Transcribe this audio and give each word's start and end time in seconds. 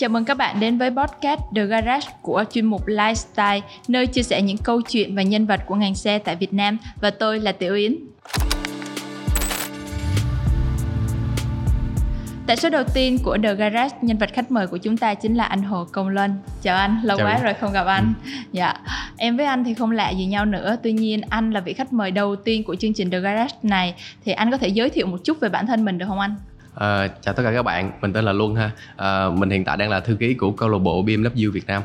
Chào 0.00 0.10
mừng 0.10 0.24
các 0.24 0.36
bạn 0.36 0.60
đến 0.60 0.78
với 0.78 0.90
podcast 0.90 1.40
The 1.56 1.64
Garage 1.64 2.08
của 2.22 2.44
chuyên 2.52 2.66
mục 2.66 2.86
Lifestyle, 2.86 3.60
nơi 3.88 4.06
chia 4.06 4.22
sẻ 4.22 4.42
những 4.42 4.56
câu 4.56 4.80
chuyện 4.82 5.16
và 5.16 5.22
nhân 5.22 5.46
vật 5.46 5.60
của 5.66 5.74
ngành 5.74 5.94
xe 5.94 6.18
tại 6.18 6.36
Việt 6.36 6.54
Nam 6.54 6.78
và 7.00 7.10
tôi 7.10 7.40
là 7.40 7.52
Tiểu 7.52 7.74
Yến. 7.74 7.96
Tại 12.46 12.56
số 12.56 12.70
đầu 12.70 12.84
tiên 12.94 13.18
của 13.24 13.38
The 13.42 13.54
Garage, 13.54 13.96
nhân 14.02 14.18
vật 14.18 14.30
khách 14.32 14.50
mời 14.50 14.66
của 14.66 14.76
chúng 14.76 14.96
ta 14.96 15.14
chính 15.14 15.34
là 15.34 15.44
anh 15.44 15.62
Hồ 15.62 15.84
Công 15.92 16.08
Luân. 16.08 16.34
Chào 16.62 16.76
anh, 16.76 17.00
lâu 17.02 17.18
Chào 17.18 17.26
quá 17.26 17.32
em. 17.32 17.44
rồi 17.44 17.54
không 17.54 17.72
gặp 17.72 17.86
anh. 17.86 18.14
Ừ. 18.24 18.30
Dạ, 18.52 18.74
em 19.16 19.36
với 19.36 19.46
anh 19.46 19.64
thì 19.64 19.74
không 19.74 19.90
lạ 19.90 20.10
gì 20.10 20.26
nhau 20.26 20.44
nữa. 20.44 20.76
Tuy 20.82 20.92
nhiên 20.92 21.20
anh 21.28 21.50
là 21.50 21.60
vị 21.60 21.72
khách 21.72 21.92
mời 21.92 22.10
đầu 22.10 22.36
tiên 22.36 22.64
của 22.64 22.74
chương 22.74 22.94
trình 22.94 23.10
The 23.10 23.20
Garage 23.20 23.54
này, 23.62 23.94
thì 24.24 24.32
anh 24.32 24.50
có 24.50 24.56
thể 24.56 24.68
giới 24.68 24.90
thiệu 24.90 25.06
một 25.06 25.18
chút 25.24 25.40
về 25.40 25.48
bản 25.48 25.66
thân 25.66 25.84
mình 25.84 25.98
được 25.98 26.06
không 26.08 26.20
anh? 26.20 26.34
Ờ, 26.74 27.08
chào 27.22 27.34
tất 27.34 27.42
cả 27.42 27.52
các 27.52 27.62
bạn, 27.62 27.92
mình 28.00 28.12
tên 28.12 28.24
là 28.24 28.32
Luân 28.32 28.54
ha. 28.54 28.70
Ờ, 28.96 29.32
mình 29.36 29.50
hiện 29.50 29.64
tại 29.64 29.76
đang 29.76 29.90
là 29.90 30.00
thư 30.00 30.14
ký 30.14 30.34
của 30.34 30.50
câu 30.50 30.68
lạc 30.68 30.78
bộ 30.78 31.02
BMW 31.02 31.52
Việt 31.52 31.66
Nam. 31.66 31.82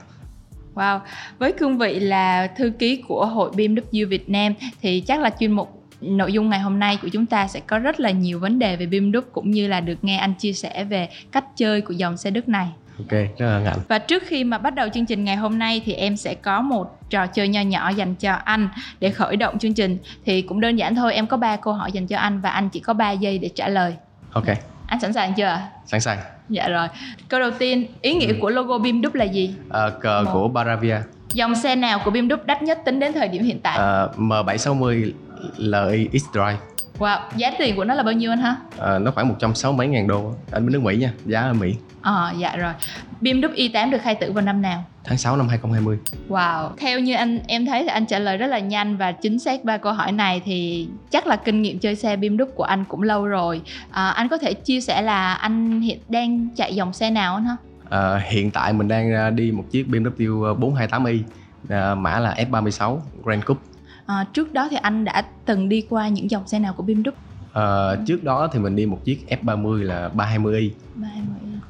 Wow, 0.76 1.00
với 1.40 1.52
cương 1.52 1.78
vị 1.78 2.00
là 2.00 2.48
thư 2.48 2.72
ký 2.80 3.04
của 3.08 3.26
hội 3.26 3.52
BMW 3.52 4.08
Việt 4.08 4.30
Nam 4.30 4.54
thì 4.82 5.02
chắc 5.02 5.20
là 5.20 5.30
chuyên 5.40 5.52
mục 5.52 5.82
nội 6.02 6.34
dung 6.34 6.50
ngày 6.50 6.60
hôm 6.60 6.80
nay 6.80 7.00
của 7.02 7.08
chúng 7.08 7.26
ta 7.26 7.48
sẽ 7.48 7.60
có 7.60 7.80
rất 7.80 8.00
là 8.00 8.12
nhiều 8.12 8.40
vấn 8.40 8.60
đề 8.60 8.76
về 8.76 8.86
BMW 8.86 9.22
cũng 9.32 9.52
như 9.52 9.68
là 9.68 9.82
được 9.82 10.04
nghe 10.04 10.18
anh 10.18 10.34
chia 10.34 10.54
sẻ 10.54 10.84
về 10.84 11.10
cách 11.32 11.46
chơi 11.58 11.82
của 11.82 11.94
dòng 11.94 12.18
xe 12.18 12.32
Đức 12.32 12.50
này. 12.50 12.68
Ok, 12.98 13.12
rất 13.12 13.46
là 13.46 13.60
ngạnh. 13.60 13.80
Và 13.88 14.00
trước 14.00 14.24
khi 14.26 14.44
mà 14.44 14.58
bắt 14.58 14.76
đầu 14.76 14.90
chương 14.90 15.06
trình 15.06 15.24
ngày 15.24 15.36
hôm 15.36 15.60
nay 15.60 15.82
thì 15.86 15.94
em 15.94 16.18
sẽ 16.18 16.36
có 16.36 16.62
một 16.62 17.10
trò 17.10 17.28
chơi 17.28 17.48
nho 17.48 17.62
nhỏ 17.62 17.90
dành 17.90 18.16
cho 18.16 18.34
anh 18.34 18.70
để 19.00 19.10
khởi 19.10 19.36
động 19.36 19.60
chương 19.60 19.74
trình. 19.74 19.98
Thì 20.26 20.42
cũng 20.42 20.60
đơn 20.60 20.76
giản 20.76 20.96
thôi, 20.96 21.14
em 21.14 21.28
có 21.28 21.38
3 21.38 21.56
câu 21.56 21.74
hỏi 21.74 21.92
dành 21.92 22.08
cho 22.08 22.18
anh 22.18 22.42
và 22.42 22.50
anh 22.50 22.70
chỉ 22.70 22.80
có 22.80 22.94
3 22.94 23.12
giây 23.12 23.38
để 23.38 23.50
trả 23.56 23.68
lời. 23.68 23.96
Ok, 24.32 24.46
Anh 24.88 25.00
sẵn 25.00 25.14
sàng 25.14 25.34
chưa? 25.34 25.60
sẵn 25.86 26.02
sàng. 26.02 26.18
Dạ 26.50 26.68
rồi. 26.68 26.88
Câu 27.30 27.40
đầu 27.40 27.52
tiên, 27.52 27.86
ý 28.02 28.14
nghĩa 28.14 28.34
của 28.42 28.50
logo 28.50 28.78
BMW 28.78 29.10
là 29.14 29.26
gì? 29.26 29.56
Ờ, 29.70 29.90
cờ 30.02 30.22
Một. 30.26 30.30
của 30.34 30.48
Baravia, 30.48 30.98
Dòng 31.34 31.56
xe 31.56 31.76
nào 31.76 32.00
của 32.06 32.12
BMW 32.12 32.38
đắt 32.46 32.64
nhất 32.64 32.80
tính 32.86 33.00
đến 33.00 33.14
thời 33.14 33.28
điểm 33.28 33.44
hiện 33.44 33.60
tại? 33.60 33.78
Ờ, 33.78 34.12
M760 34.18 35.12
Li 35.58 36.10
X-Drive. 36.14 36.56
Wow, 37.00 37.20
giá 37.36 37.52
tiền 37.60 37.76
của 37.76 37.84
nó 37.84 37.94
là 37.94 38.04
bao 38.04 38.14
nhiêu 38.14 38.32
anh 38.32 38.40
ha? 38.40 38.56
Ờ, 38.78 39.00
nó 39.00 39.12
khoảng 39.12 39.28
160 39.28 39.78
mấy 39.78 39.88
ngàn 39.88 40.08
đô 40.08 40.34
ở 40.52 40.60
nước 40.60 40.82
Mỹ 40.82 40.98
nha, 40.98 41.12
giá 41.26 41.42
ở 41.42 41.54
Mỹ. 41.54 41.76
Ờ, 42.02 42.34
dạ 42.38 42.56
rồi. 42.56 42.74
BMW 43.22 43.50
i8 43.54 43.92
được 43.92 44.02
khai 44.02 44.16
tử 44.16 44.32
vào 44.32 44.44
năm 44.46 44.62
nào? 44.62 44.84
Tháng 45.04 45.18
6 45.18 45.38
năm 45.38 45.48
2020. 45.48 45.98
Wow, 46.30 46.70
theo 46.78 47.00
như 47.00 47.14
anh 47.14 47.40
em 47.48 47.66
thấy 47.66 47.84
thì 47.84 47.88
anh 47.88 48.06
trả 48.06 48.20
lời 48.20 48.38
rất 48.38 48.48
là 48.48 48.60
nhanh 48.60 48.98
và 48.98 49.12
chính 49.12 49.40
xác 49.40 49.64
ba 49.64 49.78
câu 49.78 49.94
hỏi 49.94 50.12
này 50.12 50.42
thì 50.46 50.88
chắc 51.12 51.28
là 51.28 51.36
kinh 51.36 51.62
nghiệm 51.62 51.80
chơi 51.80 51.96
xe 51.96 52.16
BMW 52.16 52.46
của 52.56 52.64
anh 52.64 52.86
cũng 52.86 53.02
lâu 53.02 53.28
rồi. 53.28 53.62
À, 53.92 54.10
anh 54.10 54.28
có 54.30 54.38
thể 54.38 54.54
chia 54.54 54.82
sẻ 54.82 55.02
là 55.02 55.34
anh 55.34 55.82
hiện 55.82 56.00
đang 56.10 56.48
chạy 56.56 56.76
dòng 56.76 56.94
xe 56.94 57.10
nào 57.10 57.36
anh 57.36 57.46
ha? 57.46 57.56
Ờ, 57.90 58.20
hiện 58.30 58.52
tại 58.52 58.74
mình 58.74 58.88
đang 58.88 59.14
ờ, 59.14 59.30
đi 59.30 59.52
một 59.52 59.64
chiếc 59.72 59.88
BMW 59.88 60.56
428i, 60.60 61.20
ờ, 61.70 61.96
mã 61.96 62.20
là 62.20 62.36
F36 62.52 63.00
Grand 63.24 63.44
Coupe. 63.46 63.62
À, 64.06 64.26
trước 64.34 64.54
đó 64.54 64.68
thì 64.72 64.78
anh 64.82 65.06
đã 65.06 65.26
từng 65.46 65.70
đi 65.70 65.86
qua 65.90 66.08
những 66.08 66.32
dòng 66.32 66.48
xe 66.48 66.60
nào 66.60 66.74
của 66.74 66.84
BMW? 66.84 67.12
Ờ, 67.54 67.98
trước 68.08 68.24
đó 68.24 68.48
thì 68.52 68.60
mình 68.60 68.76
đi 68.76 68.86
một 68.86 69.00
chiếc 69.06 69.26
F30 69.44 69.84
là 69.84 70.10
320i. 70.14 70.70
30 70.96 71.12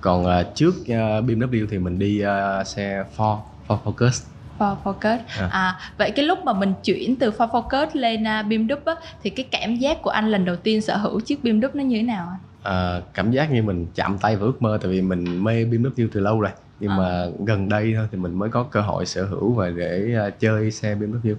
Còn 0.02 0.26
ờ, 0.26 0.44
trước 0.56 0.74
ờ, 0.88 1.22
BMW 1.22 1.68
thì 1.70 1.78
mình 1.78 2.00
đi 2.00 2.20
ờ, 2.20 2.64
xe 2.64 3.04
Ford, 3.18 3.40
Ford 3.68 3.78
Focus. 3.84 4.24
Ford 4.60 4.76
Focus. 4.84 5.18
À. 5.40 5.48
À, 5.52 5.80
vậy 5.98 6.12
cái 6.12 6.26
lúc 6.26 6.40
mà 6.46 6.54
mình 6.54 6.74
chuyển 6.84 7.16
từ 7.16 7.32
Ford 7.32 7.48
Focus 7.50 7.88
lên 7.94 8.22
uh, 8.24 8.46
BMW 8.46 8.78
á, 8.86 8.96
thì 9.24 9.30
cái 9.30 9.46
cảm 9.52 9.76
giác 9.76 10.02
của 10.02 10.10
anh 10.10 10.28
lần 10.32 10.46
đầu 10.46 10.56
tiên 10.56 10.82
sở 10.82 10.98
hữu 10.98 11.20
chiếc 11.20 11.40
BMW 11.44 11.70
nó 11.74 11.84
như 11.84 11.98
thế 11.98 12.04
nào 12.04 12.28
anh? 12.32 12.40
Ờ, 12.64 13.02
cảm 13.14 13.32
giác 13.32 13.52
như 13.52 13.64
mình 13.64 13.88
chạm 13.96 14.18
tay 14.18 14.36
vào 14.36 14.46
ước 14.46 14.62
mơ 14.62 14.78
tại 14.82 14.92
vì 14.92 15.02
mình 15.02 15.44
mê 15.44 15.66
BMW 15.66 16.08
từ 16.12 16.20
lâu 16.20 16.42
rồi 16.42 16.52
nhưng 16.80 16.92
À. 16.92 16.98
mà 16.98 17.26
gần 17.46 17.70
đây 17.70 17.94
thôi 17.98 18.08
thì 18.12 18.18
mình 18.18 18.40
mới 18.40 18.50
có 18.50 18.64
cơ 18.64 18.82
hội 18.82 19.06
sở 19.06 19.26
hữu 19.26 19.54
và 19.54 19.70
để 19.70 20.14
ờ, 20.18 20.30
chơi 20.30 20.72
xe 20.72 20.96
BMW 20.96 21.36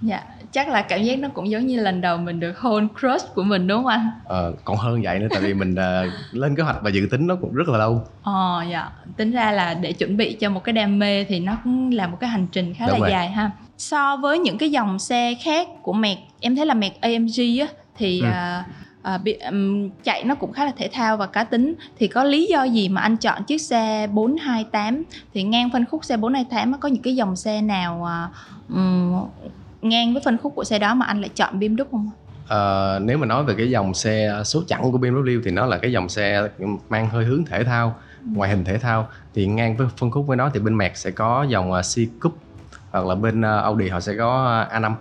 Dạ, 0.00 0.22
chắc 0.52 0.68
là 0.68 0.82
cảm 0.82 1.02
giác 1.02 1.18
nó 1.18 1.28
cũng 1.34 1.50
giống 1.50 1.66
như 1.66 1.80
lần 1.80 2.00
đầu 2.00 2.18
mình 2.18 2.40
được 2.40 2.58
hôn 2.58 2.88
crush 3.00 3.34
của 3.34 3.42
mình 3.42 3.66
đúng 3.66 3.76
không 3.78 3.86
anh? 3.86 4.10
Ờ, 4.24 4.52
còn 4.64 4.76
hơn 4.76 5.02
vậy 5.04 5.18
nữa 5.18 5.26
tại 5.32 5.42
vì 5.42 5.54
mình 5.54 5.74
ờ, 5.74 6.04
lên 6.32 6.56
kế 6.56 6.62
hoạch 6.62 6.76
và 6.82 6.90
dự 6.90 7.08
tính 7.10 7.26
nó 7.26 7.36
cũng 7.40 7.54
rất 7.54 7.68
là 7.68 7.78
lâu 7.78 8.02
Ồ 8.22 8.62
dạ, 8.72 8.90
tính 9.16 9.30
ra 9.30 9.52
là 9.52 9.74
để 9.74 9.92
chuẩn 9.92 10.16
bị 10.16 10.32
cho 10.40 10.50
một 10.50 10.64
cái 10.64 10.72
đam 10.72 10.98
mê 10.98 11.24
thì 11.24 11.40
nó 11.40 11.56
cũng 11.64 11.90
là 11.90 12.06
một 12.06 12.16
cái 12.20 12.30
hành 12.30 12.46
trình 12.52 12.74
khá 12.74 12.86
Đúng 12.86 12.92
là 12.94 13.00
rồi. 13.00 13.10
dài 13.10 13.30
ha. 13.30 13.50
So 13.78 14.16
với 14.16 14.38
những 14.38 14.58
cái 14.58 14.70
dòng 14.70 14.98
xe 14.98 15.34
khác 15.44 15.68
của 15.82 15.92
Merc, 15.92 16.18
em 16.40 16.56
thấy 16.56 16.66
là 16.66 16.74
Merc 16.74 17.00
AMG 17.00 17.60
á 17.60 17.66
thì 17.96 18.20
Ừ. 18.20 18.26
à, 18.26 18.64
à, 19.02 19.18
bị, 19.18 19.32
ừm, 19.32 19.90
chạy 20.04 20.24
nó 20.24 20.34
cũng 20.34 20.52
khá 20.52 20.64
là 20.64 20.72
thể 20.76 20.88
thao 20.92 21.16
và 21.16 21.26
cá 21.26 21.44
tính 21.44 21.74
thì 21.96 22.08
có 22.08 22.24
lý 22.24 22.46
do 22.50 22.64
gì 22.64 22.88
mà 22.88 23.00
anh 23.00 23.16
chọn 23.16 23.44
chiếc 23.44 23.58
xe 23.58 24.06
428 24.06 25.04
thì 25.34 25.42
ngang 25.42 25.70
phân 25.72 25.84
khúc 25.86 26.04
xe 26.04 26.16
428 26.16 26.72
á, 26.72 26.78
có 26.80 26.88
những 26.88 27.02
cái 27.02 27.16
dòng 27.16 27.36
xe 27.36 27.60
nào 27.62 28.06
ừm, 28.68 29.14
ngang 29.82 30.12
với 30.12 30.22
phân 30.24 30.38
khúc 30.38 30.52
của 30.54 30.64
xe 30.64 30.78
đó 30.78 30.94
mà 30.94 31.06
anh 31.06 31.20
lại 31.20 31.28
chọn 31.28 31.58
BMW 31.60 31.84
không? 31.90 32.10
Ờ, 32.48 32.98
nếu 33.02 33.18
mà 33.18 33.26
nói 33.26 33.44
về 33.44 33.54
cái 33.58 33.70
dòng 33.70 33.94
xe 33.94 34.42
số 34.44 34.62
chẵn 34.66 34.80
của 34.82 34.98
BMW 34.98 35.40
thì 35.44 35.50
nó 35.50 35.66
là 35.66 35.78
cái 35.78 35.92
dòng 35.92 36.08
xe 36.08 36.48
mang 36.88 37.08
hơi 37.08 37.24
hướng 37.24 37.44
thể 37.44 37.64
thao 37.64 37.94
ngoại 38.24 38.50
hình 38.50 38.64
thể 38.64 38.78
thao 38.78 39.08
thì 39.34 39.46
ngang 39.46 39.76
với 39.76 39.86
phân 39.96 40.10
khúc 40.10 40.26
với 40.26 40.36
nó 40.36 40.50
thì 40.54 40.60
bên 40.60 40.76
Merc 40.78 40.96
sẽ 40.96 41.10
có 41.10 41.46
dòng 41.48 41.72
ờ, 41.72 41.82
C 41.82 42.20
Coupe 42.22 42.36
hoặc 42.90 43.06
là 43.06 43.14
bên 43.14 43.42
ờ, 43.42 43.60
Audi 43.62 43.88
họ 43.88 44.00
sẽ 44.00 44.12
có 44.18 44.44
ờ, 44.70 44.78
A5 44.80 44.82
đó 44.82 44.94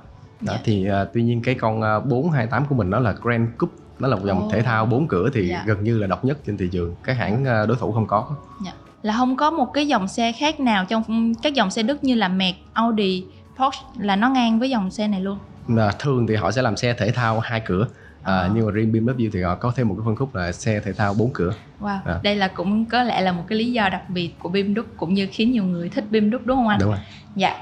Dạ. 0.53 0.59
thì 0.63 0.85
ờ, 0.85 1.09
tuy 1.13 1.23
nhiên 1.23 1.41
cái 1.41 1.55
con 1.55 1.81
ờ, 1.81 1.99
428 1.99 2.65
của 2.65 2.75
mình 2.75 2.89
nó 2.89 2.99
là 2.99 3.15
Grand 3.23 3.49
Coupe 3.59 3.73
nó 3.99 4.07
là 4.07 4.15
một 4.15 4.21
dòng 4.25 4.41
Ồ. 4.43 4.49
thể 4.51 4.61
thao 4.61 4.85
bốn 4.85 5.07
cửa 5.07 5.29
thì 5.33 5.47
Dạ. 5.47 5.63
gần 5.65 5.83
như 5.83 5.97
là 5.97 6.07
độc 6.07 6.25
nhất 6.25 6.37
trên 6.47 6.57
thị 6.57 6.69
trường 6.71 6.95
các 7.03 7.17
hãng 7.17 7.43
đối 7.67 7.77
thủ 7.79 7.91
không 7.91 8.07
có 8.07 8.25
là 9.03 9.13
không 9.17 9.35
có 9.35 9.51
một 9.51 9.73
cái 9.73 9.87
dòng 9.87 10.07
xe 10.07 10.31
khác 10.31 10.59
nào 10.59 10.85
trong 10.89 11.33
các 11.43 11.53
dòng 11.53 11.69
xe 11.71 11.83
Đức 11.83 12.03
như 12.03 12.15
là 12.15 12.27
Merc, 12.27 12.55
Audi, 12.73 13.23
Porsche 13.59 13.81
là 13.99 14.15
nó 14.15 14.29
ngang 14.29 14.59
với 14.59 14.69
dòng 14.69 14.91
xe 14.91 15.07
này 15.07 15.21
luôn. 15.21 15.37
Mà 15.67 15.91
thường 15.99 16.27
thì 16.27 16.35
họ 16.35 16.51
sẽ 16.51 16.61
làm 16.61 16.77
xe 16.77 16.93
thể 16.93 17.11
thao 17.11 17.39
hai 17.39 17.61
cửa 17.65 17.85
à, 18.23 18.33
Ờ. 18.37 18.49
nhưng 18.55 18.65
mà 18.65 18.71
riêng 18.71 18.91
BMW 18.91 19.29
thì 19.33 19.41
họ 19.41 19.55
có 19.55 19.71
thêm 19.75 19.87
một 19.87 19.95
cái 19.97 20.03
phân 20.05 20.15
khúc 20.15 20.35
là 20.35 20.51
xe 20.51 20.79
thể 20.79 20.93
thao 20.93 21.13
bốn 21.13 21.31
cửa 21.33 21.51
Wow, 21.81 21.97
À. 22.05 22.19
đây 22.23 22.35
là 22.35 22.47
cũng 22.47 22.85
có 22.85 23.03
lẽ 23.03 23.21
là 23.21 23.31
một 23.31 23.43
cái 23.47 23.57
lý 23.59 23.71
do 23.71 23.89
đặc 23.89 24.09
biệt 24.09 24.31
của 24.39 24.49
BMW 24.49 24.83
cũng 24.97 25.13
như 25.13 25.27
khiến 25.31 25.51
nhiều 25.51 25.63
người 25.63 25.89
thích 25.89 26.05
BMW 26.11 26.29
đúng 26.45 26.57
không 26.57 26.67
anh? 26.67 26.79
đúng 26.79 26.89
rồi 26.89 26.99
Dạ. 27.35 27.55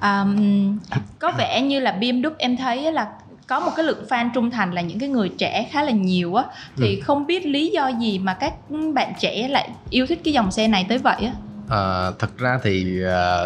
Ờm, 0.00 0.78
có 1.18 1.32
vẻ 1.38 1.60
như 1.62 1.80
là 1.80 1.96
BMW 2.00 2.30
em 2.38 2.56
thấy 2.56 2.92
là 2.92 3.08
có 3.46 3.60
một 3.60 3.70
cái 3.76 3.86
lượng 3.86 4.04
fan 4.08 4.30
trung 4.34 4.50
thành 4.50 4.72
là 4.72 4.80
những 4.80 4.98
cái 4.98 5.08
người 5.08 5.28
trẻ 5.38 5.68
khá 5.72 5.82
là 5.82 5.90
nhiều 5.92 6.34
á 6.34 6.44
thì 6.76 7.00
không 7.00 7.26
biết 7.26 7.46
lý 7.46 7.68
do 7.68 7.88
gì 7.88 8.18
mà 8.18 8.34
các 8.34 8.52
bạn 8.94 9.12
trẻ 9.20 9.48
lại 9.48 9.70
yêu 9.90 10.06
thích 10.06 10.20
cái 10.24 10.34
dòng 10.34 10.50
xe 10.50 10.68
này 10.68 10.86
tới 10.88 10.98
vậy 10.98 11.16
á. 11.24 11.32
À, 11.68 12.10
thật 12.18 12.38
ra 12.38 12.58
thì 12.62 13.02
à, 13.04 13.44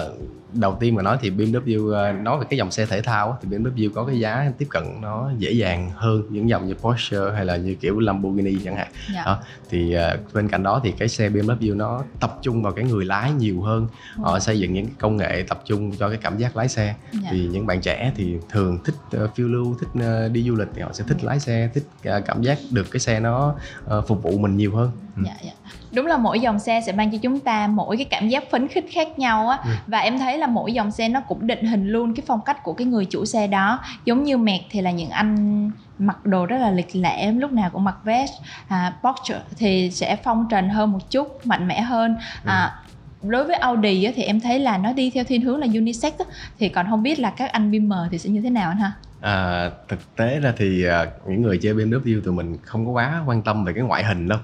đầu 0.53 0.77
tiên 0.81 0.95
mà 0.95 1.03
nói 1.03 1.19
thì 1.21 1.31
BMW 1.31 1.93
à, 1.95 2.13
nói 2.13 2.39
về 2.39 2.47
cái 2.51 2.59
dòng 2.59 2.71
xe 2.71 2.87
thể 2.87 3.03
thao 3.03 3.39
thì 3.43 3.49
BMW 3.49 3.91
có 3.95 4.05
cái 4.05 4.19
giá 4.21 4.53
tiếp 4.59 4.67
cận 4.71 4.83
nó 5.01 5.31
dễ 5.39 5.53
dàng 5.53 5.91
hơn 5.95 6.23
những 6.31 6.49
dòng 6.49 6.67
như 6.67 6.75
Porsche 6.75 7.17
hay 7.35 7.45
là 7.45 7.57
như 7.57 7.75
kiểu 7.75 7.99
Lamborghini 7.99 8.59
chẳng 8.65 8.77
hạn 8.77 8.89
Dạ. 9.15 9.23
Đó. 9.27 9.39
thì 9.71 9.93
à, 9.95 10.17
bên 10.35 10.49
cạnh 10.49 10.63
đó 10.63 10.81
thì 10.85 10.93
cái 10.99 11.09
xe 11.09 11.29
BMW 11.29 11.77
nó 11.77 12.05
tập 12.21 12.39
trung 12.43 12.63
vào 12.63 12.73
cái 12.73 12.85
người 12.85 13.05
lái 13.05 13.33
nhiều 13.33 13.61
hơn 13.63 13.87
họ 14.17 14.39
xây 14.39 14.59
dựng 14.61 14.73
những 14.73 14.87
công 14.99 15.17
nghệ 15.17 15.45
tập 15.49 15.63
trung 15.65 15.93
cho 15.99 16.09
cái 16.09 16.19
cảm 16.23 16.39
giác 16.39 16.57
lái 16.57 16.69
xe 16.69 16.95
Dạ. 17.13 17.29
thì 17.33 17.49
những 17.53 17.67
bạn 17.67 17.81
trẻ 17.81 18.13
thì 18.17 18.37
thường 18.51 18.79
thích 18.85 18.95
ờ, 19.13 19.29
phiêu 19.35 19.49
lưu 19.49 19.77
thích 19.81 19.89
ờ, 20.01 20.29
đi 20.29 20.43
du 20.43 20.55
lịch 20.57 20.69
thì 20.75 20.83
họ 20.83 20.93
sẽ 20.93 21.05
thích 21.09 21.25
lái 21.25 21.41
xe 21.41 21.71
thích 21.75 21.85
ờ, 22.05 22.21
cảm 22.21 22.43
giác 22.43 22.59
được 22.71 22.87
cái 22.91 23.01
xe 23.01 23.21
nó 23.21 23.55
ờ, 23.85 24.03
phục 24.03 24.23
vụ 24.23 24.39
mình 24.39 24.57
nhiều 24.57 24.77
hơn 24.77 24.91
Ừ. 25.10 25.10
Dạ, 25.27 25.35
dạ. 25.43 25.53
Đúng 25.93 26.07
là 26.07 26.17
mỗi 26.17 26.41
dòng 26.41 26.59
xe 26.59 26.81
sẽ 26.87 26.93
mang 26.93 27.11
cho 27.11 27.19
chúng 27.23 27.41
ta 27.41 27.67
mỗi 27.67 27.97
cái 27.97 28.07
cảm 28.11 28.29
giác 28.29 28.51
phấn 28.51 28.69
khích 28.69 28.87
khác 28.93 29.19
nhau 29.19 29.49
á. 29.49 29.59
Ừ. 29.65 29.71
và 29.87 29.99
em 29.99 30.19
thấy 30.19 30.39
là 30.39 30.47
mỗi 30.47 30.73
dòng 30.73 30.91
xe 30.91 31.09
nó 31.09 31.21
cũng 31.21 31.47
định 31.47 31.67
hình 31.67 31.89
luôn 31.89 32.15
cái 32.15 32.25
phong 32.27 32.41
cách 32.47 32.63
của 32.63 32.73
cái 32.73 32.87
người 32.87 33.05
chủ 33.05 33.25
xe 33.25 33.47
đó. 33.47 33.81
Giống 34.05 34.23
như 34.25 34.37
Merc 34.37 34.63
thì 34.71 34.81
là 34.81 34.91
những 34.91 35.11
anh 35.11 35.71
mặc 35.99 36.27
đồ 36.27 36.47
rất 36.47 36.59
là 36.59 36.71
lịch 36.71 36.97
lễ 36.97 37.33
lúc 37.33 37.53
nào 37.53 37.71
cũng 37.71 37.85
mặc 37.85 37.97
vest 38.05 38.33
à, 38.69 38.93
Porsche 39.03 39.41
thì 39.59 39.91
sẽ 39.91 40.17
phong 40.17 40.47
trần 40.51 40.69
hơn 40.69 40.93
một 40.93 41.11
chút 41.11 41.47
mạnh 41.47 41.69
mẽ 41.69 41.81
hơn. 41.81 42.17
À, 42.45 42.81
đối 43.23 43.45
với 43.45 43.57
Audi 43.57 44.05
á, 44.05 44.13
thì 44.17 44.23
em 44.23 44.41
thấy 44.41 44.59
là 44.59 44.79
nó 44.79 44.93
đi 44.93 45.11
theo 45.11 45.25
thiên 45.25 45.43
hướng 45.43 45.59
là 45.59 45.67
unisex 45.75 46.13
á, 46.19 46.25
thì 46.59 46.69
còn 46.69 46.87
không 46.91 47.03
biết 47.03 47.19
là 47.19 47.31
các 47.31 47.53
anh 47.53 47.71
BM 47.71 47.93
thì 48.11 48.19
sẽ 48.19 48.31
như 48.31 48.41
thế 48.41 48.51
nào 48.51 48.69
anh 48.71 48.79
ha? 48.79 48.93
À, 49.21 49.71
thực 49.89 50.17
tế 50.17 50.41
ra 50.41 50.53
thì 50.57 50.85
à, 50.85 51.07
những 51.27 51.43
người 51.43 51.59
chơi 51.63 51.75
BMW 51.75 52.21
tụi 52.21 52.35
mình 52.35 52.57
không 52.63 52.87
có 52.87 52.93
quá 52.93 53.23
quan 53.27 53.43
tâm 53.43 53.65
về 53.65 53.73
cái 53.73 53.83
ngoại 53.83 54.05
hình 54.05 54.29
đâu 54.29 54.39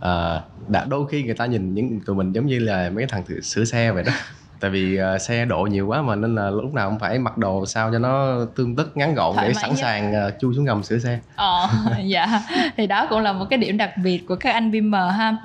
à, 0.00 0.40
đã 0.68 0.84
đôi 0.88 1.08
khi 1.08 1.22
người 1.22 1.34
ta 1.34 1.46
nhìn 1.46 1.74
những 1.74 2.00
tụi 2.06 2.16
mình 2.16 2.32
giống 2.32 2.46
như 2.46 2.58
là 2.58 2.90
mấy 2.90 2.96
cái 3.04 3.06
thằng 3.10 3.22
thử- 3.28 3.40
sửa 3.40 3.64
xe 3.64 3.92
vậy 3.92 4.02
đó. 4.02 4.12
Tại 4.60 4.70
vì 4.70 4.96
à, 4.96 5.18
xe 5.18 5.44
độ 5.44 5.62
nhiều 5.70 5.86
quá 5.86 6.02
mà 6.02 6.14
nên 6.16 6.34
là 6.34 6.50
lúc 6.50 6.74
nào 6.74 6.90
cũng 6.90 6.98
phải 6.98 7.18
mặc 7.18 7.38
đồ 7.38 7.66
sao 7.66 7.92
cho 7.92 7.98
nó 7.98 8.36
tương 8.56 8.76
tất 8.76 8.96
ngắn 8.96 9.14
gọn 9.14 9.34
Thoải 9.34 9.48
để 9.48 9.54
sẵn 9.54 9.70
nhất. 9.70 9.78
sàng 9.80 10.14
à, 10.14 10.30
chui 10.40 10.54
xuống 10.54 10.64
gầm 10.64 10.82
sửa 10.82 10.98
xe. 10.98 11.18
Ờ, 11.36 11.68
dạ. 12.04 12.42
Thì 12.76 12.86
đó 12.86 13.06
cũng 13.10 13.20
là 13.20 13.32
một 13.32 13.44
cái 13.50 13.58
điểm 13.58 13.76
đặc 13.76 13.90
biệt 14.04 14.18
của 14.28 14.36
các 14.36 14.52
anh 14.52 14.72
BM 14.72 14.92
ha. 14.92 15.36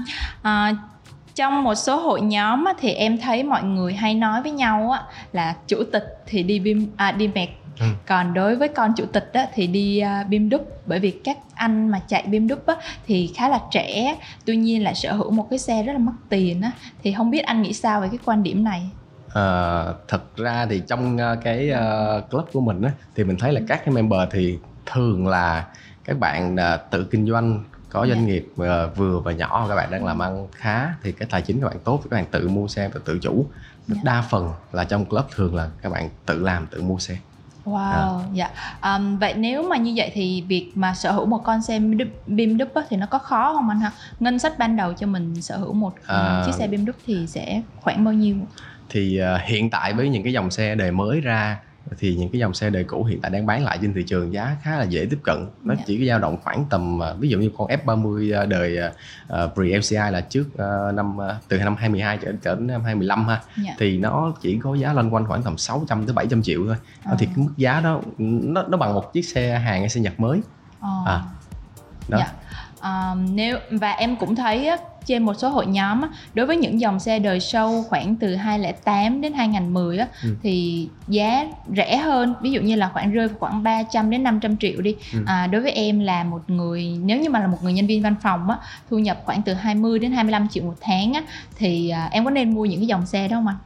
À, 0.41 0.75
trong 1.35 1.63
một 1.63 1.75
số 1.75 1.95
hội 1.95 2.21
nhóm 2.21 2.65
á, 2.65 2.73
thì 2.79 2.91
em 2.91 3.17
thấy 3.17 3.43
mọi 3.43 3.63
người 3.63 3.93
hay 3.93 4.15
nói 4.15 4.41
với 4.41 4.51
nhau 4.51 4.91
á, 4.91 5.01
là 5.31 5.55
chủ 5.67 5.83
tịch 5.91 6.03
thì 6.25 6.43
đi 6.43 6.59
bim 6.59 6.87
à, 6.97 7.11
đi 7.11 7.29
mẹt 7.35 7.49
ừ. 7.79 7.85
còn 8.05 8.33
đối 8.33 8.55
với 8.55 8.67
con 8.67 8.93
chủ 8.97 9.05
tịch 9.05 9.29
á, 9.33 9.47
thì 9.53 9.67
đi 9.67 10.03
uh, 10.21 10.27
bim 10.27 10.49
đúc 10.49 10.81
bởi 10.85 10.99
vì 10.99 11.11
các 11.11 11.37
anh 11.53 11.89
mà 11.89 12.01
chạy 12.07 12.23
bim 12.27 12.47
đúc 12.47 12.65
á, 12.65 12.75
thì 13.07 13.33
khá 13.35 13.49
là 13.49 13.59
trẻ 13.71 14.17
tuy 14.45 14.55
nhiên 14.55 14.83
lại 14.83 14.95
sở 14.95 15.13
hữu 15.13 15.31
một 15.31 15.47
cái 15.49 15.59
xe 15.59 15.83
rất 15.83 15.93
là 15.93 15.99
mắc 15.99 16.15
tiền 16.29 16.61
á. 16.61 16.71
Thì 17.03 17.13
không 17.13 17.31
biết 17.31 17.39
anh 17.39 17.61
nghĩ 17.61 17.73
sao 17.73 18.01
về 18.01 18.07
cái 18.07 18.19
quan 18.25 18.43
điểm 18.43 18.63
này? 18.63 18.89
À, 19.33 19.83
thật 20.07 20.37
ra 20.37 20.65
thì 20.69 20.81
trong 20.87 21.17
cái 21.43 21.71
uh, 21.71 22.29
club 22.29 22.45
của 22.53 22.61
mình 22.61 22.81
á, 22.81 22.91
thì 23.15 23.23
mình 23.23 23.37
thấy 23.37 23.53
là 23.53 23.61
các 23.67 23.81
cái 23.85 23.93
member 23.93 24.19
thì 24.31 24.57
thường 24.85 25.27
là 25.27 25.67
các 26.03 26.19
bạn 26.19 26.55
uh, 26.55 26.91
tự 26.91 27.03
kinh 27.03 27.27
doanh 27.27 27.63
có 27.89 28.07
doanh 28.07 28.25
nghiệp 28.25 28.47
uh, 28.53 28.97
vừa 28.97 29.19
và 29.19 29.31
nhỏ 29.31 29.65
các 29.69 29.75
bạn 29.75 29.91
đang 29.91 30.05
làm 30.05 30.21
ăn 30.21 30.47
khá 30.51 30.93
thì 31.03 31.11
cái 31.11 31.27
tài 31.31 31.41
chính 31.41 31.61
các 31.61 31.67
bạn 31.67 31.79
tốt 31.83 31.99
thì 32.03 32.09
các 32.11 32.15
bạn 32.17 32.25
tự 32.31 32.47
mua 32.47 32.67
xe 32.67 32.87
và 32.87 32.99
tự 33.05 33.19
chủ. 33.21 33.45
Yeah. 33.93 34.03
đa 34.03 34.23
phần 34.29 34.51
là 34.71 34.83
trong 34.83 35.05
club 35.05 35.25
thường 35.35 35.55
là 35.55 35.69
các 35.81 35.91
bạn 35.91 36.09
tự 36.25 36.39
làm 36.39 36.67
tự 36.67 36.81
mua 36.81 36.99
xe 36.99 37.17
Wow, 37.65 38.19
à. 38.19 38.25
dạ. 38.33 38.49
Um, 38.81 39.17
vậy 39.17 39.33
nếu 39.33 39.63
mà 39.63 39.77
như 39.77 39.93
vậy 39.95 40.11
thì 40.13 40.43
việc 40.47 40.71
mà 40.75 40.93
sở 40.93 41.11
hữu 41.11 41.25
một 41.25 41.43
con 41.43 41.61
xe 41.61 41.79
bim 42.27 42.57
đúc 42.57 42.69
thì 42.89 42.97
nó 42.97 43.05
có 43.05 43.17
khó 43.17 43.53
không 43.53 43.69
anh 43.69 43.79
ha? 43.79 43.91
Ngân 44.19 44.39
sách 44.39 44.59
ban 44.59 44.75
đầu 44.75 44.93
cho 44.93 45.07
mình 45.07 45.41
sở 45.41 45.57
hữu 45.57 45.73
một 45.73 45.95
à, 46.07 46.43
chiếc 46.45 46.51
xe 46.55 46.67
bim 46.67 46.85
đúc 46.85 46.95
thì 47.05 47.27
sẽ 47.27 47.61
khoảng 47.81 48.03
bao 48.03 48.13
nhiêu? 48.13 48.35
Thì 48.89 49.21
uh, 49.35 49.41
hiện 49.41 49.69
tại 49.69 49.93
với 49.93 50.09
những 50.09 50.23
cái 50.23 50.33
dòng 50.33 50.51
xe 50.51 50.75
đời 50.75 50.91
mới 50.91 51.21
ra 51.21 51.57
thì 51.97 52.15
những 52.15 52.29
cái 52.29 52.39
dòng 52.39 52.53
xe 52.53 52.69
đời 52.69 52.83
cũ 52.83 53.03
hiện 53.03 53.21
tại 53.21 53.31
đang 53.31 53.45
bán 53.45 53.63
lại 53.63 53.77
trên 53.81 53.93
thị 53.93 54.03
trường 54.03 54.33
giá 54.33 54.57
khá 54.63 54.77
là 54.77 54.83
dễ 54.83 55.07
tiếp 55.09 55.19
cận 55.23 55.47
nó 55.63 55.73
yeah. 55.73 55.79
Dạ. 55.79 55.83
chỉ 55.87 56.07
dao 56.07 56.19
động 56.19 56.37
khoảng 56.43 56.65
tầm 56.69 57.03
à, 57.03 57.13
ví 57.19 57.29
dụ 57.29 57.39
như 57.39 57.51
con 57.57 57.67
F30 57.67 58.41
à, 58.41 58.45
đời 58.45 58.79
uh, 59.33 59.53
pre 59.53 59.77
MCI 59.77 60.11
là 60.11 60.21
trước 60.21 60.45
uh, 60.53 60.95
năm 60.95 61.17
từ 61.47 61.57
năm 61.57 61.75
22 61.75 62.17
trở 62.17 62.31
trở 62.41 62.55
đến 62.55 62.67
năm 62.67 62.83
25 62.83 63.27
ha 63.27 63.33
yeah. 63.33 63.45
Dạ. 63.57 63.75
thì 63.79 63.97
nó 63.97 64.33
chỉ 64.41 64.59
có 64.63 64.75
giá 64.75 64.93
loanh 64.93 65.13
quanh 65.13 65.25
khoảng 65.25 65.43
tầm 65.43 65.57
600 65.57 66.05
tới 66.05 66.13
700 66.13 66.43
triệu 66.43 66.65
thôi 66.65 66.75
à. 67.03 67.15
thì 67.19 67.25
cái 67.25 67.35
mức 67.37 67.53
giá 67.57 67.79
đó 67.79 68.01
nó 68.29 68.63
nó 68.63 68.77
bằng 68.77 68.93
một 68.93 69.13
chiếc 69.13 69.21
xe 69.21 69.59
hàng 69.59 69.79
hay 69.79 69.89
xe 69.89 70.01
Nhật 70.01 70.19
mới 70.19 70.41
à. 70.81 70.89
À. 71.05 71.23
Đó. 72.07 72.17
Yeah. 72.17 72.31
Um, 72.83 73.35
nếu 73.35 73.57
và 73.71 73.91
em 73.91 74.15
cũng 74.15 74.35
thấy 74.35 74.69
trên 75.05 75.23
một 75.23 75.33
số 75.33 75.49
hội 75.49 75.65
nhóm 75.65 76.01
á, 76.01 76.09
đối 76.33 76.45
với 76.45 76.57
những 76.57 76.79
dòng 76.79 76.99
xe 76.99 77.19
đời 77.19 77.39
sâu 77.39 77.83
khoảng 77.89 78.15
từ 78.15 78.35
2008 78.35 79.21
đến 79.21 79.33
2010 79.33 79.97
á, 79.97 80.07
ừ. 80.23 80.35
thì 80.43 80.87
giá 81.07 81.45
rẻ 81.75 81.97
hơn 81.97 82.33
ví 82.41 82.51
dụ 82.51 82.61
như 82.61 82.75
là 82.75 82.89
khoảng 82.93 83.11
rơi 83.11 83.29
khoảng 83.39 83.63
300 83.63 84.09
đến 84.09 84.23
500 84.23 84.57
triệu 84.57 84.81
đi 84.81 84.95
ừ. 85.13 85.19
à, 85.25 85.47
đối 85.47 85.61
với 85.61 85.71
em 85.71 85.99
là 85.99 86.23
một 86.23 86.49
người 86.49 86.97
nếu 87.03 87.19
như 87.19 87.29
mà 87.29 87.39
là 87.39 87.47
một 87.47 87.57
người 87.63 87.73
nhân 87.73 87.87
viên 87.87 88.01
văn 88.01 88.15
phòng 88.21 88.49
á, 88.49 88.57
thu 88.89 88.99
nhập 88.99 89.21
khoảng 89.25 89.41
từ 89.41 89.53
20 89.53 89.99
đến 89.99 90.11
25 90.11 90.47
triệu 90.49 90.63
một 90.63 90.75
tháng 90.81 91.13
á, 91.13 91.23
thì 91.57 91.89
à, 91.89 92.09
em 92.11 92.25
có 92.25 92.31
nên 92.31 92.53
mua 92.53 92.65
những 92.65 92.79
cái 92.79 92.87
dòng 92.87 93.05
xe 93.05 93.27
đó 93.27 93.37
không 93.37 93.47
anh? 93.47 93.57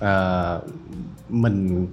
À, 0.00 0.54
mình 1.28 1.86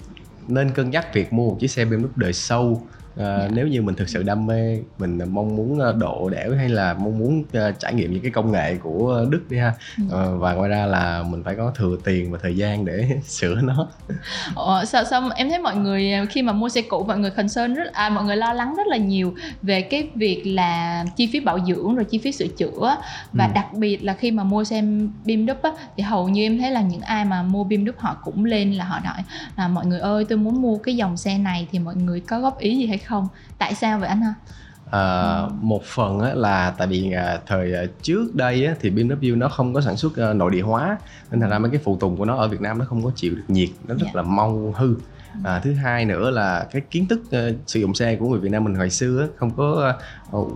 nên 0.47 0.71
cân 0.71 0.89
nhắc 0.89 1.13
việc 1.13 1.33
mua 1.33 1.49
một 1.49 1.57
chiếc 1.59 1.71
xe 1.71 1.85
BMW 1.85 2.07
đời 2.15 2.33
sâu 2.33 2.87
à, 3.17 3.37
yeah. 3.37 3.51
Nếu 3.51 3.67
như 3.67 3.81
mình 3.81 3.95
thực 3.95 4.09
sự 4.09 4.23
đam 4.23 4.45
mê 4.45 4.79
mình 4.97 5.19
mong 5.29 5.55
muốn 5.55 5.79
ờ, 5.79 5.93
độ 5.99 6.29
đẻo 6.29 6.55
hay 6.55 6.69
là 6.69 6.93
mong 6.93 7.19
muốn 7.19 7.39
uh, 7.39 7.79
trải 7.79 7.93
nghiệm 7.93 8.13
những 8.13 8.21
cái 8.21 8.31
công 8.31 8.51
nghệ 8.51 8.75
của 8.75 9.25
đức 9.29 9.41
đi 9.49 9.57
ha 9.57 9.63
yeah. 9.63 10.11
À, 10.11 10.25
và 10.39 10.53
ngoài 10.53 10.69
ra 10.69 10.85
là 10.85 11.23
mình 11.23 11.43
phải 11.43 11.55
có 11.55 11.71
thừa 11.75 11.97
tiền 12.03 12.31
và 12.31 12.39
thời 12.41 12.55
gian 12.55 12.85
để 12.85 13.09
sửa 13.23 13.55
nó 13.55 13.87
Ồ, 14.55 14.85
sao 14.85 15.03
sao 15.03 15.29
em 15.35 15.49
thấy 15.49 15.59
mọi 15.59 15.75
người 15.75 16.11
khi 16.29 16.41
mà 16.41 16.53
mua 16.53 16.69
xe 16.69 16.81
cũ 16.81 17.03
mọi 17.07 17.19
người 17.19 17.31
concern 17.31 17.73
rất 17.73 17.93
à 17.93 18.09
mọi 18.09 18.23
người 18.23 18.37
lo 18.37 18.53
lắng 18.53 18.75
rất 18.77 18.87
là 18.87 18.97
nhiều 18.97 19.35
về 19.61 19.81
cái 19.81 20.09
việc 20.15 20.43
là 20.45 21.05
chi 21.15 21.29
phí 21.33 21.39
bảo 21.39 21.59
dưỡng 21.67 21.95
rồi 21.95 22.05
chi 22.05 22.17
phí 22.17 22.31
sửa 22.31 22.47
chữa 22.47 22.97
và 23.33 23.45
ừ. 23.45 23.51
đặc 23.55 23.73
biệt 23.73 24.03
là 24.03 24.13
khi 24.13 24.31
mà 24.31 24.43
mua 24.43 24.63
xe 24.63 24.83
bim 25.25 25.45
đúc 25.45 25.61
á, 25.63 25.71
thì 25.97 26.03
hầu 26.03 26.29
như 26.29 26.41
em 26.41 26.59
thấy 26.59 26.71
là 26.71 26.81
những 26.81 27.01
ai 27.01 27.25
mà 27.25 27.43
mua 27.43 27.63
bim 27.63 27.85
đúc 27.85 27.95
họ 27.99 28.17
cũng 28.23 28.45
lên 28.45 28.73
là 28.73 28.85
họ 28.85 28.99
nói 29.03 29.23
là 29.57 29.67
mọi 29.67 29.85
người 29.85 29.99
ơi 29.99 30.25
tôi 30.29 30.37
muốn 30.37 30.61
mua 30.61 30.77
cái 30.77 30.95
dòng 30.95 31.17
xe 31.17 31.37
này 31.37 31.67
thì 31.71 31.79
mọi 31.79 31.95
người 31.95 32.19
có 32.19 32.39
góp 32.39 32.59
ý 32.59 32.77
gì 32.77 32.87
hay 32.87 32.97
không 33.07 33.27
tại 33.57 33.75
sao 33.75 33.99
vậy 33.99 34.09
anh 34.09 34.21
ha 34.21 34.33
À, 34.91 35.37
ừ. 35.41 35.49
một 35.61 35.83
phần 35.83 36.19
á, 36.19 36.33
là 36.33 36.73
tại 36.77 36.87
vì 36.87 37.11
à, 37.11 37.39
thời 37.47 37.73
à, 37.73 37.83
trước 38.01 38.35
đây 38.35 38.65
á, 38.65 38.75
thì 38.79 38.89
BMW 38.89 39.37
nó 39.37 39.49
không 39.49 39.73
có 39.73 39.81
sản 39.81 39.97
xuất 39.97 40.17
à, 40.17 40.33
nội 40.33 40.51
địa 40.51 40.61
hóa 40.61 40.97
nên 41.31 41.39
thành 41.39 41.49
ra 41.49 41.59
mấy 41.59 41.71
cái 41.71 41.81
phụ 41.83 41.97
tùng 41.97 42.17
của 42.17 42.25
nó 42.25 42.35
ở 42.35 42.47
Việt 42.47 42.61
Nam 42.61 42.79
nó 42.79 42.85
không 42.85 43.03
có 43.03 43.11
chịu 43.15 43.35
được 43.35 43.43
nhiệt 43.47 43.69
nó 43.87 43.95
rất 43.95 44.05
yeah. 44.05 44.15
Dạ. 44.15 44.21
là 44.21 44.27
mau 44.27 44.73
hư 44.77 44.95
à, 45.43 45.59
thứ 45.59 45.73
hai 45.73 46.05
nữa 46.05 46.29
là 46.29 46.67
cái 46.71 46.81
kiến 46.91 47.07
thức 47.07 47.21
uh, 47.25 47.55
sử 47.67 47.79
dụng 47.79 47.93
xe 47.93 48.15
của 48.15 48.29
người 48.29 48.39
Việt 48.39 48.51
Nam 48.51 48.63
mình 48.63 48.75
hồi 48.75 48.89
xưa 48.89 49.27
không 49.35 49.51
có 49.51 49.93
uh, 50.37 50.53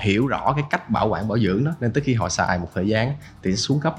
hiểu 0.00 0.26
rõ 0.26 0.52
cái 0.52 0.64
cách 0.70 0.90
bảo 0.90 1.08
quản 1.08 1.28
bảo 1.28 1.38
dưỡng 1.38 1.64
đó 1.64 1.72
nên 1.80 1.92
tới 1.92 2.02
khi 2.02 2.14
họ 2.14 2.28
xài 2.28 2.58
một 2.58 2.68
thời 2.74 2.88
gian 2.88 3.12
thì 3.42 3.56
xuống 3.56 3.80
cấp 3.80 3.94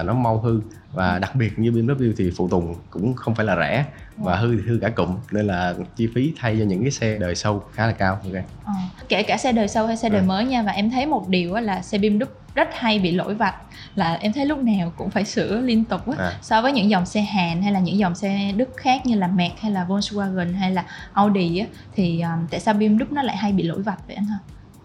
uh, 0.00 0.06
nó 0.06 0.14
mau 0.14 0.40
hư 0.40 0.60
và 0.92 1.18
đặc 1.18 1.34
biệt 1.34 1.58
như 1.58 1.70
BMW 1.70 2.12
thì 2.16 2.30
phụ 2.36 2.48
tùng 2.48 2.74
cũng 2.90 3.14
không 3.14 3.34
phải 3.34 3.46
là 3.46 3.56
rẻ 3.56 3.84
và 4.16 4.36
hư 4.36 4.56
thì 4.56 4.62
hư 4.66 4.78
cả 4.82 4.88
cụm 4.88 5.16
nên 5.30 5.46
là 5.46 5.74
chi 5.96 6.08
phí 6.14 6.32
thay 6.38 6.56
cho 6.58 6.64
những 6.64 6.82
cái 6.82 6.90
xe 6.90 7.18
đời 7.18 7.34
sâu 7.34 7.64
khá 7.72 7.86
là 7.86 7.92
cao 7.92 8.18
ok 8.24 8.34
à, 8.64 8.72
kể 9.08 9.22
cả 9.22 9.36
xe 9.36 9.52
đời 9.52 9.68
sâu 9.68 9.86
hay 9.86 9.96
xe 9.96 10.08
đời 10.08 10.20
à. 10.20 10.24
mới 10.24 10.44
nha 10.44 10.62
và 10.62 10.72
em 10.72 10.90
thấy 10.90 11.06
một 11.06 11.28
điều 11.28 11.54
là 11.54 11.82
xe 11.82 11.98
BMW 11.98 12.26
rất 12.54 12.68
hay 12.74 12.98
bị 12.98 13.12
lỗi 13.12 13.34
vạch 13.34 13.54
là 13.94 14.14
em 14.14 14.32
thấy 14.32 14.46
lúc 14.46 14.58
nào 14.58 14.92
cũng 14.96 15.10
phải 15.10 15.24
sửa 15.24 15.60
liên 15.60 15.84
tục 15.84 16.08
á 16.08 16.14
à. 16.18 16.38
so 16.42 16.62
với 16.62 16.72
những 16.72 16.90
dòng 16.90 17.06
xe 17.06 17.20
Hàn 17.20 17.62
hay 17.62 17.72
là 17.72 17.80
những 17.80 17.98
dòng 17.98 18.14
xe 18.14 18.52
Đức 18.56 18.68
khác 18.76 19.06
như 19.06 19.16
là 19.16 19.26
Merc 19.26 19.60
hay 19.60 19.70
là 19.70 19.84
Volkswagen 19.88 20.54
hay 20.54 20.70
là 20.70 20.84
Audi 21.12 21.58
á 21.58 21.66
thì 21.94 22.20
um, 22.20 22.46
tại 22.50 22.60
sao 22.60 22.74
BMW 22.74 23.06
nó 23.10 23.22
lại 23.22 23.36
hay 23.36 23.52
bị 23.52 23.62
lỗi 23.62 23.82
vạch 23.82 24.06
vậy 24.06 24.16
anh 24.16 24.26
ha? 24.26 24.38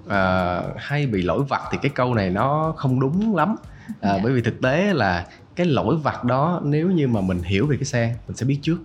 À, 0.09 0.61
hay 0.77 1.07
bị 1.07 1.21
lỗi 1.21 1.43
vặt 1.49 1.61
thì 1.71 1.77
cái 1.81 1.91
câu 1.95 2.13
này 2.13 2.29
nó 2.29 2.73
không 2.77 2.99
đúng 2.99 3.35
lắm 3.35 3.55
à, 4.01 4.09
yeah. 4.09 4.17
Dạ. 4.17 4.23
bởi 4.23 4.33
vì 4.33 4.41
thực 4.41 4.61
tế 4.61 4.93
là 4.93 5.25
cái 5.55 5.67
lỗi 5.67 5.97
vặt 5.97 6.23
đó 6.23 6.61
nếu 6.63 6.91
như 6.91 7.07
mà 7.07 7.21
mình 7.21 7.41
hiểu 7.43 7.67
về 7.67 7.77
cái 7.77 7.85
xe 7.85 8.15
mình 8.27 8.37
sẽ 8.37 8.45
biết 8.45 8.59
trước 8.61 8.77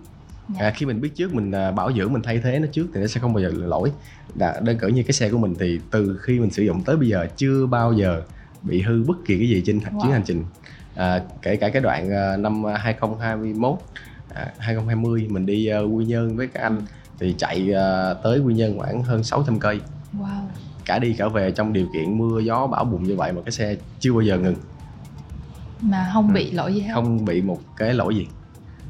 dạ. 0.49 0.65
à, 0.65 0.71
khi 0.75 0.85
mình 0.85 1.01
biết 1.01 1.15
trước 1.15 1.33
mình 1.33 1.51
à, 1.51 1.71
bảo 1.71 1.93
dưỡng 1.93 2.13
mình 2.13 2.21
thay 2.21 2.39
thế 2.43 2.59
nó 2.59 2.67
trước 2.71 2.87
thì 2.93 3.01
nó 3.01 3.07
sẽ 3.07 3.19
không 3.19 3.33
bao 3.33 3.43
giờ 3.43 3.51
lỗi 3.55 3.91
Đã, 4.35 4.59
đơn 4.59 4.77
cử 4.77 4.87
như 4.87 5.03
cái 5.03 5.13
xe 5.13 5.29
của 5.29 5.37
mình 5.37 5.55
thì 5.59 5.79
từ 5.91 6.17
khi 6.21 6.39
mình 6.39 6.51
sử 6.51 6.63
dụng 6.63 6.81
tới 6.83 6.97
bây 6.97 7.07
giờ 7.07 7.27
chưa 7.37 7.65
bao 7.65 7.93
giờ 7.93 8.21
bị 8.61 8.81
hư 8.81 9.03
bất 9.03 9.17
kỳ 9.25 9.37
cái 9.37 9.49
gì 9.49 9.63
trên 9.65 9.79
wow. 9.79 10.01
chuyến 10.01 10.11
hành 10.11 10.23
trình 10.25 10.43
à, 10.95 11.21
kể 11.41 11.55
cả 11.55 11.69
cái 11.69 11.81
đoạn 11.81 12.11
à, 12.11 12.37
năm 12.37 12.63
2021 12.63 13.77
à, 14.33 14.51
2020 14.57 15.27
mình 15.29 15.45
đi 15.45 15.69
uh, 15.83 15.97
Quy 15.97 16.05
Nhơn 16.05 16.37
với 16.37 16.47
các 16.47 16.63
anh 16.63 16.81
thì 17.19 17.35
chạy 17.37 17.69
uh, 17.71 18.23
tới 18.23 18.39
Quy 18.39 18.53
Nhơn 18.53 18.77
khoảng 18.77 19.03
hơn 19.03 19.23
600 19.23 19.59
cây 19.59 19.79
wow. 20.13 20.41
cả 20.85 20.99
đi 20.99 21.13
cả 21.13 21.27
về 21.27 21.51
trong 21.51 21.73
điều 21.73 21.87
kiện 21.93 22.17
mưa 22.17 22.39
gió 22.39 22.67
bão 22.67 22.85
bùng 22.85 23.03
như 23.03 23.15
vậy 23.15 23.33
mà 23.33 23.41
cái 23.41 23.51
xe 23.51 23.75
chưa 23.99 24.13
bao 24.13 24.21
giờ 24.21 24.37
ngừng 24.37 24.55
mà 25.81 26.09
không 26.13 26.27
ừ. 26.27 26.33
bị 26.33 26.51
lỗi 26.51 26.73
gì 26.73 26.81
hết. 26.81 26.91
Không 26.93 27.25
bị 27.25 27.41
một 27.41 27.59
cái 27.77 27.93
lỗi 27.93 28.15
gì. 28.15 28.27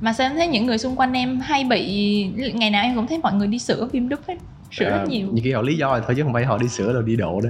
Mà 0.02 0.14
sao 0.14 0.28
em 0.28 0.36
thấy 0.36 0.48
những 0.48 0.66
người 0.66 0.78
xung 0.78 0.96
quanh 0.96 1.14
em 1.14 1.40
hay 1.40 1.64
bị 1.64 2.26
ngày 2.54 2.70
nào 2.70 2.84
em 2.84 2.96
cũng 2.96 3.08
thấy 3.08 3.18
mọi 3.18 3.34
người 3.34 3.48
đi 3.48 3.60
sửa 3.60 3.88
phim 3.88 4.10
đúc 4.10 4.20
hết 4.28 4.36
sửa 4.72 4.86
à, 4.86 4.90
rất 4.90 5.10
nhiều 5.10 5.28
những 5.32 5.44
cái 5.44 5.54
họ 5.54 5.62
lý 5.62 5.78
do 5.78 6.00
thôi 6.00 6.14
chứ 6.18 6.24
không 6.24 6.34
phải 6.34 6.46
họ 6.46 6.58
đi 6.58 6.68
sửa 6.68 6.94
đâu 6.94 7.02
đi 7.02 7.16
độ 7.16 7.42
đó. 7.42 7.50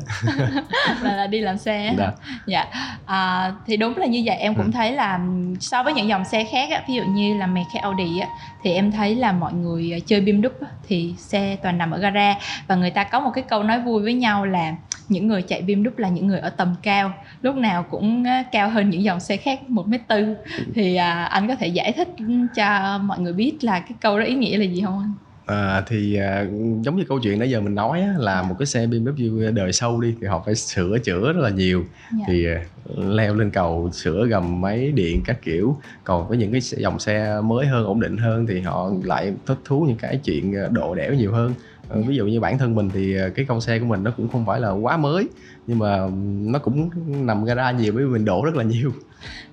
Là, 1.01 1.15
là 1.15 1.27
đi 1.27 1.39
làm 1.39 1.57
xe. 1.57 1.95
Dạ, 1.97 2.11
dạ. 2.45 2.65
À, 3.05 3.53
thì 3.67 3.77
đúng 3.77 3.97
là 3.97 4.05
như 4.05 4.21
vậy. 4.25 4.35
Em 4.35 4.55
cũng 4.55 4.65
ừ. 4.65 4.71
thấy 4.73 4.91
là 4.91 5.19
so 5.59 5.83
với 5.83 5.93
những 5.93 6.07
dòng 6.07 6.25
xe 6.25 6.43
khác 6.51 6.69
á, 6.71 6.83
ví 6.87 6.93
dụ 6.93 7.03
như 7.03 7.37
là 7.37 7.47
Merc 7.47 7.67
hay 7.73 7.81
Audi 7.81 8.19
á, 8.19 8.27
thì 8.63 8.73
em 8.73 8.91
thấy 8.91 9.15
là 9.15 9.31
mọi 9.31 9.53
người 9.53 10.01
chơi 10.05 10.21
bim 10.21 10.41
đúc 10.41 10.61
á, 10.61 10.67
thì 10.87 11.13
xe 11.17 11.57
toàn 11.63 11.77
nằm 11.77 11.91
ở 11.91 11.97
gara. 11.97 12.35
Và 12.67 12.75
người 12.75 12.91
ta 12.91 13.03
có 13.03 13.19
một 13.19 13.31
cái 13.33 13.43
câu 13.49 13.63
nói 13.63 13.79
vui 13.79 14.03
với 14.03 14.13
nhau 14.13 14.45
là 14.45 14.75
những 15.09 15.27
người 15.27 15.41
chạy 15.41 15.61
bim 15.61 15.83
đúc 15.83 15.97
là 15.97 16.09
những 16.09 16.27
người 16.27 16.39
ở 16.39 16.49
tầm 16.49 16.75
cao. 16.83 17.13
Lúc 17.41 17.55
nào 17.55 17.83
cũng 17.83 18.25
cao 18.51 18.69
hơn 18.69 18.89
những 18.89 19.03
dòng 19.03 19.19
xe 19.19 19.37
khác 19.37 19.69
một 19.69 19.87
mét 19.87 20.01
tư. 20.07 20.35
Thì 20.75 20.95
à, 20.95 21.23
anh 21.23 21.47
có 21.47 21.55
thể 21.55 21.67
giải 21.67 21.91
thích 21.91 22.07
cho 22.55 22.97
mọi 22.97 23.19
người 23.19 23.33
biết 23.33 23.53
là 23.61 23.79
cái 23.79 23.93
câu 24.01 24.19
đó 24.19 24.25
ý 24.25 24.33
nghĩa 24.33 24.57
là 24.57 24.65
gì 24.65 24.81
không 24.81 24.99
anh 24.99 25.13
À, 25.45 25.83
thì 25.87 26.15
à, 26.15 26.45
giống 26.81 26.95
như 26.95 27.03
câu 27.09 27.19
chuyện 27.19 27.39
nãy 27.39 27.49
giờ 27.49 27.61
mình 27.61 27.75
nói 27.75 28.01
á, 28.01 28.13
là 28.17 28.41
một 28.41 28.55
cái 28.59 28.65
xe 28.65 28.87
BMW 28.87 29.53
đời 29.53 29.73
sâu 29.73 30.01
đi 30.01 30.15
thì 30.21 30.27
họ 30.27 30.43
phải 30.45 30.55
sửa 30.55 30.97
chữa 31.03 31.33
rất 31.33 31.41
là 31.41 31.49
nhiều 31.49 31.79
yeah. 31.79 32.19
Dạ. 32.19 32.25
thì 32.27 32.45
à, 32.45 32.61
leo 32.97 33.35
lên 33.35 33.51
cầu 33.51 33.89
sửa 33.93 34.25
gầm 34.25 34.61
máy 34.61 34.91
điện 34.91 35.21
các 35.25 35.41
kiểu 35.41 35.77
còn 36.03 36.27
với 36.27 36.37
những 36.37 36.51
cái 36.51 36.61
dòng 36.61 36.99
xe 36.99 37.41
mới 37.43 37.65
hơn 37.65 37.85
ổn 37.85 37.99
định 37.99 38.17
hơn 38.17 38.47
thì 38.47 38.61
họ 38.61 38.91
lại 39.03 39.33
thích 39.45 39.57
thú 39.65 39.85
những 39.87 39.97
cái 39.97 40.17
chuyện 40.17 40.55
độ 40.71 40.95
đẻo 40.95 41.13
nhiều 41.13 41.31
hơn 41.31 41.47
yeah. 41.47 41.57
Ờ, 41.89 42.01
dạ. 42.01 42.07
ví 42.07 42.15
dụ 42.15 42.25
như 42.25 42.39
bản 42.39 42.57
thân 42.57 42.75
mình 42.75 42.89
thì 42.93 43.15
cái 43.35 43.45
con 43.45 43.61
xe 43.61 43.79
của 43.79 43.85
mình 43.85 44.03
nó 44.03 44.11
cũng 44.17 44.27
không 44.27 44.45
phải 44.45 44.59
là 44.59 44.71
quá 44.71 44.97
mới 44.97 45.29
nhưng 45.67 45.79
mà 45.79 45.97
nó 46.41 46.59
cũng 46.59 46.89
nằm 47.25 47.45
gara 47.45 47.71
nhiều 47.71 47.93
bởi 47.95 48.03
vì 48.03 48.09
mình 48.09 48.25
đổ 48.25 48.45
rất 48.45 48.55
là 48.55 48.63
nhiều 48.63 48.91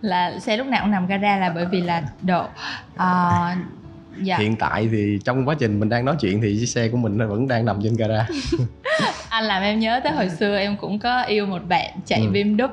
là 0.00 0.38
xe 0.38 0.56
lúc 0.56 0.66
nào 0.66 0.82
cũng 0.82 0.90
nằm 0.90 1.06
gara 1.06 1.36
là 1.36 1.52
bởi 1.54 1.66
vì 1.66 1.80
là 1.80 2.02
độ 2.22 2.44
uh, 2.94 3.58
dạ. 4.22 4.38
hiện 4.38 4.56
tại 4.56 4.88
thì 4.92 5.18
trong 5.24 5.48
quá 5.48 5.54
trình 5.58 5.80
mình 5.80 5.88
đang 5.88 6.04
nói 6.04 6.16
chuyện 6.20 6.40
thì 6.40 6.56
chiếc 6.60 6.66
xe 6.66 6.88
của 6.88 6.96
mình 6.96 7.18
nó 7.18 7.26
vẫn 7.26 7.48
đang 7.48 7.64
nằm 7.64 7.80
trên 7.82 7.96
gara. 7.96 8.26
Anh 9.28 9.44
làm 9.44 9.62
em 9.62 9.78
nhớ 9.78 10.00
tới 10.04 10.12
hồi 10.12 10.30
xưa 10.30 10.58
em 10.58 10.76
cũng 10.76 10.98
có 10.98 11.22
yêu 11.22 11.46
một 11.46 11.62
bạn 11.68 11.90
chạy 12.06 12.20
ừ. 12.20 12.30
bim 12.30 12.56
đúc. 12.56 12.70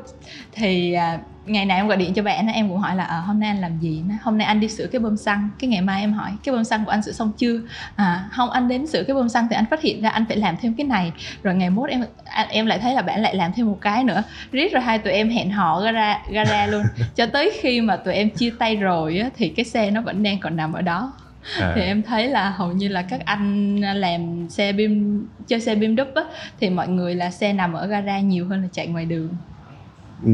Thì 0.54 0.94
à, 0.94 1.20
ngày 1.46 1.66
nào 1.66 1.78
em 1.78 1.88
gọi 1.88 1.98
điện 1.98 2.14
cho 2.14 2.24
bạn 2.24 2.48
em 2.48 2.70
cũng 2.70 2.78
hỏi 2.78 2.96
là 2.96 3.04
à, 3.04 3.18
hôm 3.18 3.40
nay 3.40 3.50
anh 3.50 3.62
làm 3.62 3.80
gì 3.80 4.04
hôm 4.22 4.38
nay 4.38 4.48
anh 4.48 4.60
đi 4.60 4.70
sửa 4.70 4.88
cái 4.88 5.00
bơm 5.00 5.18
xăng. 5.18 5.50
Cái 5.60 5.70
ngày 5.70 5.82
mai 5.82 6.02
em 6.02 6.14
hỏi 6.14 6.32
cái 6.44 6.56
bơm 6.56 6.64
xăng 6.64 6.86
của 6.86 6.92
anh 6.92 7.02
sửa 7.02 7.12
xong 7.12 7.32
chưa? 7.38 7.60
À 7.96 8.30
không 8.32 8.50
anh 8.50 8.68
đến 8.68 8.88
sửa 8.88 9.04
cái 9.04 9.16
bơm 9.16 9.30
xăng 9.30 9.48
thì 9.50 9.56
anh 9.56 9.66
phát 9.70 9.82
hiện 9.82 10.02
ra 10.02 10.10
anh 10.10 10.26
phải 10.28 10.38
làm 10.38 10.56
thêm 10.62 10.74
cái 10.74 10.86
này. 10.86 11.12
Rồi 11.44 11.56
ngày 11.56 11.70
mốt 11.70 11.90
em 11.90 12.06
em 12.50 12.66
lại 12.66 12.80
thấy 12.80 12.94
là 12.94 13.02
bạn 13.02 13.22
lại 13.22 13.36
làm 13.36 13.52
thêm 13.56 13.68
một 13.68 13.78
cái 13.82 14.04
nữa. 14.04 14.24
Riết 14.52 14.74
rồi 14.74 14.82
hai 14.82 15.00
tụi 15.00 15.14
em 15.14 15.30
hẹn 15.30 15.52
hò 15.52 15.82
gara 15.82 16.20
gara 16.32 16.68
luôn. 16.68 16.84
Cho 17.16 17.26
tới 17.26 17.52
khi 17.62 17.82
mà 17.82 17.96
tụi 17.96 18.14
em 18.14 18.30
chia 18.30 18.50
tay 18.60 18.76
rồi 18.76 19.18
á, 19.18 19.30
thì 19.38 19.50
cái 19.50 19.66
xe 19.66 19.92
nó 19.92 20.02
vẫn 20.02 20.24
đang 20.24 20.40
còn 20.40 20.56
nằm 20.56 20.74
ở 20.74 20.82
đó 20.82 21.14
à. 21.60 21.72
thì 21.76 21.82
em 21.82 22.04
thấy 22.04 22.28
là 22.28 22.50
hầu 22.50 22.72
như 22.72 22.88
là 22.88 23.02
các 23.02 23.26
anh 23.26 23.76
làm 23.82 24.50
xe 24.50 24.74
bim 24.74 25.26
chơi 25.48 25.62
xe 25.62 25.76
bim 25.76 25.96
đúp 25.96 26.08
á 26.16 26.24
thì 26.60 26.70
mọi 26.70 26.88
người 26.88 27.16
là 27.16 27.32
xe 27.32 27.54
nằm 27.54 27.74
ở 27.74 27.88
gara 27.88 28.20
nhiều 28.20 28.48
hơn 28.48 28.62
là 28.62 28.68
chạy 28.72 28.88
ngoài 28.88 29.06
đường 29.06 29.30
ừ 30.24 30.32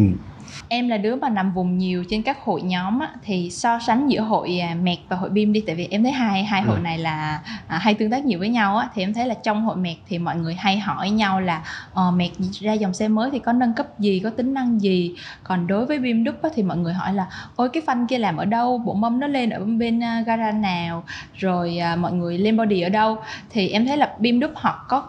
em 0.68 0.90
là 0.90 0.98
đứa 0.98 1.16
mà 1.16 1.30
nằm 1.30 1.54
vùng 1.54 1.78
nhiều 1.78 2.04
trên 2.10 2.24
các 2.24 2.38
hội 2.44 2.62
nhóm 2.62 3.00
á, 3.00 3.10
thì 3.24 3.50
so 3.50 3.80
sánh 3.80 4.12
giữa 4.12 4.22
hội 4.22 4.60
à, 4.60 4.76
mẹt 4.84 4.98
và 5.10 5.18
hội 5.18 5.30
bim 5.30 5.54
đi 5.54 5.64
tại 5.68 5.76
vì 5.76 5.88
em 5.92 6.04
thấy 6.04 6.12
hai 6.12 6.44
hai 6.44 6.62
hội 6.62 6.78
ừ. 6.78 6.82
này 6.82 6.98
là 6.98 7.42
à, 7.68 7.78
hay 7.78 7.94
tương 7.94 8.12
tác 8.12 8.26
nhiều 8.26 8.40
với 8.40 8.50
nhau 8.50 8.78
á 8.78 8.90
thì 8.96 9.04
em 9.04 9.14
thấy 9.14 9.26
là 9.26 9.34
trong 9.44 9.66
hội 9.66 9.76
mẹt 9.76 9.98
thì 10.08 10.18
mọi 10.18 10.36
người 10.36 10.54
hay 10.54 10.80
hỏi 10.80 11.10
nhau 11.10 11.42
là 11.42 11.64
uh, 11.92 12.14
mẹt 12.14 12.32
ra 12.60 12.74
dòng 12.74 12.94
xe 12.94 13.08
mới 13.08 13.32
thì 13.32 13.40
có 13.40 13.54
nâng 13.54 13.74
cấp 13.74 14.00
gì 14.00 14.20
có 14.24 14.30
tính 14.30 14.54
năng 14.54 14.82
gì? 14.82 15.16
Còn 15.44 15.68
đối 15.68 15.86
với 15.86 16.00
bim 16.00 16.24
đúc 16.24 16.36
á, 16.44 16.50
thì 16.56 16.64
mọi 16.64 16.78
người 16.78 16.94
hỏi 16.94 17.14
là 17.14 17.28
ôi 17.56 17.70
cái 17.70 17.84
phanh 17.86 18.08
kia 18.08 18.18
làm 18.18 18.38
ở 18.38 18.46
đâu? 18.46 18.78
Bộ 18.78 18.94
mâm 18.94 19.20
nó 19.20 19.28
lên 19.28 19.50
ở 19.50 19.66
bên 19.66 20.00
uh, 20.00 20.28
gara 20.28 20.52
nào? 20.52 21.04
Rồi 21.34 21.80
uh, 21.94 22.00
mọi 22.00 22.12
người 22.12 22.38
lên 22.38 22.58
body 22.58 22.82
ở 22.82 22.90
đâu? 22.90 23.18
Thì 23.50 23.70
em 23.70 23.86
thấy 23.86 23.98
là 23.98 24.16
bim 24.20 24.40
đúc 24.40 24.52
họ 24.56 24.86
có 24.90 25.08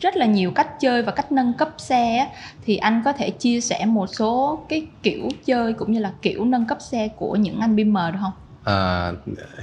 rất 0.00 0.16
là 0.16 0.26
nhiều 0.26 0.50
cách 0.50 0.80
chơi 0.80 1.02
và 1.02 1.12
cách 1.12 1.32
nâng 1.32 1.52
cấp 1.52 1.70
xe 1.78 2.32
thì 2.64 2.76
anh 2.76 3.02
có 3.04 3.12
thể 3.12 3.30
chia 3.30 3.60
sẻ 3.60 3.84
một 3.86 4.06
số 4.06 4.64
cái 4.68 4.86
kiểu 5.02 5.28
chơi 5.44 5.72
cũng 5.72 5.92
như 5.92 6.00
là 6.00 6.12
kiểu 6.22 6.44
nâng 6.44 6.66
cấp 6.66 6.78
xe 6.90 7.08
của 7.08 7.36
những 7.36 7.60
anh 7.60 7.76
bimmer 7.76 8.12
được 8.12 8.18
không? 8.20 8.32
À, 8.64 9.12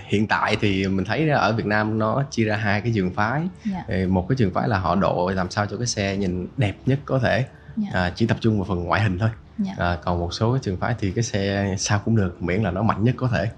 hiện 0.07 0.27
tại 0.27 0.57
thì 0.61 0.87
mình 0.87 1.05
thấy 1.05 1.29
ở 1.29 1.53
Việt 1.53 1.65
Nam 1.65 1.99
nó 1.99 2.23
chia 2.31 2.43
ra 2.43 2.55
hai 2.55 2.81
cái 2.81 2.91
trường 2.95 3.13
phái 3.13 3.41
yeah. 3.71 3.85
Dạ. 3.89 3.95
một 4.09 4.25
cái 4.29 4.35
trường 4.35 4.53
phái 4.53 4.67
là 4.67 4.79
họ 4.79 4.95
độ 4.95 5.31
làm 5.35 5.51
sao 5.51 5.65
cho 5.65 5.77
cái 5.77 5.87
xe 5.87 6.17
nhìn 6.17 6.47
đẹp 6.57 6.75
nhất 6.85 6.99
có 7.05 7.19
thể 7.19 7.33
yeah. 7.33 7.47
Dạ. 7.77 7.99
à, 7.99 8.11
chỉ 8.15 8.27
tập 8.27 8.37
trung 8.41 8.57
vào 8.57 8.65
phần 8.65 8.83
ngoại 8.83 9.01
hình 9.01 9.19
thôi 9.19 9.29
yeah. 9.65 9.77
Dạ. 9.77 9.85
à, 9.85 9.97
còn 10.03 10.19
một 10.19 10.33
số 10.33 10.53
cái 10.53 10.59
trường 10.63 10.77
phái 10.77 10.95
thì 10.99 11.11
cái 11.11 11.23
xe 11.23 11.75
sao 11.77 12.01
cũng 12.05 12.15
được 12.15 12.43
miễn 12.43 12.61
là 12.61 12.71
nó 12.71 12.83
mạnh 12.83 13.03
nhất 13.03 13.15
có 13.17 13.27
thể 13.27 13.49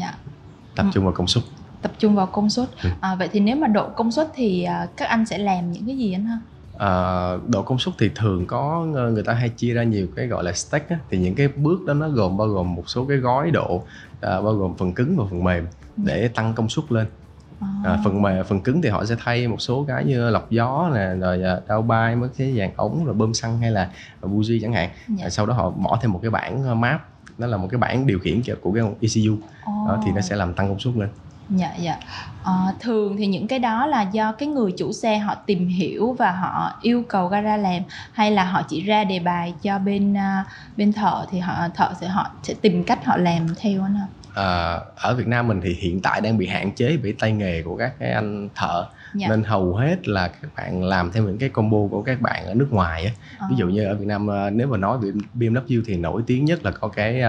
yeah. 0.00 0.14
tập 0.76 0.86
trung 0.92 1.04
vào 1.04 1.12
công 1.12 1.26
suất 1.26 1.44
tập 1.82 1.92
trung 1.98 2.14
vào 2.14 2.26
công 2.26 2.50
suất 2.50 2.68
ừ. 2.82 2.90
à, 3.00 3.14
vậy 3.14 3.28
thì 3.32 3.40
nếu 3.40 3.56
mà 3.56 3.66
độ 3.66 3.88
công 3.88 4.12
suất 4.12 4.28
thì 4.34 4.62
à, 4.62 4.86
các 4.96 5.08
anh 5.08 5.26
sẽ 5.26 5.38
làm 5.38 5.72
những 5.72 5.86
cái 5.86 5.98
gì 5.98 6.12
anh 6.12 6.26
ha 6.26 6.38
à, 6.78 6.88
độ 7.48 7.62
công 7.62 7.78
suất 7.78 7.94
thì 7.98 8.10
thường 8.14 8.46
có 8.46 8.86
ờ, 8.94 9.10
người 9.10 9.22
ta 9.22 9.32
hay 9.32 9.48
chia 9.48 9.74
ra 9.74 9.82
nhiều 9.82 10.06
cái 10.16 10.26
gọi 10.26 10.44
là 10.44 10.52
stack 10.52 10.88
á, 10.88 10.98
thì 11.10 11.18
những 11.18 11.34
cái 11.34 11.48
bước 11.48 11.84
đó 11.86 11.94
nó 11.94 12.08
gồm 12.08 12.36
bao 12.36 12.48
gồm 12.48 12.74
một 12.74 12.88
số 12.88 13.04
cái 13.04 13.16
gói 13.16 13.50
độ 13.50 13.82
à, 14.20 14.40
bao 14.40 14.54
gồm 14.54 14.74
phần 14.76 14.92
cứng 14.92 15.16
và 15.16 15.24
phần 15.30 15.44
mềm 15.44 15.66
ừ. 15.96 16.02
để 16.06 16.28
tăng 16.28 16.54
công 16.54 16.68
suất 16.68 16.92
lên 16.92 17.06
à. 17.60 17.68
À, 17.84 17.98
phần 18.04 18.22
mềm 18.22 18.44
phần 18.44 18.60
cứng 18.60 18.82
thì 18.82 18.88
họ 18.88 19.04
sẽ 19.04 19.14
thay 19.18 19.48
một 19.48 19.60
số 19.60 19.84
cái 19.88 20.04
như 20.04 20.30
lọc 20.30 20.50
gió 20.50 20.90
nè 20.94 21.14
rồi 21.20 21.42
à, 21.42 21.60
đao 21.68 21.82
bay 21.82 22.16
mấy 22.16 22.28
cái 22.36 22.54
dàn 22.58 22.70
ống 22.76 23.04
rồi 23.04 23.14
bơm 23.14 23.34
xăng 23.34 23.58
hay 23.58 23.70
là 23.70 23.90
buji 24.22 24.58
chẳng 24.62 24.72
hạn 24.72 24.90
dạ. 25.08 25.26
à, 25.26 25.30
sau 25.30 25.46
đó 25.46 25.54
họ 25.54 25.70
bỏ 25.70 25.98
thêm 26.02 26.12
một 26.12 26.18
cái 26.22 26.30
bảng 26.30 26.80
map 26.80 27.08
đó 27.38 27.46
là 27.46 27.56
một 27.56 27.68
cái 27.70 27.78
bảng 27.78 28.06
điều 28.06 28.18
khiển 28.18 28.42
của 28.62 28.72
cái 28.72 28.84
ECU 29.00 29.32
oh. 29.32 29.88
đó, 29.88 30.00
thì 30.04 30.12
nó 30.12 30.20
sẽ 30.20 30.36
làm 30.36 30.54
tăng 30.54 30.68
công 30.68 30.78
suất 30.78 30.96
lên 30.96 31.08
dạ 31.50 31.74
dạ. 31.78 31.96
À, 32.44 32.52
thường 32.80 33.16
thì 33.16 33.26
những 33.26 33.48
cái 33.48 33.58
đó 33.58 33.86
là 33.86 34.02
do 34.02 34.32
cái 34.32 34.48
người 34.48 34.72
chủ 34.78 34.92
xe 34.92 35.18
họ 35.18 35.34
tìm 35.34 35.68
hiểu 35.68 36.12
và 36.18 36.30
họ 36.30 36.78
yêu 36.82 37.02
cầu 37.08 37.28
gara 37.28 37.56
làm 37.56 37.82
hay 38.12 38.30
là 38.30 38.44
họ 38.44 38.62
chỉ 38.68 38.80
ra 38.80 39.04
đề 39.04 39.18
bài 39.18 39.54
cho 39.62 39.78
bên 39.78 40.12
uh, 40.12 40.46
bên 40.76 40.92
thợ 40.92 41.26
thì 41.30 41.38
họ 41.38 41.68
thợ 41.74 41.92
sẽ 42.00 42.06
họ 42.08 42.30
sẽ 42.42 42.54
tìm 42.60 42.84
cách 42.84 43.04
họ 43.04 43.16
làm 43.16 43.46
theo 43.60 43.82
anh 43.82 43.96
không 44.00 44.22
à, 44.34 44.42
ờ, 44.42 44.84
ở 44.96 45.14
Việt 45.14 45.26
Nam 45.26 45.48
mình 45.48 45.60
thì 45.64 45.74
hiện 45.74 46.00
tại 46.00 46.20
đang 46.20 46.38
bị 46.38 46.46
hạn 46.46 46.72
chế 46.72 46.96
bởi 47.02 47.14
tay 47.18 47.32
nghề 47.32 47.62
của 47.62 47.76
các 47.76 47.92
cái 47.98 48.12
anh 48.12 48.48
thợ 48.54 48.86
dạ. 49.14 49.28
nên 49.28 49.44
hầu 49.44 49.74
hết 49.74 50.08
là 50.08 50.28
các 50.28 50.50
bạn 50.56 50.84
làm 50.84 51.12
theo 51.12 51.22
những 51.22 51.38
cái 51.38 51.48
combo 51.48 51.78
của 51.90 52.02
các 52.02 52.20
bạn 52.20 52.46
ở 52.46 52.54
nước 52.54 52.68
ngoài 52.70 53.04
á 53.04 53.12
à. 53.38 53.46
ví 53.50 53.56
dụ 53.56 53.68
như 53.68 53.84
ở 53.84 53.94
Việt 53.94 54.06
Nam 54.06 54.26
ờ, 54.26 54.50
nếu 54.50 54.66
mà 54.66 54.76
nói 54.76 54.98
về 54.98 55.10
BMW 55.34 55.82
thì 55.86 55.96
nổi 55.96 56.22
tiếng 56.26 56.44
nhất 56.44 56.64
là 56.64 56.70
có 56.70 56.88
cái 56.88 57.22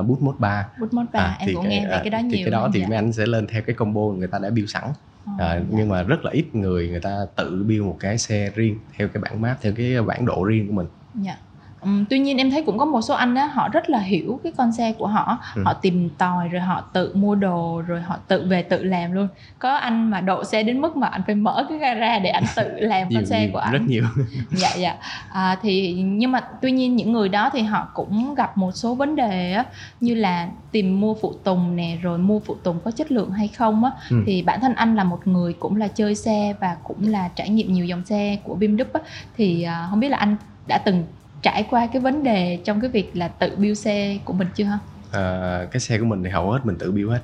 uh, 0.00 0.06
Boot 0.06 0.20
Mode 0.20 0.38
3 0.38 0.68
Boot 0.78 0.92
Mode 0.92 1.08
3 1.12 1.20
à, 1.20 1.36
em 1.38 1.54
cũng 1.54 1.68
nghe 1.68 1.86
về 1.86 2.00
cái 2.02 2.10
đó 2.10 2.18
nhiều 2.18 2.30
thì 2.32 2.42
cái 2.42 2.50
đó 2.50 2.70
thì 2.74 2.80
dạ. 2.80 2.86
mấy 2.88 2.96
anh 2.96 3.12
sẽ 3.12 3.26
lên 3.26 3.46
theo 3.46 3.62
cái 3.62 3.74
combo 3.74 4.00
người 4.00 4.28
ta 4.28 4.38
đã 4.38 4.50
build 4.50 4.70
sẵn 4.70 4.84
à, 4.84 5.34
dạ. 5.38 5.60
nhưng 5.70 5.88
mà 5.88 6.02
rất 6.02 6.24
là 6.24 6.30
ít 6.30 6.54
người 6.54 6.88
người 6.88 7.00
ta 7.00 7.16
tự 7.36 7.64
build 7.68 7.84
một 7.84 7.96
cái 8.00 8.18
xe 8.18 8.50
riêng 8.54 8.78
theo 8.96 9.08
cái 9.08 9.22
bản 9.22 9.40
map 9.40 9.58
theo 9.62 9.72
cái 9.76 10.02
bản 10.02 10.26
độ 10.26 10.44
riêng 10.44 10.66
của 10.68 10.74
mình 10.74 10.86
dạ 11.14 11.36
Um, 11.82 12.04
tuy 12.04 12.18
nhiên 12.18 12.38
em 12.38 12.50
thấy 12.50 12.62
cũng 12.62 12.78
có 12.78 12.84
một 12.84 13.00
số 13.00 13.14
anh 13.14 13.34
á 13.34 13.46
họ 13.46 13.68
rất 13.68 13.90
là 13.90 13.98
hiểu 13.98 14.40
cái 14.42 14.52
con 14.56 14.72
xe 14.72 14.92
của 14.92 15.06
họ. 15.06 15.38
Ừ. 15.54 15.62
họ 15.64 15.72
tìm 15.72 16.08
tòi 16.18 16.48
rồi 16.48 16.60
họ 16.60 16.80
tự 16.92 17.12
mua 17.14 17.34
đồ 17.34 17.82
rồi 17.86 18.00
họ 18.00 18.16
tự 18.28 18.46
về 18.48 18.62
tự 18.62 18.84
làm 18.84 19.12
luôn. 19.12 19.28
Có 19.58 19.74
anh 19.74 20.10
mà 20.10 20.20
độ 20.20 20.44
xe 20.44 20.62
đến 20.62 20.80
mức 20.80 20.96
mà 20.96 21.06
anh 21.06 21.22
phải 21.26 21.34
mở 21.34 21.66
cái 21.68 21.78
gara 21.78 22.18
để 22.18 22.30
anh 22.30 22.44
tự 22.56 22.68
làm 22.76 23.08
con 23.14 23.26
xe 23.26 23.40
nhiều, 23.40 23.50
của 23.52 23.58
anh. 23.58 23.72
rất 23.72 23.82
nhiều. 23.86 24.04
Dạ 24.50 24.70
dạ. 24.76 24.96
À, 25.32 25.58
thì 25.62 25.92
nhưng 25.92 26.32
mà 26.32 26.40
tuy 26.62 26.70
nhiên 26.72 26.96
những 26.96 27.12
người 27.12 27.28
đó 27.28 27.50
thì 27.52 27.62
họ 27.62 27.88
cũng 27.94 28.34
gặp 28.34 28.58
một 28.58 28.72
số 28.72 28.94
vấn 28.94 29.16
đề 29.16 29.52
á 29.52 29.64
như 30.00 30.14
là 30.14 30.48
tìm 30.72 31.00
mua 31.00 31.14
phụ 31.14 31.32
tùng 31.44 31.76
nè 31.76 31.98
rồi 32.02 32.18
mua 32.18 32.40
phụ 32.40 32.54
tùng 32.54 32.80
có 32.84 32.90
chất 32.90 33.12
lượng 33.12 33.30
hay 33.30 33.48
không 33.48 33.84
á. 33.84 33.90
Ừ. 34.10 34.16
thì 34.26 34.42
bản 34.42 34.60
thân 34.60 34.74
anh 34.74 34.96
là 34.96 35.04
một 35.04 35.26
người 35.26 35.52
cũng 35.52 35.76
là 35.76 35.88
chơi 35.88 36.14
xe 36.14 36.54
và 36.60 36.76
cũng 36.84 37.08
là 37.08 37.28
trải 37.34 37.48
nghiệm 37.48 37.72
nhiều 37.72 37.84
dòng 37.84 38.04
xe 38.04 38.38
của 38.44 38.56
BMW 38.60 38.84
á. 38.92 39.00
Thì 39.36 39.66
uh, 39.66 39.90
không 39.90 40.00
biết 40.00 40.08
là 40.08 40.16
anh 40.16 40.36
đã 40.66 40.78
từng 40.78 41.04
trải 41.42 41.66
qua 41.70 41.86
cái 41.86 42.02
vấn 42.02 42.22
đề 42.22 42.58
trong 42.64 42.80
cái 42.80 42.90
việc 42.90 43.10
là 43.14 43.28
tự 43.28 43.56
build 43.56 43.78
xe 43.78 44.18
của 44.24 44.32
mình 44.32 44.48
chưa? 44.54 44.78
À, 45.12 45.60
cái 45.70 45.80
xe 45.80 45.98
của 45.98 46.04
mình 46.04 46.24
thì 46.24 46.30
hầu 46.30 46.50
hết 46.50 46.66
mình 46.66 46.76
tự 46.78 46.92
build 46.92 47.10
hết. 47.10 47.20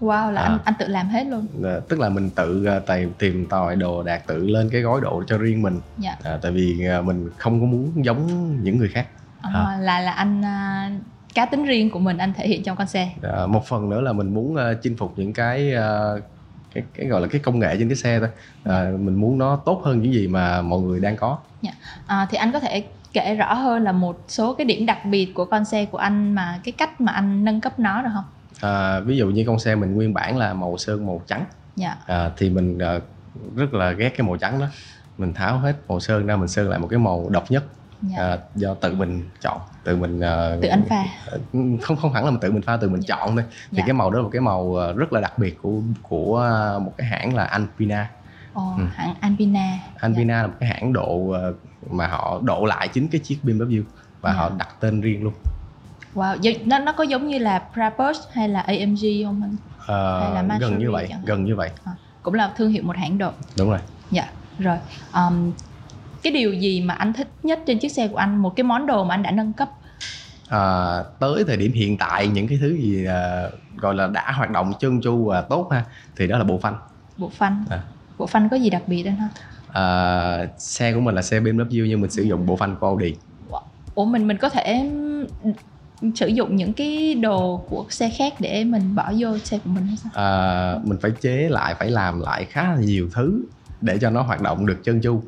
Wow 0.00 0.30
là 0.30 0.40
à, 0.40 0.44
anh 0.44 0.58
anh 0.64 0.74
tự 0.78 0.86
làm 0.86 1.08
hết 1.08 1.26
luôn. 1.26 1.46
À, 1.64 1.80
tức 1.88 2.00
là 2.00 2.08
mình 2.08 2.30
tự 2.30 2.66
uh, 2.76 2.86
tìm 2.86 3.12
tìm 3.18 3.46
tòi 3.46 3.76
đồ 3.76 4.02
đạt 4.02 4.26
tự 4.26 4.46
lên 4.46 4.68
cái 4.70 4.80
gói 4.80 5.00
độ 5.00 5.22
cho 5.26 5.38
riêng 5.38 5.62
mình. 5.62 5.80
Dạ. 5.98 6.16
À, 6.22 6.38
tại 6.42 6.52
vì 6.52 6.88
uh, 6.98 7.04
mình 7.04 7.30
không 7.38 7.60
có 7.60 7.66
muốn 7.66 8.04
giống 8.04 8.26
những 8.62 8.78
người 8.78 8.88
khác. 8.88 9.06
À, 9.40 9.50
à. 9.54 9.78
là 9.80 10.00
là 10.00 10.12
anh 10.12 10.40
uh, 10.40 11.02
cá 11.34 11.46
tính 11.46 11.64
riêng 11.64 11.90
của 11.90 11.98
mình 11.98 12.18
anh 12.18 12.32
thể 12.36 12.48
hiện 12.48 12.62
trong 12.62 12.76
con 12.76 12.86
xe. 12.86 13.10
À, 13.22 13.46
một 13.46 13.66
phần 13.66 13.90
nữa 13.90 14.00
là 14.00 14.12
mình 14.12 14.34
muốn 14.34 14.54
uh, 14.54 14.82
chinh 14.82 14.96
phục 14.96 15.18
những 15.18 15.32
cái 15.32 15.74
uh, 15.74 16.22
cái 16.74 16.84
cái 16.94 17.06
gọi 17.06 17.20
là 17.20 17.26
cái 17.26 17.40
công 17.40 17.58
nghệ 17.58 17.76
trên 17.78 17.88
cái 17.88 17.96
xe 17.96 18.18
thôi. 18.18 18.28
À, 18.64 18.90
mình 18.98 19.14
muốn 19.14 19.38
nó 19.38 19.56
tốt 19.56 19.82
hơn 19.84 20.02
những 20.02 20.12
gì 20.12 20.28
mà 20.28 20.62
mọi 20.62 20.80
người 20.80 21.00
đang 21.00 21.16
có. 21.16 21.38
Dạ. 21.62 21.72
À, 22.06 22.26
thì 22.30 22.38
anh 22.38 22.52
có 22.52 22.60
thể 22.60 22.84
kể 23.14 23.34
rõ 23.34 23.54
hơn 23.54 23.82
là 23.82 23.92
một 23.92 24.24
số 24.28 24.54
cái 24.54 24.64
điểm 24.64 24.86
đặc 24.86 25.04
biệt 25.04 25.34
của 25.34 25.44
con 25.44 25.64
xe 25.64 25.84
của 25.84 25.98
anh 25.98 26.34
mà 26.34 26.60
cái 26.64 26.72
cách 26.72 27.00
mà 27.00 27.12
anh 27.12 27.44
nâng 27.44 27.60
cấp 27.60 27.78
nó 27.78 28.02
được 28.02 28.10
không? 28.14 28.24
À, 28.60 29.00
ví 29.00 29.16
dụ 29.16 29.26
như 29.30 29.44
con 29.46 29.58
xe 29.58 29.74
mình 29.74 29.94
nguyên 29.94 30.14
bản 30.14 30.36
là 30.36 30.54
màu 30.54 30.78
sơn 30.78 31.06
màu 31.06 31.22
trắng 31.26 31.44
dạ. 31.76 31.96
à, 32.06 32.30
thì 32.36 32.50
mình 32.50 32.78
à, 32.78 32.98
rất 33.56 33.74
là 33.74 33.92
ghét 33.92 34.08
cái 34.16 34.26
màu 34.26 34.36
trắng 34.36 34.60
đó 34.60 34.66
mình 35.18 35.34
tháo 35.34 35.58
hết 35.58 35.76
màu 35.88 36.00
sơn 36.00 36.26
ra 36.26 36.36
mình 36.36 36.48
sơn 36.48 36.68
lại 36.68 36.78
một 36.78 36.86
cái 36.90 36.98
màu 36.98 37.28
độc 37.30 37.50
nhất 37.50 37.64
dạ. 38.02 38.16
à, 38.18 38.38
do 38.54 38.74
tự 38.74 38.94
mình 38.94 39.28
chọn 39.40 39.58
tự 39.84 39.96
mình 39.96 40.16
uh, 40.16 40.62
tự 40.62 40.68
anh 40.68 40.82
pha 40.88 41.04
không 41.82 41.96
không 41.96 42.12
hẳn 42.12 42.24
là 42.24 42.30
mình 42.30 42.40
tự 42.40 42.52
mình 42.52 42.62
pha 42.62 42.76
tự 42.76 42.88
mình 42.88 43.00
dạ. 43.00 43.16
chọn 43.16 43.36
thôi 43.36 43.44
thì 43.70 43.78
dạ. 43.78 43.84
cái 43.86 43.94
màu 43.94 44.10
đó 44.10 44.18
là 44.18 44.22
một 44.22 44.30
cái 44.32 44.40
màu 44.40 44.76
rất 44.96 45.12
là 45.12 45.20
đặc 45.20 45.38
biệt 45.38 45.58
của 45.62 45.80
của 46.02 46.50
một 46.84 46.92
cái 46.96 47.06
hãng 47.06 47.34
là 47.34 47.44
Alpina 47.44 48.10
Ồ, 48.54 48.74
ừ. 48.78 48.84
hãng 48.94 49.14
Alpina 49.20 49.78
Alpina 50.00 50.34
dạ. 50.34 50.42
là 50.42 50.46
một 50.46 50.54
cái 50.60 50.68
hãng 50.68 50.92
độ 50.92 51.34
mà 51.90 52.06
họ 52.06 52.40
độ 52.42 52.64
lại 52.64 52.88
chính 52.88 53.08
cái 53.08 53.20
chiếc 53.24 53.38
BMW 53.44 53.82
và 54.20 54.30
yeah. 54.30 54.40
họ 54.40 54.48
dạ. 54.50 54.56
đặt 54.58 54.68
tên 54.80 55.00
riêng 55.00 55.22
luôn 55.22 55.34
Wow, 56.14 56.54
nó 56.64 56.78
nó 56.78 56.92
có 56.92 57.04
giống 57.04 57.28
như 57.28 57.38
là 57.38 57.62
Brabus 57.74 58.18
hay 58.32 58.48
là 58.48 58.60
AMG 58.60 59.00
không 59.24 59.42
anh? 59.42 59.56
Ờ, 59.86 60.20
hay 60.20 60.34
là 60.34 60.42
Mansory 60.42 60.70
gần 60.70 60.78
như 60.78 60.90
vậy, 60.90 61.08
gần 61.26 61.44
như 61.44 61.56
vậy. 61.56 61.70
À, 61.84 61.92
cũng 62.22 62.34
là 62.34 62.52
thương 62.56 62.70
hiệu 62.70 62.82
một 62.82 62.96
hãng 62.96 63.18
độ. 63.18 63.30
Đúng 63.58 63.70
rồi. 63.70 63.78
Dạ, 64.10 64.28
rồi. 64.58 64.78
Um, 65.14 65.52
cái 66.22 66.32
điều 66.32 66.52
gì 66.52 66.80
mà 66.80 66.94
anh 66.94 67.12
thích 67.12 67.28
nhất 67.42 67.60
trên 67.66 67.78
chiếc 67.78 67.88
xe 67.88 68.08
của 68.08 68.16
anh, 68.16 68.36
một 68.36 68.56
cái 68.56 68.64
món 68.64 68.86
đồ 68.86 69.04
mà 69.04 69.14
anh 69.14 69.22
đã 69.22 69.30
nâng 69.30 69.52
cấp? 69.52 69.68
À, 70.48 71.02
tới 71.18 71.44
thời 71.46 71.56
điểm 71.56 71.72
hiện 71.72 71.98
tại 71.98 72.28
những 72.28 72.48
cái 72.48 72.58
thứ 72.60 72.76
gì 72.76 73.06
uh, 73.06 73.80
gọi 73.80 73.94
là 73.94 74.06
đã 74.06 74.32
hoạt 74.32 74.50
động 74.50 74.72
chân 74.80 75.00
chu 75.00 75.24
và 75.24 75.40
tốt 75.40 75.68
ha 75.72 75.84
thì 76.16 76.26
đó 76.26 76.38
là 76.38 76.44
bộ 76.44 76.58
phanh. 76.58 76.76
Bộ 77.16 77.28
phanh. 77.28 77.64
À. 77.70 77.82
Bộ 78.18 78.26
phanh 78.26 78.48
có 78.48 78.56
gì 78.56 78.70
đặc 78.70 78.82
biệt 78.86 79.04
anh 79.04 79.16
ha? 79.16 79.28
Uh, 79.78 80.60
xe 80.60 80.92
của 80.92 81.00
mình 81.00 81.14
là 81.14 81.22
xe 81.22 81.40
BMW 81.40 81.86
nhưng 81.86 82.00
mình 82.00 82.10
sử 82.10 82.22
dụng 82.22 82.46
bộ 82.46 82.56
phanh 82.56 82.76
của 82.80 82.86
Audi 82.86 83.14
Ủa 83.94 84.04
mình 84.04 84.26
mình 84.26 84.36
có 84.36 84.48
thể 84.48 84.90
sử 86.14 86.26
dụng 86.26 86.56
những 86.56 86.72
cái 86.72 87.14
đồ 87.14 87.64
của 87.68 87.84
xe 87.90 88.10
khác 88.10 88.34
để 88.38 88.64
mình 88.64 88.94
bỏ 88.94 89.12
vô 89.18 89.38
xe 89.38 89.58
của 89.58 89.70
mình 89.70 89.86
hay 89.86 89.96
sao? 89.96 90.12
À, 90.14 90.78
mình 90.84 90.98
phải 91.02 91.10
chế 91.20 91.48
lại, 91.50 91.74
phải 91.78 91.90
làm 91.90 92.20
lại 92.20 92.44
khá 92.44 92.62
là 92.62 92.76
nhiều 92.80 93.08
thứ 93.14 93.44
để 93.80 93.98
cho 94.00 94.10
nó 94.10 94.22
hoạt 94.22 94.40
động 94.40 94.66
được 94.66 94.84
chân 94.84 95.00
chu. 95.00 95.22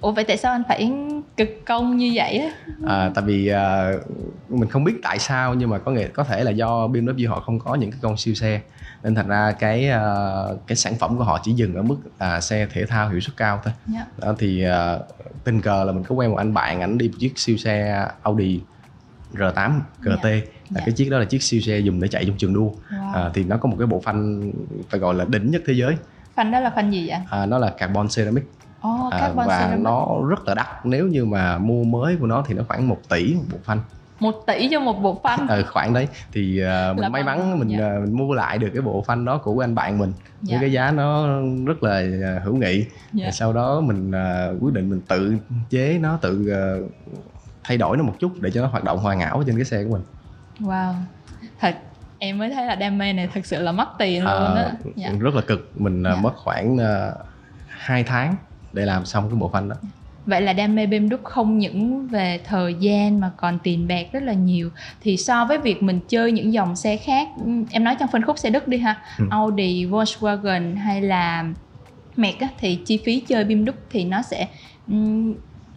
Ủa 0.00 0.12
vậy 0.12 0.24
tại 0.24 0.36
sao 0.36 0.52
anh 0.52 0.62
phải 0.68 0.92
cực 1.36 1.48
công 1.66 1.96
như 1.96 2.12
vậy 2.14 2.38
á? 2.38 2.50
À, 2.86 3.10
tại 3.14 3.24
vì 3.24 3.52
uh, 3.52 4.10
mình 4.50 4.68
không 4.68 4.84
biết 4.84 4.94
tại 5.02 5.18
sao 5.18 5.54
nhưng 5.54 5.70
mà 5.70 5.78
có 5.78 5.92
nghĩa 5.92 6.08
có 6.08 6.24
thể 6.24 6.44
là 6.44 6.50
do 6.50 6.86
BMW 6.86 7.30
họ 7.30 7.40
không 7.40 7.58
có 7.58 7.74
những 7.74 7.90
cái 7.90 8.00
con 8.02 8.16
siêu 8.16 8.34
xe 8.34 8.60
nên 9.02 9.14
thành 9.14 9.28
ra 9.28 9.52
cái 9.52 9.90
uh, 9.90 10.66
cái 10.66 10.76
sản 10.76 10.94
phẩm 10.94 11.18
của 11.18 11.24
họ 11.24 11.40
chỉ 11.42 11.52
dừng 11.52 11.74
ở 11.74 11.82
mức 11.82 11.96
là 12.18 12.40
xe 12.40 12.66
thể 12.72 12.86
thao 12.86 13.08
hiệu 13.08 13.20
suất 13.20 13.36
cao 13.36 13.60
thôi. 13.64 13.72
Yeah. 13.94 14.08
Dạ. 14.18 14.26
Đó 14.26 14.34
thì 14.38 14.66
uh, 14.66 15.44
tình 15.44 15.60
cờ 15.60 15.84
là 15.84 15.92
mình 15.92 16.04
có 16.04 16.14
quen 16.14 16.30
một 16.30 16.36
anh 16.36 16.54
bạn 16.54 16.80
ảnh 16.80 16.98
đi 16.98 17.08
một 17.08 17.14
chiếc 17.18 17.38
siêu 17.38 17.56
xe 17.56 18.06
Audi 18.22 18.60
R8 19.32 19.80
GT 20.00 20.08
yeah. 20.08 20.24
là 20.24 20.30
yeah. 20.30 20.86
cái 20.86 20.92
chiếc 20.96 21.10
đó 21.10 21.18
là 21.18 21.24
chiếc 21.24 21.42
siêu 21.42 21.60
xe 21.60 21.78
dùng 21.78 22.00
để 22.00 22.08
chạy 22.08 22.24
trong 22.24 22.36
trường 22.36 22.54
đua 22.54 22.72
wow. 22.90 23.12
à, 23.14 23.30
thì 23.34 23.44
nó 23.44 23.56
có 23.56 23.68
một 23.68 23.76
cái 23.78 23.86
bộ 23.86 24.00
phanh 24.00 24.52
phải 24.90 25.00
gọi 25.00 25.14
là 25.14 25.24
đỉnh 25.28 25.50
nhất 25.50 25.62
thế 25.66 25.72
giới 25.72 25.96
phanh 26.34 26.50
đó 26.50 26.60
là 26.60 26.70
phanh 26.70 26.92
gì 26.92 27.08
vậy 27.08 27.18
à, 27.30 27.46
nó 27.46 27.58
là 27.58 27.70
carbon 27.70 28.08
ceramic 28.16 28.44
oh, 28.88 29.12
à, 29.12 29.32
và 29.34 29.46
ceramic. 29.46 29.84
nó 29.84 30.06
rất 30.28 30.48
là 30.48 30.54
đắt 30.54 30.66
nếu 30.84 31.06
như 31.08 31.24
mà 31.24 31.58
mua 31.58 31.84
mới 31.84 32.16
của 32.20 32.26
nó 32.26 32.42
thì 32.46 32.54
nó 32.54 32.62
khoảng 32.68 32.88
1 32.88 32.96
tỷ 33.08 33.34
một 33.34 33.42
bộ 33.52 33.58
phanh 33.64 33.80
một 34.20 34.42
tỷ 34.46 34.68
cho 34.70 34.80
một 34.80 35.02
bộ 35.02 35.20
phanh 35.24 35.46
ờ, 35.48 35.62
khoảng 35.72 35.92
đấy 35.92 36.08
thì 36.32 36.62
uh, 36.62 36.96
mình 36.96 37.02
Là 37.02 37.08
may 37.08 37.22
mắn 37.24 37.58
mình, 37.58 37.68
dạ. 37.68 37.94
uh, 37.96 38.02
mình 38.02 38.16
mua 38.16 38.34
lại 38.34 38.58
được 38.58 38.70
cái 38.72 38.82
bộ 38.82 39.04
phanh 39.06 39.24
đó 39.24 39.38
của 39.38 39.64
anh 39.64 39.74
bạn 39.74 39.98
mình 39.98 40.12
Dạ. 40.42 40.56
với 40.56 40.60
cái 40.60 40.72
giá 40.72 40.90
nó 40.90 41.26
rất 41.66 41.82
là 41.82 42.02
uh, 42.36 42.42
hữu 42.44 42.56
nghị 42.56 42.84
Dạ. 43.12 43.30
sau 43.30 43.52
đó 43.52 43.80
mình 43.80 44.10
uh, 44.10 44.62
quyết 44.62 44.74
định 44.74 44.90
mình 44.90 45.00
tự 45.08 45.34
chế 45.70 45.98
nó 46.02 46.18
tự 46.22 46.52
uh, 46.84 46.90
thay 47.64 47.76
đổi 47.78 47.96
nó 47.96 48.02
một 48.02 48.14
chút 48.18 48.32
để 48.40 48.50
cho 48.50 48.62
nó 48.62 48.68
hoạt 48.68 48.84
động 48.84 48.98
hoàn 48.98 49.20
ảo 49.20 49.42
trên 49.46 49.56
cái 49.56 49.64
xe 49.64 49.84
của 49.84 49.90
mình 49.90 50.02
wow 50.60 50.94
thật 51.60 51.76
em 52.18 52.38
mới 52.38 52.50
thấy 52.50 52.66
là 52.66 52.74
đam 52.74 52.98
mê 52.98 53.12
này 53.12 53.28
thực 53.34 53.46
sự 53.46 53.62
là 53.62 53.72
mất 53.72 53.88
tiền 53.98 54.24
luôn 54.24 54.54
á 54.54 54.72
dạ. 54.96 55.10
rất 55.20 55.34
là 55.34 55.42
cực 55.42 55.70
mình 55.80 56.02
Dạ. 56.02 56.14
mất 56.14 56.32
khoảng 56.36 56.74
uh, 56.76 56.80
2 57.68 58.04
tháng 58.04 58.34
để 58.72 58.86
làm 58.86 59.06
xong 59.06 59.30
cái 59.30 59.38
bộ 59.38 59.50
phanh 59.52 59.68
đó 59.68 59.76
Vậy 60.26 60.40
là 60.40 60.52
đam 60.52 60.74
mê 60.74 60.86
bêm 60.86 61.08
đúc 61.08 61.20
không 61.24 61.58
những 61.58 62.08
về 62.08 62.40
thời 62.44 62.74
gian 62.74 63.20
mà 63.20 63.30
còn 63.36 63.58
tiền 63.62 63.88
bạc 63.88 64.06
rất 64.12 64.22
là 64.22 64.32
nhiều 64.32 64.70
Thì 65.00 65.16
so 65.16 65.44
với 65.44 65.58
việc 65.58 65.82
mình 65.82 66.00
chơi 66.08 66.32
những 66.32 66.52
dòng 66.52 66.76
xe 66.76 66.96
khác 66.96 67.28
Em 67.70 67.84
nói 67.84 67.96
trong 68.00 68.08
phân 68.12 68.22
khúc 68.22 68.38
xe 68.38 68.50
Đức 68.50 68.68
đi 68.68 68.78
ha 68.78 69.02
Ừ. 69.18 69.24
Audi, 69.30 69.86
Volkswagen 69.86 70.76
hay 70.76 71.02
là 71.02 71.44
á, 72.40 72.48
Thì 72.58 72.82
chi 72.86 73.02
phí 73.06 73.20
chơi 73.20 73.44
bêm 73.44 73.64
đúc 73.64 73.76
thì 73.90 74.04
nó 74.04 74.22
sẽ 74.22 74.48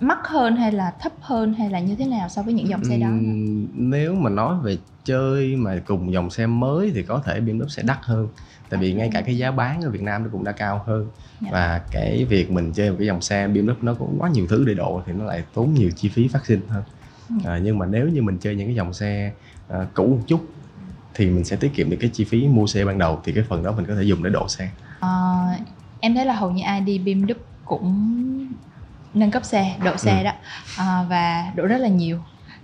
mắc 0.04 0.20
hơn 0.28 0.56
hay 0.56 0.72
là 0.72 0.94
thấp 1.00 1.12
hơn 1.22 1.54
hay 1.54 1.70
là 1.70 1.80
như 1.80 1.96
thế 1.96 2.06
nào 2.06 2.30
so 2.30 2.42
với 2.42 2.54
những 2.54 2.68
dòng 2.68 2.84
xe 2.84 2.98
đó? 2.98 3.08
Nếu 3.74 4.16
mà 4.16 4.30
nói 4.30 4.56
về 4.64 4.78
chơi 5.04 5.56
mà 5.56 5.76
cùng 5.86 6.14
dòng 6.14 6.30
xe 6.30 6.46
mới 6.46 6.92
thì 6.96 7.04
có 7.04 7.22
thể 7.26 7.42
BMW 7.42 7.68
sẽ 7.68 7.84
đắt 7.84 7.98
hơn. 8.02 8.28
Tại 8.70 8.80
vì 8.80 8.94
ngay 8.94 9.10
cả 9.14 9.22
cái 9.22 9.38
giá 9.38 9.52
bán 9.52 9.82
ở 9.82 9.90
Việt 9.90 10.02
Nam 10.02 10.24
nó 10.24 10.30
cũng 10.32 10.44
đã 10.44 10.52
cao 10.52 10.84
hơn. 10.86 11.08
Dạ. 11.42 11.50
và 11.52 11.82
cái 11.92 12.26
việc 12.30 12.52
mình 12.52 12.72
chơi 12.74 12.90
một 12.90 12.96
cái 13.00 13.08
dòng 13.08 13.22
xe 13.22 13.48
BMW 13.48 13.74
nó 13.82 13.94
cũng 13.94 14.16
quá 14.20 14.30
nhiều 14.30 14.48
thứ 14.50 14.66
để 14.68 14.74
độ 14.74 15.02
thì 15.06 15.14
nó 15.14 15.26
lại 15.26 15.44
tốn 15.54 15.74
nhiều 15.74 15.90
chi 15.96 16.10
phí 16.10 16.28
phát 16.28 16.46
sinh 16.46 16.62
hơn. 16.70 16.84
Ừ. 17.30 17.36
à, 17.46 17.60
nhưng 17.64 17.78
mà 17.78 17.86
nếu 17.86 18.08
như 18.08 18.22
mình 18.22 18.38
chơi 18.38 18.56
những 18.56 18.68
cái 18.68 18.76
dòng 18.76 18.94
xe 18.94 19.32
à, 19.70 19.88
cũ 19.94 20.08
một 20.08 20.22
chút 20.28 20.46
thì 21.14 21.30
mình 21.30 21.44
sẽ 21.44 21.56
tiết 21.56 21.74
kiệm 21.76 21.90
được 21.90 21.98
cái 22.00 22.10
chi 22.14 22.24
phí 22.24 22.48
mua 22.48 22.68
xe 22.68 22.86
ban 22.86 22.98
đầu 22.98 23.22
thì 23.24 23.32
cái 23.32 23.44
phần 23.50 23.64
đó 23.64 23.72
mình 23.72 23.86
có 23.86 23.96
thể 23.96 24.04
dùng 24.04 24.24
để 24.24 24.30
độ 24.30 24.48
xe. 24.48 24.70
Ờ, 25.00 25.46
Em 26.00 26.16
thấy 26.16 26.26
là 26.26 26.34
hầu 26.34 26.52
như 26.52 26.64
ai 26.64 26.82
đi 26.82 26.98
đúc 26.98 27.38
cũng 27.66 28.48
nâng 29.14 29.32
cấp 29.32 29.44
xe, 29.46 29.76
độ 29.84 29.98
xe 29.98 30.20
Ừ. 30.20 30.24
đó. 30.24 30.32
Ờ, 30.78 31.06
Và 31.10 31.52
độ 31.56 31.66
rất 31.66 31.78
là 31.78 31.88
nhiều. 31.88 32.20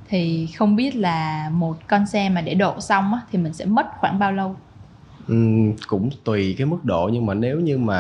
Thì 0.10 0.48
không 0.58 0.76
biết 0.76 0.96
là 0.96 1.50
một 1.54 1.78
con 1.88 2.06
xe 2.08 2.30
mà 2.30 2.42
để 2.42 2.54
độ 2.54 2.80
xong 2.80 3.14
á, 3.14 3.22
thì 3.32 3.38
mình 3.40 3.54
sẽ 3.54 3.66
mất 3.66 3.86
khoảng 4.00 4.20
bao 4.20 4.32
lâu? 4.32 4.56
Ừm, 5.28 5.74
cũng 5.88 6.10
tùy 6.24 6.56
cái 6.58 6.66
mức 6.68 6.86
độ 6.86 7.10
nhưng 7.14 7.26
mà 7.26 7.34
nếu 7.34 7.60
như 7.60 7.78
mà 7.78 8.00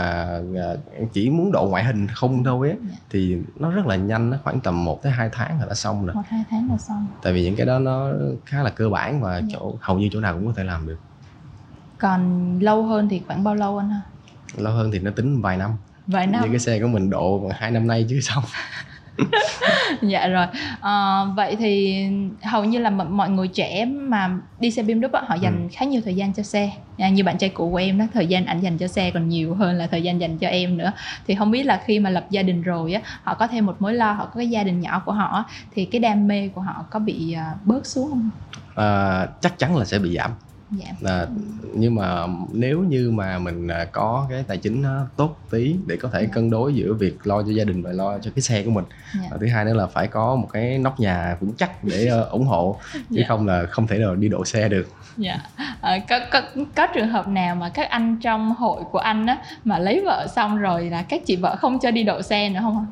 à, 0.55 0.73
chỉ 1.13 1.29
muốn 1.29 1.51
độ 1.51 1.67
ngoại 1.69 1.83
hình 1.83 2.07
không 2.07 2.43
thôi 2.43 2.69
á 2.69 2.75
Dạ. 2.89 2.95
thì 3.09 3.37
nó 3.59 3.71
rất 3.71 3.85
là 3.87 3.95
nhanh 3.95 4.29
nó 4.29 4.37
khoảng 4.43 4.59
tầm 4.59 4.85
1 4.85 5.03
tới 5.03 5.11
2 5.11 5.29
tháng 5.31 5.59
là 5.59 5.65
đã 5.65 5.73
xong 5.73 6.05
rồi. 6.05 6.15
Một 6.15 6.21
hai 6.29 6.43
tháng 6.49 6.69
là 6.71 6.77
xong. 6.77 7.07
Tại 7.23 7.33
vì 7.33 7.43
những 7.43 7.55
cái 7.55 7.65
đó 7.65 7.79
nó 7.79 8.07
khá 8.45 8.63
là 8.63 8.69
cơ 8.69 8.89
bản 8.89 9.21
và 9.21 9.37
Dạ. 9.41 9.47
chỗ 9.51 9.75
hầu 9.81 9.99
như 9.99 10.09
chỗ 10.11 10.19
nào 10.19 10.33
cũng 10.33 10.47
có 10.47 10.53
thể 10.55 10.63
làm 10.63 10.87
được. 10.87 10.99
Còn 11.97 12.59
lâu 12.59 12.83
hơn 12.83 13.09
thì 13.09 13.21
khoảng 13.27 13.43
bao 13.43 13.55
lâu 13.55 13.77
anh 13.77 13.89
ha? 13.89 14.01
Lâu 14.57 14.73
hơn 14.73 14.91
thì 14.91 14.99
nó 14.99 15.11
tính 15.11 15.41
vài 15.41 15.57
năm 15.57 15.71
vài 16.09 16.27
năm 16.27 16.41
như 16.41 16.49
cái 16.49 16.59
xe 16.59 16.79
của 16.79 16.87
mình 16.87 17.09
độ 17.09 17.49
hai 17.59 17.71
năm 17.71 17.87
nay 17.87 18.05
chứ 18.09 18.19
xong 18.21 18.43
dạ 20.01 20.27
rồi. 20.27 20.45
Ờ, 20.81 21.27
vậy 21.35 21.55
thì 21.59 22.03
hầu 22.43 22.65
như 22.65 22.79
là 22.79 22.89
mọi 22.89 23.29
người 23.29 23.47
trẻ 23.47 23.85
mà 23.85 24.37
đi 24.59 24.71
xe 24.71 24.83
á, 25.13 25.21
họ 25.27 25.35
dành 25.35 25.63
Ừ. 25.63 25.75
khá 25.77 25.85
nhiều 25.85 26.01
thời 26.05 26.15
gian 26.15 26.33
cho 26.33 26.43
xe. 26.43 26.71
À, 26.97 27.09
như 27.09 27.23
bạn 27.23 27.37
trai 27.37 27.49
cũ 27.49 27.69
của 27.71 27.77
em 27.77 27.99
đó 27.99 28.05
thời 28.13 28.27
gian 28.27 28.45
ảnh 28.45 28.59
dành 28.61 28.77
cho 28.77 28.87
xe 28.87 29.11
còn 29.11 29.29
nhiều 29.29 29.55
hơn 29.55 29.75
là 29.75 29.87
thời 29.87 30.03
gian 30.03 30.21
dành 30.21 30.37
cho 30.37 30.47
em 30.47 30.77
nữa. 30.77 30.91
Thì 31.27 31.35
không 31.35 31.51
biết 31.51 31.65
là 31.65 31.81
khi 31.85 31.99
mà 31.99 32.09
lập 32.09 32.25
gia 32.29 32.41
đình 32.43 32.61
rồi 32.61 32.93
á 32.93 33.01
họ 33.23 33.33
có 33.33 33.47
thêm 33.47 33.65
một 33.65 33.75
mối 33.79 33.93
lo 33.93 34.11
họ 34.13 34.25
có 34.25 34.31
cái 34.35 34.49
gia 34.49 34.63
đình 34.63 34.79
nhỏ 34.79 35.01
của 35.05 35.11
họ 35.11 35.45
thì 35.71 35.85
cái 35.85 35.99
đam 36.01 36.27
mê 36.27 36.47
của 36.47 36.61
họ 36.61 36.85
có 36.91 36.99
bị 36.99 37.33
à, 37.33 37.53
bớt 37.65 37.85
xuống 37.85 38.09
không? 38.09 38.29
À, 38.75 39.27
chắc 39.41 39.59
chắn 39.59 39.77
là 39.77 39.85
sẽ 39.85 39.99
bị 39.99 40.15
giảm 40.17 40.31
dạ 40.71 40.85
à, 41.05 41.27
nhưng 41.75 41.95
mà 41.95 42.25
nếu 42.53 42.79
như 42.79 43.11
mà 43.11 43.39
mình 43.39 43.67
à, 43.67 43.85
có 43.91 44.27
cái 44.29 44.43
tài 44.47 44.57
chính 44.57 44.81
nó 44.81 45.05
tốt 45.17 45.35
tí 45.51 45.75
để 45.87 45.97
có 46.01 46.09
thể 46.09 46.21
Dạ. 46.21 46.29
cân 46.33 46.49
đối 46.49 46.73
giữa 46.75 46.93
việc 46.93 47.27
lo 47.27 47.41
cho 47.43 47.51
gia 47.51 47.63
đình 47.63 47.81
và 47.83 47.91
lo 47.91 48.17
cho 48.19 48.31
cái 48.35 48.41
xe 48.41 48.63
của 48.63 48.71
mình 48.71 48.85
dạ 49.15 49.27
và 49.31 49.37
thứ 49.41 49.47
hai 49.47 49.65
nữa 49.65 49.73
là 49.73 49.87
phải 49.87 50.07
có 50.07 50.35
một 50.35 50.47
cái 50.53 50.77
nóc 50.77 50.99
nhà 50.99 51.37
vững 51.39 51.53
chắc 51.57 51.83
để 51.83 52.05
ờ, 52.05 52.23
ủng 52.23 52.45
hộ 52.47 52.79
chứ 52.93 53.03
Dạ. 53.09 53.25
không 53.27 53.47
là 53.47 53.65
không 53.69 53.87
thể 53.87 53.97
nào 53.97 54.15
đi 54.15 54.27
độ 54.27 54.45
xe 54.45 54.69
được 54.69 54.87
Dạ. 55.17 55.39
Ờ, 55.81 55.97
có, 56.09 56.19
có 56.31 56.41
có 56.75 56.87
trường 56.93 57.07
hợp 57.09 57.27
nào 57.27 57.55
mà 57.55 57.69
các 57.69 57.89
anh 57.89 58.17
trong 58.21 58.55
hội 58.55 58.81
của 58.91 58.99
anh 58.99 59.25
á 59.25 59.37
mà 59.63 59.79
lấy 59.79 60.01
vợ 60.05 60.27
xong 60.35 60.57
rồi 60.57 60.89
là 60.89 61.03
các 61.03 61.21
chị 61.25 61.35
vợ 61.35 61.55
không 61.59 61.79
cho 61.79 61.91
đi 61.91 62.03
độ 62.03 62.21
xe 62.21 62.49
nữa 62.49 62.59
không? 62.61 62.85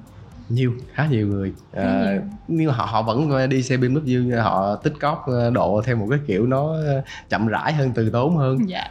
Nhiều 0.49 0.73
khá 0.93 1.07
nhiều 1.11 1.27
người. 1.27 1.53
Nhiều. 1.73 2.21
nhưng 2.47 2.71
họ 2.71 2.85
họ 2.85 3.01
vẫn 3.01 3.49
đi 3.49 3.63
xe 3.63 3.77
BMW 3.77 4.41
họ 4.41 4.75
tích 4.75 4.93
cóp 4.99 5.23
ờ, 5.27 5.49
độ 5.49 5.81
theo 5.85 5.95
một 5.95 6.07
cái 6.09 6.19
kiểu 6.27 6.47
nó 6.47 6.73
ờ, 6.73 7.01
chậm 7.29 7.47
rãi 7.47 7.73
hơn 7.73 7.91
từ 7.95 8.09
tốn 8.09 8.37
hơn. 8.37 8.69
Dạ. 8.69 8.87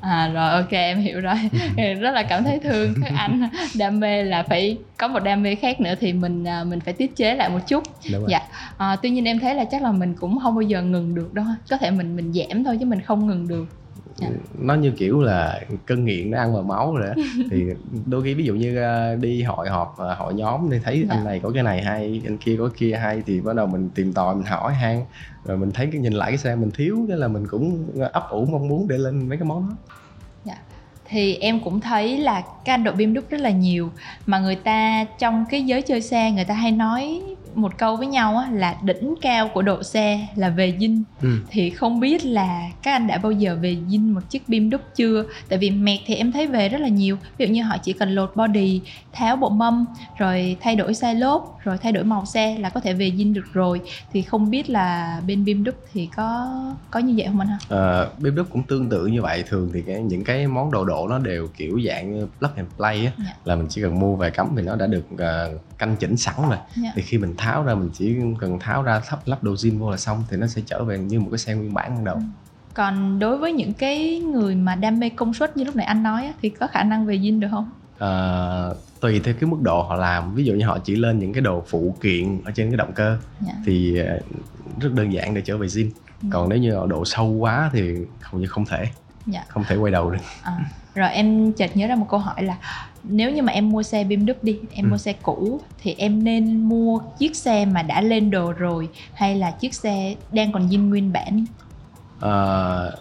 À 0.00 0.30
rồi 0.34 0.50
ok 0.50 0.70
em 0.70 1.00
hiểu 1.00 1.20
rồi. 1.20 1.34
Rất 2.00 2.10
là 2.10 2.22
cảm 2.22 2.44
thấy 2.44 2.60
thương 2.64 2.94
các 3.02 3.12
anh. 3.16 3.48
Đam 3.74 4.00
mê 4.00 4.22
là 4.22 4.42
phải 4.42 4.78
có 4.96 5.08
một 5.08 5.20
đam 5.20 5.42
mê 5.42 5.54
khác 5.54 5.80
nữa 5.80 5.94
thì 6.00 6.12
mình 6.12 6.44
à, 6.44 6.64
mình 6.64 6.80
phải 6.80 6.94
tiết 6.94 7.16
chế 7.16 7.34
lại 7.34 7.48
một 7.48 7.58
chút. 7.66 7.82
Dạ. 8.28 8.40
À, 8.78 8.96
tuy 9.02 9.10
nhiên 9.10 9.24
em 9.24 9.40
thấy 9.40 9.54
là 9.54 9.64
chắc 9.64 9.82
là 9.82 9.92
mình 9.92 10.14
cũng 10.14 10.38
không 10.42 10.54
bao 10.54 10.62
giờ 10.62 10.82
ngừng 10.82 11.14
được 11.14 11.34
đâu 11.34 11.44
có 11.70 11.76
thể 11.76 11.90
mình 11.90 12.16
mình 12.16 12.32
giảm 12.32 12.64
thôi 12.64 12.76
chứ 12.80 12.86
mình 12.86 13.00
không 13.00 13.26
ngừng 13.26 13.48
được 13.48 13.66
Dạ. 14.18 14.28
nó 14.58 14.74
như 14.74 14.90
kiểu 14.90 15.22
là 15.22 15.60
cơn 15.86 16.04
nghiện 16.04 16.30
nó 16.30 16.38
ăn 16.38 16.54
vào 16.54 16.62
máu 16.62 16.96
rồi 16.96 17.08
đó 17.08 17.22
thì 17.50 17.64
đôi 18.06 18.22
khi 18.22 18.34
ví 18.34 18.44
dụ 18.44 18.54
như 18.54 18.76
ờ, 18.76 19.16
đi 19.16 19.42
hội 19.42 19.68
họp 19.68 19.94
ờ, 19.98 20.14
hội 20.14 20.34
nhóm 20.34 20.68
thì 20.70 20.78
thấy 20.84 21.04
Dạ. 21.08 21.14
anh 21.14 21.24
này 21.24 21.40
có 21.42 21.50
cái 21.54 21.62
này 21.62 21.82
hay 21.82 22.22
anh 22.24 22.38
kia 22.38 22.56
có 22.58 22.70
kia 22.76 22.96
hay 23.02 23.22
thì 23.26 23.40
bắt 23.40 23.56
đầu 23.56 23.66
mình 23.66 23.90
tìm 23.94 24.12
tòi 24.12 24.34
mình 24.34 24.46
hỏi 24.46 24.74
han 24.74 25.04
rồi 25.44 25.56
mình 25.56 25.70
thấy 25.72 25.88
cái 25.92 26.00
nhìn 26.00 26.12
lại 26.12 26.30
cái 26.30 26.38
xe 26.38 26.56
mình 26.56 26.70
thiếu 26.70 27.04
cái 27.08 27.16
là 27.16 27.28
mình 27.28 27.46
cũng 27.50 27.86
ấp 28.12 28.30
ủ 28.30 28.44
mong 28.44 28.68
muốn 28.68 28.88
để 28.88 28.98
lên 28.98 29.28
mấy 29.28 29.38
cái 29.38 29.48
món 29.48 29.68
đó 29.68 29.76
thì 31.08 31.34
em 31.34 31.60
cũng 31.60 31.80
thấy 31.80 32.18
là 32.18 32.42
các 32.64 32.74
anh 32.74 32.84
đội 32.84 32.94
bim 32.94 33.14
đúc 33.14 33.24
rất 33.30 33.40
là 33.40 33.50
nhiều 33.50 33.90
mà 34.26 34.38
người 34.38 34.56
ta 34.56 35.04
trong 35.18 35.44
cái 35.50 35.62
giới 35.62 35.82
chơi 35.82 36.00
xe 36.02 36.30
người 36.30 36.44
ta 36.44 36.54
hay 36.54 36.72
nói 36.72 37.22
một 37.56 37.78
câu 37.78 37.96
với 37.96 38.06
nhau 38.06 38.36
á, 38.36 38.48
là 38.52 38.76
đỉnh 38.82 39.14
cao 39.20 39.48
của 39.54 39.62
độ 39.62 39.82
xe 39.82 40.28
là 40.34 40.48
về 40.48 40.76
dinh 40.80 41.02
ừ. 41.22 41.28
thì 41.50 41.70
không 41.70 42.00
biết 42.00 42.24
là 42.24 42.70
các 42.82 42.92
anh 42.92 43.06
đã 43.06 43.18
bao 43.18 43.32
giờ 43.32 43.56
về 43.60 43.76
dinh 43.88 44.14
một 44.14 44.20
chiếc 44.30 44.48
bim 44.48 44.70
đúc 44.70 44.80
chưa? 44.94 45.24
Tại 45.48 45.58
vì 45.58 45.70
mẹt 45.70 46.00
thì 46.06 46.14
em 46.14 46.32
thấy 46.32 46.46
về 46.46 46.68
rất 46.68 46.80
là 46.80 46.88
nhiều. 46.88 47.16
Ví 47.38 47.46
dụ 47.46 47.52
như 47.52 47.62
họ 47.62 47.76
chỉ 47.82 47.92
cần 47.92 48.14
lột 48.14 48.36
body 48.36 48.80
tháo 49.12 49.36
bộ 49.36 49.48
mâm 49.48 49.86
rồi 50.18 50.56
thay 50.60 50.76
đổi 50.76 50.92
size 50.92 51.18
lốp 51.18 51.58
rồi 51.64 51.78
thay 51.78 51.92
đổi 51.92 52.04
màu 52.04 52.26
xe 52.26 52.58
là 52.58 52.68
có 52.68 52.80
thể 52.80 52.94
về 52.94 53.12
dinh 53.16 53.34
được 53.34 53.52
rồi. 53.52 53.80
Thì 54.12 54.22
không 54.22 54.50
biết 54.50 54.70
là 54.70 55.20
bên 55.26 55.44
bim 55.44 55.64
đúc 55.64 55.74
thì 55.92 56.08
có 56.16 56.46
có 56.90 57.00
như 57.00 57.14
vậy 57.16 57.26
không 57.26 57.40
anh 57.40 57.48
ha? 57.48 57.58
Ờ, 57.68 58.10
bếp 58.18 58.34
đúc 58.34 58.46
cũng 58.52 58.62
tương 58.62 58.88
tự 58.88 59.06
như 59.06 59.22
vậy. 59.22 59.44
Thường 59.48 59.70
thì 59.74 59.82
cái, 59.82 60.02
những 60.02 60.24
cái 60.24 60.46
món 60.46 60.70
đồ 60.70 60.84
độ 60.84 61.08
nó 61.08 61.18
đều 61.18 61.48
kiểu 61.56 61.80
dạng 61.86 62.26
plug 62.38 62.50
and 62.56 62.68
play 62.76 63.06
á. 63.06 63.12
Dạ. 63.18 63.34
là 63.44 63.56
mình 63.56 63.66
chỉ 63.70 63.82
cần 63.82 63.98
mua 63.98 64.16
về 64.16 64.30
cắm 64.30 64.48
thì 64.56 64.62
nó 64.62 64.76
đã 64.76 64.86
được 64.86 65.04
ờ, 65.18 65.58
canh 65.78 65.96
chỉnh 65.96 66.16
sẵn 66.16 66.34
rồi. 66.48 66.58
Dạ. 66.76 66.92
thì 66.94 67.02
khi 67.02 67.18
mình 67.18 67.34
tháo 67.46 67.62
ra 67.62 67.74
mình 67.74 67.90
chỉ 67.92 68.16
cần 68.40 68.58
tháo 68.58 68.82
ra 68.82 69.00
lắp 69.10 69.18
lắp 69.26 69.42
đồ 69.42 69.52
zin 69.52 69.78
vô 69.78 69.90
là 69.90 69.96
xong 69.96 70.24
thì 70.30 70.36
nó 70.36 70.46
sẽ 70.46 70.62
trở 70.66 70.84
về 70.84 70.98
như 70.98 71.20
một 71.20 71.28
cái 71.30 71.38
xe 71.38 71.54
nguyên 71.54 71.74
bản 71.74 71.94
ban 71.94 72.04
đầu 72.04 72.16
Ừ. 72.16 72.22
còn 72.74 73.18
đối 73.18 73.38
với 73.38 73.52
những 73.52 73.72
cái 73.72 74.20
người 74.20 74.54
mà 74.54 74.74
đam 74.74 74.98
mê 75.00 75.08
công 75.08 75.34
suất 75.34 75.56
như 75.56 75.64
lúc 75.64 75.76
nãy 75.76 75.86
anh 75.86 76.02
nói 76.02 76.32
thì 76.42 76.48
có 76.48 76.66
khả 76.66 76.82
năng 76.82 77.06
về 77.06 77.18
dinh 77.22 77.40
được 77.40 77.48
không 77.50 77.70
Ờ, 77.98 78.76
tùy 79.00 79.20
theo 79.24 79.34
cái 79.40 79.50
mức 79.50 79.56
độ 79.62 79.82
họ 79.82 79.94
làm 79.96 80.34
ví 80.34 80.44
dụ 80.44 80.54
như 80.54 80.66
họ 80.66 80.78
chỉ 80.78 80.96
lên 80.96 81.18
những 81.18 81.32
cái 81.32 81.40
đồ 81.40 81.64
phụ 81.68 81.96
kiện 82.00 82.40
ở 82.44 82.50
trên 82.50 82.70
cái 82.70 82.76
động 82.76 82.92
cơ 82.94 83.18
dạ. 83.46 83.52
thì 83.64 83.98
ờ, 83.98 84.18
rất 84.80 84.92
đơn 84.94 85.12
giản 85.12 85.34
để 85.34 85.40
trở 85.44 85.56
về 85.58 85.66
zin 85.66 85.90
Ừ. 86.22 86.28
còn 86.32 86.48
nếu 86.48 86.58
như 86.58 86.74
họ 86.76 86.86
độ 86.86 87.04
sâu 87.04 87.26
quá 87.26 87.70
thì 87.72 87.94
hầu 88.22 88.40
như 88.40 88.46
không 88.46 88.64
thể 88.64 88.86
Dạ. 89.26 89.44
không 89.48 89.64
thể 89.68 89.76
quay 89.76 89.92
đầu 89.92 90.10
được 90.10 90.18
À, 90.42 90.58
rồi 90.96 91.10
em 91.12 91.52
chợt 91.52 91.76
nhớ 91.76 91.86
ra 91.86 91.94
một 91.94 92.06
câu 92.08 92.20
hỏi 92.20 92.42
là 92.42 92.56
nếu 93.04 93.30
như 93.30 93.42
mà 93.42 93.52
em 93.52 93.70
mua 93.70 93.82
xe 93.82 94.04
BMW 94.04 94.34
đi, 94.42 94.60
em 94.74 94.84
Ừ. 94.84 94.90
mua 94.90 94.96
xe 94.98 95.12
cũ 95.12 95.60
thì 95.82 95.94
em 95.98 96.24
nên 96.24 96.56
mua 96.68 96.98
chiếc 97.18 97.36
xe 97.36 97.64
mà 97.64 97.82
đã 97.82 98.00
lên 98.00 98.30
đồ 98.30 98.52
rồi 98.52 98.88
hay 99.14 99.36
là 99.36 99.50
chiếc 99.50 99.74
xe 99.74 100.14
đang 100.32 100.52
còn 100.52 100.68
zin 100.68 100.88
nguyên 100.88 101.12
bản? 101.12 101.44
Ờ, 102.20 102.96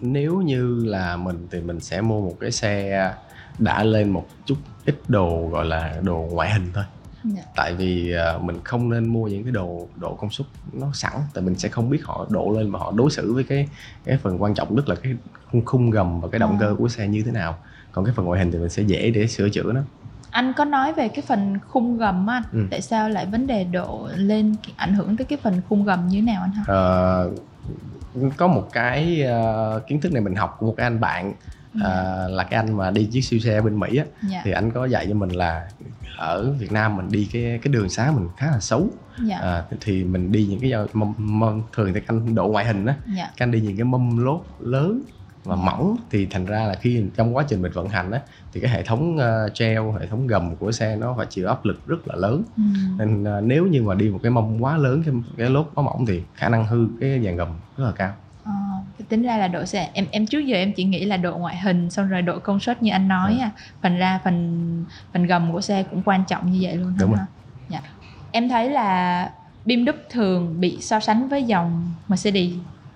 nếu 0.00 0.40
như 0.40 0.82
là 0.84 1.16
mình 1.16 1.48
thì 1.50 1.60
mình 1.60 1.80
sẽ 1.80 2.00
mua 2.00 2.20
một 2.20 2.36
cái 2.40 2.50
xe 2.52 3.12
đã 3.58 3.84
lên 3.84 4.10
một 4.10 4.26
chút 4.46 4.56
ít 4.84 4.96
đồ 5.08 5.48
gọi 5.48 5.64
là 5.64 5.94
đồ 6.02 6.28
ngoại 6.32 6.50
hình 6.52 6.70
thôi 6.74 6.84
Dạ. 7.24 7.42
tại 7.56 7.74
vì 7.74 8.12
ờ, 8.12 8.38
mình 8.38 8.56
không 8.64 8.90
nên 8.90 9.08
mua 9.08 9.28
những 9.28 9.42
cái 9.44 9.52
đồ 9.52 9.88
độ 9.96 10.14
công 10.14 10.30
suất 10.30 10.46
nó 10.72 10.86
sẵn 10.94 11.12
tại 11.34 11.44
mình 11.44 11.54
sẽ 11.58 11.68
không 11.68 11.90
biết 11.90 12.00
họ 12.04 12.26
độ 12.30 12.50
lên 12.58 12.70
và 12.72 12.78
họ 12.78 12.92
đối 12.96 13.10
xử 13.10 13.32
với 13.34 13.44
cái 13.44 13.68
cái 14.04 14.16
phần 14.16 14.42
quan 14.42 14.54
trọng 14.54 14.74
nhất 14.74 14.88
là 14.88 14.94
cái 14.94 15.14
khung, 15.52 15.64
khung 15.64 15.90
gầm 15.90 16.20
và 16.20 16.28
cái 16.32 16.38
động 16.38 16.50
À. 16.52 16.56
cơ 16.60 16.74
của 16.78 16.88
xe 16.88 17.08
như 17.08 17.22
thế 17.22 17.32
nào 17.32 17.58
còn 17.92 18.04
cái 18.04 18.14
phần 18.16 18.26
ngoại 18.26 18.38
hình 18.40 18.52
thì 18.52 18.58
mình 18.58 18.68
sẽ 18.68 18.82
dễ 18.82 19.10
để 19.10 19.26
sửa 19.26 19.48
chữa 19.48 19.72
nó 19.72 19.80
Anh 20.30 20.52
có 20.56 20.64
nói 20.64 20.92
về 20.92 21.08
cái 21.08 21.22
phần 21.28 21.58
khung 21.68 21.98
gầm 21.98 22.26
á 22.26 22.34
anh, 22.36 22.42
Ừ. 22.52 22.66
tại 22.70 22.80
sao 22.80 23.08
lại 23.08 23.26
vấn 23.26 23.46
đề 23.46 23.64
độ 23.64 24.08
lên 24.16 24.54
ảnh 24.76 24.94
hưởng 24.94 25.16
tới 25.16 25.24
cái 25.24 25.38
phần 25.42 25.60
khung 25.68 25.84
gầm 25.84 26.08
như 26.08 26.16
thế 26.20 26.22
nào 26.26 26.42
anh 26.42 26.50
ha? 26.52 26.64
Ờ, 26.66 27.30
có 28.36 28.46
một 28.46 28.68
cái 28.72 29.22
ờ, 29.22 29.80
kiến 29.86 30.00
thức 30.00 30.12
này 30.12 30.22
mình 30.22 30.34
học 30.34 30.56
của 30.58 30.66
một 30.66 30.74
cái 30.76 30.84
anh 30.86 31.00
bạn 31.00 31.32
ờ, 31.82 32.28
là 32.28 32.44
cái 32.44 32.56
anh 32.60 32.76
mà 32.76 32.90
đi 32.90 33.04
chiếc 33.04 33.20
siêu 33.24 33.40
xe 33.40 33.60
bên 33.60 33.80
Mỹ 33.80 33.96
á 33.96 34.04
Dạ. 34.28 34.40
thì 34.44 34.50
anh 34.52 34.70
có 34.70 34.84
dạy 34.84 35.06
cho 35.08 35.14
mình 35.14 35.30
là 35.30 35.68
ở 36.18 36.52
Việt 36.58 36.72
Nam 36.72 36.96
mình 36.96 37.08
đi 37.10 37.28
cái 37.32 37.58
cái 37.62 37.72
đường 37.72 37.88
xá 37.88 38.12
mình 38.16 38.28
khá 38.36 38.46
là 38.50 38.60
xấu 38.60 38.88
Dạ. 39.24 39.38
à, 39.38 39.64
thì 39.80 40.04
mình 40.04 40.32
đi 40.32 40.46
những 40.46 40.60
cái 40.60 40.72
mâm, 40.92 41.12
mâm 41.18 41.62
thường 41.72 41.92
thì 41.94 42.00
anh 42.06 42.34
độ 42.34 42.48
ngoại 42.48 42.64
hình 42.64 42.86
á 42.86 42.94
dạ 43.16 43.30
các 43.36 43.44
anh 43.44 43.50
đi 43.50 43.60
những 43.60 43.76
cái 43.76 43.84
mâm 43.84 44.24
lốt 44.24 44.40
lớn 44.60 45.00
và 45.44 45.56
mỏng 45.56 45.96
thì 46.10 46.26
thành 46.30 46.44
ra 46.46 46.64
là 46.64 46.74
khi 46.74 47.04
trong 47.16 47.36
quá 47.36 47.44
trình 47.48 47.62
mình 47.62 47.72
vận 47.72 47.88
hành 47.88 48.10
á 48.10 48.20
thì 48.52 48.60
cái 48.60 48.70
hệ 48.70 48.82
thống 48.82 49.16
uh, 49.16 49.54
treo 49.54 49.92
hệ 49.92 50.06
thống 50.06 50.26
gầm 50.26 50.56
của 50.56 50.72
xe 50.72 50.96
nó 50.96 51.14
phải 51.16 51.26
chịu 51.30 51.48
áp 51.48 51.64
lực 51.64 51.86
rất 51.86 52.08
là 52.08 52.16
lớn 52.16 52.42
ừ. 52.56 52.62
nên 52.98 53.22
uh, 53.38 53.44
nếu 53.44 53.66
như 53.66 53.82
mà 53.82 53.94
đi 53.94 54.08
một 54.10 54.18
cái 54.22 54.30
mâm 54.30 54.62
quá 54.62 54.76
lớn 54.76 55.02
cái 55.06 55.14
cái 55.36 55.50
lốt 55.50 55.70
quá 55.74 55.84
mỏng 55.84 56.06
thì 56.06 56.22
khả 56.34 56.48
năng 56.48 56.66
hư 56.66 56.86
cái 57.00 57.20
dàn 57.24 57.36
gầm 57.36 57.48
rất 57.76 57.84
là 57.84 57.92
cao 57.92 58.14
tính 59.08 59.22
ra 59.22 59.36
là 59.36 59.48
độ 59.48 59.64
xe 59.64 59.90
em 59.92 60.06
em 60.10 60.26
trước 60.26 60.38
giờ 60.38 60.56
em 60.56 60.72
chỉ 60.72 60.84
nghĩ 60.84 61.04
là 61.04 61.16
độ 61.16 61.36
ngoại 61.38 61.56
hình 61.56 61.90
xong 61.90 62.08
rồi 62.08 62.22
độ 62.22 62.38
công 62.38 62.60
suất 62.60 62.82
như 62.82 62.90
anh 62.92 63.08
nói 63.08 63.36
Dạ. 63.38 63.44
à 63.44 63.50
phần 63.82 63.96
ra 63.96 64.20
phần 64.24 64.84
phần 65.12 65.26
gầm 65.26 65.52
của 65.52 65.60
xe 65.60 65.82
cũng 65.82 66.02
quan 66.04 66.24
trọng 66.28 66.52
như 66.52 66.58
vậy 66.62 66.76
luôn 66.76 66.94
Đúng 66.98 67.10
rồi. 67.10 67.24
Dạ. 67.68 67.80
em 68.32 68.48
thấy 68.48 68.70
là 68.70 69.30
BMW 69.66 69.92
thường 70.10 70.60
bị 70.60 70.78
so 70.80 71.00
sánh 71.00 71.28
với 71.28 71.42
dòng 71.42 71.92
Mercedes 72.08 72.50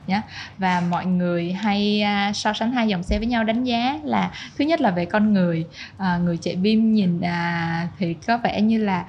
nhé 0.06 0.20
và 0.58 0.82
mọi 0.90 1.06
người 1.06 1.52
hay 1.52 2.02
à, 2.02 2.32
so 2.34 2.52
sánh 2.52 2.72
hai 2.72 2.88
dòng 2.88 3.02
xe 3.02 3.18
với 3.18 3.26
nhau 3.26 3.44
đánh 3.44 3.64
giá 3.64 4.00
là 4.04 4.30
thứ 4.58 4.64
nhất 4.64 4.80
là 4.80 4.90
về 4.90 5.04
con 5.04 5.32
người 5.32 5.66
à, 5.98 6.18
người 6.24 6.36
chạy 6.36 6.56
BIM 6.56 6.94
nhìn 6.94 7.20
à, 7.20 7.88
thì 7.98 8.14
có 8.26 8.38
vẻ 8.38 8.60
như 8.60 8.78
là 8.84 9.04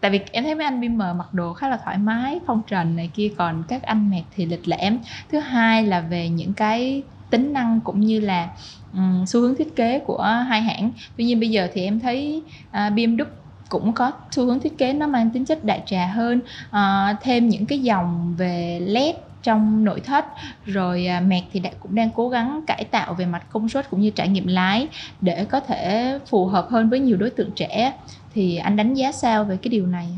tại 0.00 0.10
vì 0.10 0.20
em 0.32 0.44
thấy 0.44 0.54
mấy 0.54 0.64
anh 0.64 0.80
BIM 0.80 0.98
mặc 0.98 1.34
đồ 1.34 1.52
khá 1.52 1.68
là 1.68 1.78
thoải 1.84 1.98
mái 1.98 2.40
phong 2.46 2.62
trần 2.66 2.96
này 2.96 3.10
kia 3.14 3.28
còn 3.36 3.62
các 3.68 3.82
anh 3.82 4.10
mẹt 4.10 4.24
thì 4.36 4.46
lịch 4.46 4.68
lãm. 4.68 4.98
Thứ 5.32 5.38
hai 5.38 5.86
là 5.86 6.00
về 6.00 6.28
những 6.28 6.52
cái 6.52 7.02
tính 7.30 7.52
năng 7.52 7.80
cũng 7.80 8.00
như 8.00 8.20
là 8.20 8.48
um, 8.94 9.24
xu 9.24 9.40
hướng 9.40 9.54
thiết 9.54 9.76
kế 9.76 9.98
của 9.98 10.22
hai 10.48 10.62
hãng. 10.62 10.90
Tuy 11.16 11.24
nhiên 11.24 11.40
bây 11.40 11.50
giờ 11.50 11.68
thì 11.74 11.84
em 11.84 12.00
thấy 12.00 12.42
à, 12.70 12.90
BMW 12.90 13.24
cũng 13.68 13.92
có 13.92 14.12
xu 14.30 14.44
hướng 14.44 14.60
thiết 14.60 14.78
kế 14.78 14.92
nó 14.92 15.06
mang 15.06 15.30
tính 15.30 15.44
chất 15.44 15.64
đại 15.64 15.82
trà 15.86 16.06
hơn. 16.06 16.40
Uh, 16.68 17.20
thêm 17.22 17.48
những 17.48 17.66
cái 17.66 17.78
dòng 17.78 18.34
về 18.38 18.80
led 18.82 19.14
trong 19.42 19.84
nội 19.84 20.00
thất. 20.00 20.24
Rồi 20.66 21.06
à, 21.06 21.20
Mac 21.20 21.42
thì 21.52 21.60
đã, 21.60 21.70
cũng 21.80 21.94
đang 21.94 22.10
cố 22.14 22.28
gắng 22.28 22.60
cải 22.66 22.84
tạo 22.84 23.14
về 23.14 23.26
mặt 23.26 23.42
công 23.50 23.68
suất 23.68 23.90
cũng 23.90 24.00
như 24.00 24.10
trải 24.10 24.28
nghiệm 24.28 24.46
lái 24.46 24.88
để 25.20 25.44
có 25.44 25.60
thể 25.60 26.18
phù 26.26 26.46
hợp 26.46 26.66
hơn 26.70 26.90
với 26.90 27.00
nhiều 27.00 27.16
đối 27.16 27.30
tượng 27.30 27.50
trẻ. 27.50 27.92
Thì 28.34 28.56
anh 28.56 28.76
đánh 28.76 28.94
giá 28.94 29.12
sao 29.12 29.44
về 29.44 29.56
cái 29.62 29.68
điều 29.68 29.86
này? 29.86 30.08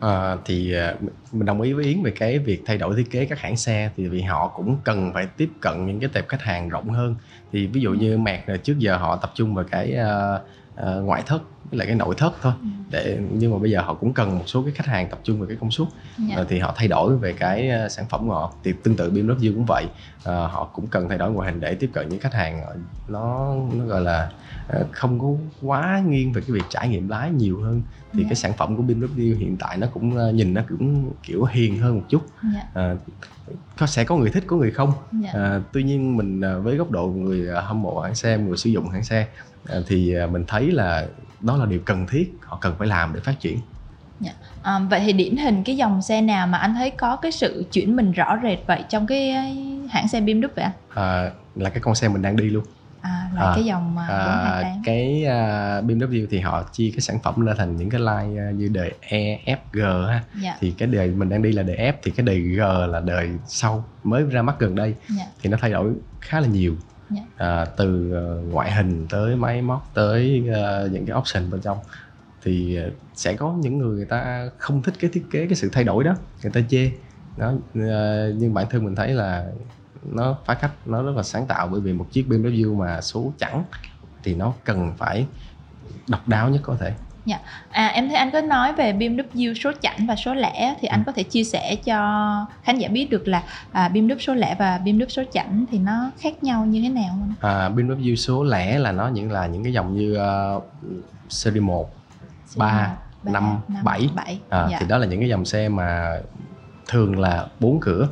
À, 0.00 0.36
thì 0.44 0.74
à, 0.74 0.94
mình 1.32 1.46
đồng 1.46 1.60
ý 1.60 1.72
với 1.72 1.84
Yến 1.84 2.02
về 2.02 2.10
cái 2.10 2.38
việc 2.38 2.62
thay 2.66 2.78
đổi 2.78 2.96
thiết 2.96 3.10
kế 3.10 3.24
các 3.24 3.40
hãng 3.40 3.56
xe. 3.56 3.90
Thì 3.96 4.08
vì 4.08 4.22
họ 4.22 4.48
cũng 4.48 4.76
cần 4.84 5.10
phải 5.14 5.26
tiếp 5.36 5.50
cận 5.60 5.86
những 5.86 6.00
cái 6.00 6.10
tệp 6.12 6.28
khách 6.28 6.42
hàng 6.42 6.68
rộng 6.68 6.88
hơn. 6.88 7.14
Thì 7.52 7.66
ví 7.66 7.80
dụ 7.80 7.90
như 7.92 8.18
Mạc 8.18 8.48
là 8.48 8.56
trước 8.56 8.78
giờ 8.78 8.96
họ 8.96 9.16
tập 9.16 9.32
trung 9.34 9.54
vào 9.54 9.64
cái 9.70 9.94
à, 9.94 10.38
à, 10.82 10.94
ngoại 10.94 11.22
thất 11.26 11.42
với 11.70 11.78
lại 11.78 11.86
cái 11.86 11.96
nội 11.96 12.14
thất 12.18 12.32
thôi 12.42 12.52
để 12.90 13.18
nhưng 13.32 13.52
mà 13.52 13.58
bây 13.58 13.70
giờ 13.70 13.80
họ 13.80 13.94
cũng 13.94 14.14
cần 14.14 14.38
một 14.38 14.44
số 14.46 14.62
cái 14.62 14.72
khách 14.72 14.86
hàng 14.86 15.08
tập 15.10 15.20
trung 15.24 15.38
vào 15.38 15.48
cái 15.48 15.56
công 15.60 15.70
suất 15.70 15.88
Dạ. 16.28 16.36
Ờ, 16.36 16.46
thì 16.48 16.58
họ 16.58 16.72
thay 16.76 16.88
đổi 16.88 17.16
về 17.16 17.32
cái 17.32 17.68
ờ, 17.70 17.88
sản 17.88 18.04
phẩm 18.08 18.28
của 18.28 18.34
họ 18.34 18.52
thì 18.64 18.72
tương 18.82 18.96
tự 18.96 19.10
BMW 19.10 19.54
cũng 19.54 19.64
vậy 19.68 19.86
Ờ, 20.22 20.46
họ 20.46 20.64
cũng 20.72 20.86
cần 20.86 21.08
thay 21.08 21.18
đổi 21.18 21.30
ngoại 21.30 21.50
hình 21.52 21.60
để 21.60 21.74
tiếp 21.74 21.90
cận 21.92 22.08
những 22.08 22.20
khách 22.20 22.34
hàng 22.34 22.62
ờ, 22.62 22.76
nó 23.08 23.54
nó 23.74 23.84
gọi 23.84 24.00
là 24.00 24.30
ờ, 24.68 24.86
không 24.92 25.18
có 25.18 25.26
quá 25.62 26.02
nghiêng 26.08 26.32
về 26.32 26.40
cái 26.40 26.50
việc 26.50 26.62
trải 26.70 26.88
nghiệm 26.88 27.08
lái 27.08 27.30
nhiều 27.30 27.60
hơn 27.62 27.82
thì 28.12 28.22
Dạ. 28.22 28.28
cái 28.28 28.36
sản 28.36 28.52
phẩm 28.56 28.76
của 28.76 28.82
BMW 28.82 29.36
hiện 29.38 29.56
tại 29.58 29.76
nó 29.76 29.86
cũng 29.94 30.16
ờ, 30.16 30.32
nhìn 30.32 30.54
nó 30.54 30.62
cũng 30.68 31.12
kiểu 31.22 31.44
hiền 31.44 31.78
hơn 31.78 31.94
một 31.96 32.04
chút 32.08 32.22
Dạ. 32.54 32.62
Ờ, 32.74 32.96
có 33.78 33.86
sẽ 33.86 34.04
có 34.04 34.16
người 34.16 34.30
thích 34.30 34.44
có 34.46 34.56
người 34.56 34.70
không 34.70 34.92
Dạ. 35.12 35.30
Ờ, 35.32 35.62
tuy 35.72 35.82
nhiên 35.82 36.16
mình 36.16 36.40
ờ, 36.40 36.60
với 36.60 36.76
góc 36.76 36.90
độ 36.90 37.06
người 37.06 37.46
ờ, 37.48 37.60
hâm 37.60 37.82
mộ 37.82 38.00
hãng 38.00 38.14
xe 38.14 38.38
người 38.38 38.56
sử 38.56 38.70
dụng 38.70 38.88
hãng 38.88 39.04
xe 39.04 39.26
ờ, 39.47 39.47
thì 39.86 40.14
ờ, 40.14 40.26
mình 40.26 40.44
thấy 40.48 40.70
là 40.72 41.06
đó 41.40 41.56
là 41.56 41.66
điều 41.66 41.80
cần 41.84 42.06
thiết 42.06 42.32
họ 42.42 42.58
cần 42.60 42.74
phải 42.78 42.88
làm 42.88 43.14
để 43.14 43.20
phát 43.20 43.40
triển 43.40 43.58
À, 44.62 44.78
vậy 44.90 45.00
thì 45.00 45.12
điển 45.12 45.36
hình 45.36 45.64
cái 45.64 45.76
dòng 45.76 46.02
xe 46.02 46.20
nào 46.20 46.46
mà 46.46 46.58
anh 46.58 46.74
thấy 46.74 46.90
có 46.90 47.16
cái 47.16 47.32
sự 47.32 47.64
chuyển 47.72 47.96
mình 47.96 48.12
rõ 48.12 48.38
rệt 48.42 48.58
vậy 48.66 48.84
trong 48.88 49.06
cái 49.06 49.30
hãng 49.90 50.08
xe 50.08 50.20
BMW 50.20 50.48
vậy 50.56 50.64
anh? 50.64 50.72
Ờ, 50.94 51.30
là 51.54 51.70
cái 51.70 51.80
con 51.80 51.94
xe 51.94 52.08
mình 52.08 52.22
đang 52.22 52.36
đi 52.36 52.44
luôn 52.44 52.64
À, 53.00 53.30
là 53.34 53.40
À, 53.42 53.52
cái 53.54 53.64
dòng 53.64 53.98
À, 53.98 54.06
428. 54.08 54.82
cái 54.84 55.24
à, 55.24 55.80
BMW 55.80 56.26
thì 56.30 56.40
họ 56.40 56.62
chia 56.72 56.90
cái 56.90 57.00
sản 57.00 57.18
phẩm 57.22 57.44
ra 57.44 57.54
thành 57.58 57.76
những 57.76 57.90
cái 57.90 58.00
line 58.00 58.40
à, 58.42 58.50
như 58.50 58.68
đời 58.72 58.92
E, 59.00 59.38
F, 59.46 59.56
G 59.72 59.80
ha. 60.08 60.22
Dạ. 60.42 60.56
Thì 60.60 60.70
cái 60.78 60.88
đời 60.88 61.08
mình 61.08 61.28
đang 61.28 61.42
đi 61.42 61.52
là 61.52 61.62
đời 61.62 61.76
F 61.76 61.92
thì 62.02 62.10
cái 62.10 62.26
đời 62.26 62.40
G 62.40 62.58
là 62.88 63.00
đời 63.00 63.30
sau 63.46 63.84
mới 64.04 64.22
ra 64.22 64.42
mắt 64.42 64.56
gần 64.58 64.74
đây 64.74 64.94
Dạ. 65.18 65.24
thì 65.42 65.50
nó 65.50 65.58
thay 65.60 65.70
đổi 65.70 65.92
khá 66.20 66.40
là 66.40 66.46
nhiều 66.48 66.76
yeah. 67.14 67.26
À, 67.36 67.64
từ 67.76 68.12
ờ, 68.12 68.42
ngoại 68.50 68.72
hình 68.72 69.06
tới 69.10 69.36
máy 69.36 69.62
móc 69.62 69.90
tới 69.94 70.44
uh, 70.50 70.92
những 70.92 71.06
cái 71.06 71.16
option 71.16 71.50
bên 71.50 71.60
trong 71.60 71.78
thì 72.42 72.76
ờ, 72.76 72.90
sẽ 73.14 73.34
có 73.34 73.54
những 73.60 73.78
người 73.78 73.96
người 73.96 74.06
ta 74.06 74.48
không 74.58 74.82
thích 74.82 74.94
cái 75.00 75.10
thiết 75.14 75.26
kế 75.30 75.46
cái 75.46 75.54
sự 75.54 75.68
thay 75.72 75.84
đổi 75.84 76.04
đó 76.04 76.14
người 76.42 76.52
ta 76.52 76.60
chê 76.68 76.90
đó 77.36 77.52
uh, 77.52 78.34
nhưng 78.36 78.54
bản 78.54 78.66
thân 78.70 78.84
mình 78.84 78.94
thấy 78.94 79.08
là 79.14 79.46
nó 80.12 80.38
phá 80.46 80.54
cách 80.54 80.72
nó 80.86 81.02
rất 81.02 81.16
là 81.16 81.22
sáng 81.22 81.46
tạo 81.46 81.68
bởi 81.68 81.80
vì 81.80 81.92
một 81.92 82.06
chiếc 82.12 82.26
BMW 82.28 82.76
mà 82.76 83.00
số 83.00 83.32
chẵn 83.38 83.62
thì 84.22 84.34
nó 84.34 84.54
cần 84.64 84.92
phải 84.98 85.26
độc 86.08 86.28
đáo 86.28 86.50
nhất 86.50 86.60
có 86.64 86.76
thể 86.80 86.94
À, 87.70 87.86
em 87.86 88.08
thấy 88.08 88.16
anh 88.16 88.30
có 88.30 88.40
nói 88.40 88.72
về 88.72 88.92
BMW 88.92 89.54
số 89.54 89.72
chẵn 89.80 90.06
và 90.06 90.16
số 90.16 90.34
lẻ 90.34 90.74
thì 90.80 90.88
Ừ. 90.88 90.92
anh 90.92 91.02
có 91.06 91.12
thể 91.12 91.22
chia 91.22 91.44
sẻ 91.44 91.76
cho 91.84 91.96
khán 92.62 92.78
giả 92.78 92.88
biết 92.88 93.10
được 93.10 93.28
là 93.28 93.42
à, 93.72 93.88
BMW 93.88 94.18
số 94.18 94.34
lẻ 94.34 94.56
và 94.58 94.80
BMW 94.84 95.08
số 95.08 95.22
chẵn 95.32 95.64
thì 95.70 95.78
nó 95.78 96.10
khác 96.20 96.42
nhau 96.44 96.64
như 96.66 96.82
thế 96.82 96.88
nào 96.88 97.08
không? 97.10 97.34
à, 97.40 97.68
BMW 97.68 98.14
số 98.14 98.44
lẻ 98.44 98.78
là 98.78 98.92
nó 98.92 99.08
những 99.08 99.32
là 99.32 99.46
những 99.46 99.64
cái 99.64 99.72
dòng 99.72 99.94
như 99.96 100.18
uh, 100.56 100.62
series 101.28 101.62
1 101.62 101.90
Ba, 102.56 102.96
năm, 103.22 103.58
bảy. 103.82 104.08
bảy. 104.14 104.38
à, 104.48 104.66
dạ. 104.70 104.76
thì 104.80 104.86
đó 104.88 104.98
là 104.98 105.06
những 105.06 105.20
cái 105.20 105.28
dòng 105.28 105.44
xe 105.44 105.68
mà 105.68 106.16
thường 106.88 107.18
là 107.18 107.46
bốn 107.60 107.80
cửa 107.80 108.08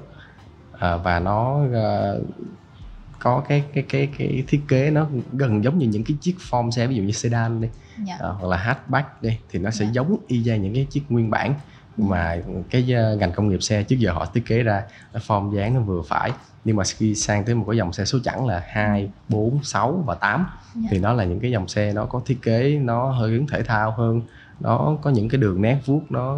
à, 0.78 0.96
và 0.96 1.18
nó 1.20 1.58
ờ, 1.74 2.20
có 3.18 3.42
cái 3.48 3.64
cái 3.74 3.84
cái 3.88 4.08
cái 4.18 4.44
thiết 4.48 4.60
kế 4.68 4.90
nó 4.90 5.06
gần 5.32 5.64
giống 5.64 5.78
như 5.78 5.86
những 5.86 6.04
cái 6.04 6.16
chiếc 6.20 6.36
form 6.50 6.70
xe 6.70 6.86
ví 6.86 6.94
dụ 6.96 7.02
như 7.02 7.12
sedan 7.12 7.60
đi 7.60 7.68
dạ. 8.06 8.14
à, 8.20 8.28
hoặc 8.28 8.48
là 8.48 8.56
hatchback 8.56 9.22
đi 9.22 9.38
thì 9.50 9.58
nó 9.58 9.70
sẽ 9.70 9.84
Dạ. 9.84 9.90
giống 9.92 10.16
y 10.26 10.42
chang 10.44 10.62
những 10.62 10.74
cái 10.74 10.86
chiếc 10.90 11.02
nguyên 11.08 11.30
bản 11.30 11.54
mà 11.96 12.36
cái 12.70 12.92
ờ, 12.92 13.16
ngành 13.16 13.32
công 13.32 13.48
nghiệp 13.48 13.62
xe 13.62 13.82
trước 13.82 13.96
giờ 13.98 14.12
họ 14.12 14.26
thiết 14.34 14.46
kế 14.46 14.62
ra 14.62 14.82
form 15.26 15.54
dáng 15.54 15.74
nó 15.74 15.80
vừa 15.80 16.02
phải 16.08 16.30
nhưng 16.64 16.76
mà 16.76 16.84
khi 16.96 17.14
sang 17.14 17.44
tới 17.44 17.54
một 17.54 17.64
cái 17.68 17.76
dòng 17.76 17.92
xe 17.92 18.04
số 18.04 18.18
chẵn 18.24 18.46
là 18.46 18.62
2, 18.66 19.10
4, 19.28 19.62
6 19.62 20.02
và 20.06 20.14
8 20.14 20.46
Dạ. 20.74 20.80
thì 20.90 20.98
nó 20.98 21.12
là 21.12 21.24
những 21.24 21.40
cái 21.40 21.50
dòng 21.50 21.68
xe 21.68 21.92
nó 21.92 22.04
có 22.04 22.22
thiết 22.26 22.38
kế 22.42 22.78
nó 22.82 23.10
hơi 23.10 23.30
hướng 23.30 23.46
thể 23.46 23.62
thao 23.62 23.90
hơn 23.90 24.22
nó 24.60 24.96
có 25.02 25.10
những 25.10 25.28
cái 25.28 25.40
đường 25.40 25.62
nét 25.62 25.78
vuốt 25.86 26.02
nó 26.10 26.36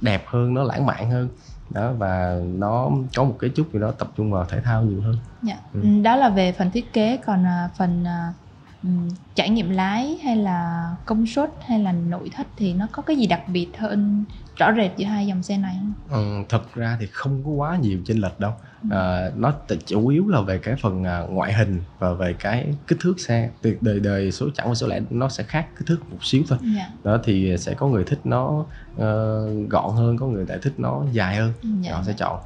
đẹp 0.00 0.24
hơn 0.26 0.54
nó 0.54 0.62
lãng 0.62 0.86
mạn 0.86 1.10
hơn 1.10 1.28
đó 1.74 1.92
và 1.92 2.40
nó 2.44 2.90
có 3.16 3.24
một 3.24 3.36
cái 3.40 3.50
chút 3.56 3.66
gì 3.72 3.78
đó 3.80 3.90
tập 3.98 4.08
trung 4.16 4.32
vào 4.32 4.44
thể 4.44 4.60
thao 4.60 4.82
nhiều 4.84 5.00
hơn 5.02 5.16
Dạ. 5.42 5.56
Ừ. 5.72 5.80
Ừ, 5.82 6.02
Đó 6.02 6.16
là 6.16 6.28
về 6.28 6.52
phần 6.52 6.70
thiết 6.70 6.92
kế 6.92 7.16
còn 7.26 7.46
à, 7.46 7.70
phần 7.78 8.04
à, 8.06 8.34
ừm, 8.82 9.08
trải 9.34 9.50
nghiệm 9.50 9.70
lái 9.70 10.18
hay 10.24 10.36
là 10.36 10.90
công 11.06 11.26
suất 11.26 11.50
hay 11.66 11.78
là 11.78 11.92
nội 11.92 12.30
thất 12.32 12.46
thì 12.56 12.74
nó 12.74 12.86
có 12.92 13.02
cái 13.02 13.16
gì 13.16 13.26
đặc 13.26 13.42
biệt 13.48 13.72
hơn 13.78 14.24
rõ 14.56 14.72
rệt 14.76 14.90
giữa 14.96 15.06
hai 15.06 15.26
dòng 15.26 15.42
xe 15.42 15.58
này 15.58 15.76
không? 15.80 15.94
ừ, 16.08 16.44
thật 16.48 16.74
ra 16.74 16.96
thì 17.00 17.06
không 17.12 17.44
có 17.44 17.50
quá 17.50 17.76
nhiều 17.76 17.98
chênh 18.06 18.18
lệch 18.20 18.40
đâu 18.40 18.52
Ừ. 18.52 18.56
à, 18.90 19.30
nó 19.36 19.52
chủ 19.86 20.08
yếu 20.08 20.28
là 20.28 20.40
về 20.40 20.58
cái 20.58 20.74
phần 20.76 21.04
à, 21.04 21.18
ngoại 21.28 21.52
hình 21.52 21.80
và 21.98 22.12
về 22.12 22.34
cái 22.38 22.66
kích 22.86 22.98
thước 23.00 23.20
xe 23.20 23.50
từ 23.62 23.76
đời 23.80 24.00
đời 24.00 24.32
số 24.32 24.46
chẵn 24.54 24.68
và 24.68 24.74
số 24.74 24.86
lẻ 24.86 25.00
nó 25.10 25.28
sẽ 25.28 25.44
khác 25.44 25.66
kích 25.78 25.86
thước 25.86 25.98
một 26.10 26.18
xíu 26.24 26.42
thôi 26.48 26.58
Dạ. 26.76 26.88
đó 27.04 27.18
thì 27.24 27.56
sẽ 27.58 27.74
có 27.74 27.86
người 27.86 28.04
thích 28.04 28.18
nó 28.24 28.64
ờ, 28.96 29.44
gọn 29.68 29.96
hơn 29.96 30.16
có 30.16 30.26
người 30.26 30.46
lại 30.48 30.58
thích 30.62 30.72
nó 30.78 31.02
dài 31.12 31.36
hơn 31.36 31.52
Ừ, 31.62 31.68
thì 31.82 31.88
Dạ. 31.88 31.94
họ 31.94 32.02
sẽ 32.06 32.12
chọn 32.16 32.38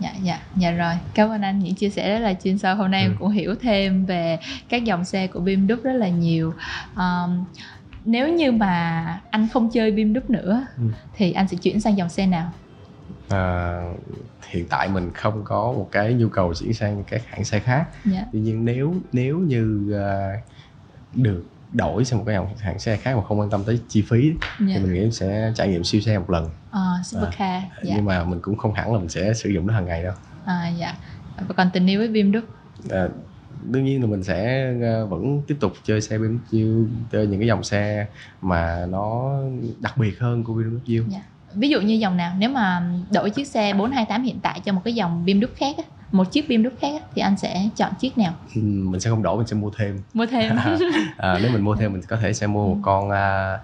Dạ 0.00 0.12
dạ 0.22 0.38
dạ 0.56 0.70
rồi 0.70 0.94
cảm 1.14 1.28
ơn 1.30 1.42
anh 1.42 1.58
những 1.58 1.74
chia 1.74 1.90
sẻ 1.90 2.10
rất 2.12 2.18
là 2.18 2.34
chuyên 2.44 2.58
sâu 2.58 2.76
hôm 2.76 2.90
nay 2.90 3.02
em 3.02 3.10
Ừ. 3.10 3.16
cũng 3.18 3.30
hiểu 3.30 3.54
thêm 3.60 4.04
về 4.06 4.38
các 4.68 4.84
dòng 4.84 5.04
xe 5.04 5.26
của 5.26 5.40
BMW 5.40 5.76
rất 5.82 5.92
là 5.92 6.08
nhiều 6.08 6.54
um, 6.96 7.44
nếu 8.04 8.28
như 8.34 8.52
mà 8.52 9.04
anh 9.30 9.48
không 9.52 9.70
chơi 9.70 9.92
BMW 9.92 10.20
nữa 10.28 10.66
Ừ. 10.76 10.82
thì 11.14 11.32
anh 11.32 11.48
sẽ 11.48 11.56
chuyển 11.56 11.80
sang 11.80 11.96
dòng 11.96 12.08
xe 12.08 12.26
nào 12.26 12.52
à, 13.30 13.82
hiện 14.48 14.66
tại 14.68 14.88
mình 14.88 15.10
không 15.14 15.44
có 15.44 15.72
một 15.72 15.88
cái 15.92 16.14
nhu 16.14 16.28
cầu 16.28 16.54
chuyển 16.54 16.74
sang 16.74 17.04
các 17.04 17.22
hãng 17.26 17.44
xe 17.44 17.58
khác. 17.58 17.86
Dạ. 18.04 18.24
Tuy 18.32 18.40
nhiên 18.40 18.64
nếu 18.64 18.94
nếu 19.12 19.38
như 19.38 19.92
à, 19.92 20.40
được 21.14 21.44
đổi 21.72 22.04
sang 22.04 22.18
một 22.18 22.24
cái 22.26 22.38
hãng 22.58 22.78
xe 22.78 22.96
khác 22.96 23.16
mà 23.16 23.22
không 23.24 23.40
quan 23.40 23.50
tâm 23.50 23.64
tới 23.64 23.80
chi 23.88 24.04
phí 24.08 24.32
dạ. 24.40 24.74
thì 24.74 24.78
mình 24.78 24.92
nghĩ 24.92 25.10
sẽ 25.10 25.52
trải 25.56 25.68
nghiệm 25.68 25.84
siêu 25.84 26.00
xe 26.00 26.18
một 26.18 26.30
lần. 26.30 26.50
Ờ, 26.70 26.96
supercar 27.04 27.62
dạ. 27.82 27.94
nhưng 27.96 28.04
mà 28.04 28.24
mình 28.24 28.40
cũng 28.42 28.56
không 28.56 28.74
hẳn 28.74 28.92
là 28.92 28.98
mình 28.98 29.08
sẽ 29.08 29.34
sử 29.34 29.50
dụng 29.50 29.66
nó 29.66 29.74
hàng 29.74 29.86
ngày 29.86 30.02
đâu. 30.02 30.14
À, 30.44 30.68
dạ. 30.78 30.94
Và 31.48 31.54
còn 31.56 31.70
tình 31.72 31.86
yêu 31.86 31.98
với 31.98 32.08
BMW 32.08 32.40
à, 32.90 33.08
đương 33.64 33.84
nhiên 33.84 34.00
là 34.00 34.06
mình 34.06 34.22
sẽ 34.22 34.66
à, 34.82 35.04
vẫn 35.04 35.42
tiếp 35.46 35.56
tục 35.60 35.72
chơi 35.84 36.00
xe 36.00 36.18
BMW 36.18 36.86
chơi 37.12 37.26
những 37.26 37.40
cái 37.40 37.48
dòng 37.48 37.64
xe 37.64 38.06
mà 38.40 38.86
nó 38.86 39.34
đặc 39.80 39.96
biệt 39.96 40.18
hơn 40.20 40.44
của 40.44 40.54
BMW 40.54 41.04
Dạ. 41.08 41.22
Ví 41.54 41.68
dụ 41.68 41.80
như 41.80 41.94
dòng 41.94 42.16
nào 42.16 42.32
nếu 42.38 42.50
mà 42.50 42.82
đổi 43.12 43.30
chiếc 43.30 43.46
xe 43.46 43.72
428 43.72 44.22
hiện 44.22 44.40
tại 44.42 44.60
cho 44.64 44.72
một 44.72 44.80
cái 44.84 44.94
dòng 44.94 45.24
BMW 45.26 45.46
khác 45.56 45.76
á, 45.78 45.84
một 46.12 46.32
chiếc 46.32 46.48
BMW 46.48 46.70
khác 46.80 46.92
á, 47.00 47.06
thì 47.14 47.22
anh 47.22 47.36
sẽ 47.36 47.68
chọn 47.76 47.92
chiếc 47.98 48.18
nào? 48.18 48.32
Ừ, 48.54 48.60
mình 48.62 49.00
sẽ 49.00 49.10
không 49.10 49.22
đổi 49.22 49.36
mình 49.36 49.46
sẽ 49.46 49.56
mua 49.56 49.70
thêm. 49.78 50.02
Mua 50.14 50.26
thêm. 50.26 50.56
À, 51.16 51.38
nếu 51.42 51.52
mình 51.52 51.62
mua 51.62 51.76
thêm 51.76 51.92
mình 51.92 52.02
có 52.08 52.16
thể 52.16 52.32
sẽ 52.32 52.46
mua 52.46 52.74
một 52.74 52.80
con 52.82 53.10
à, 53.10 53.58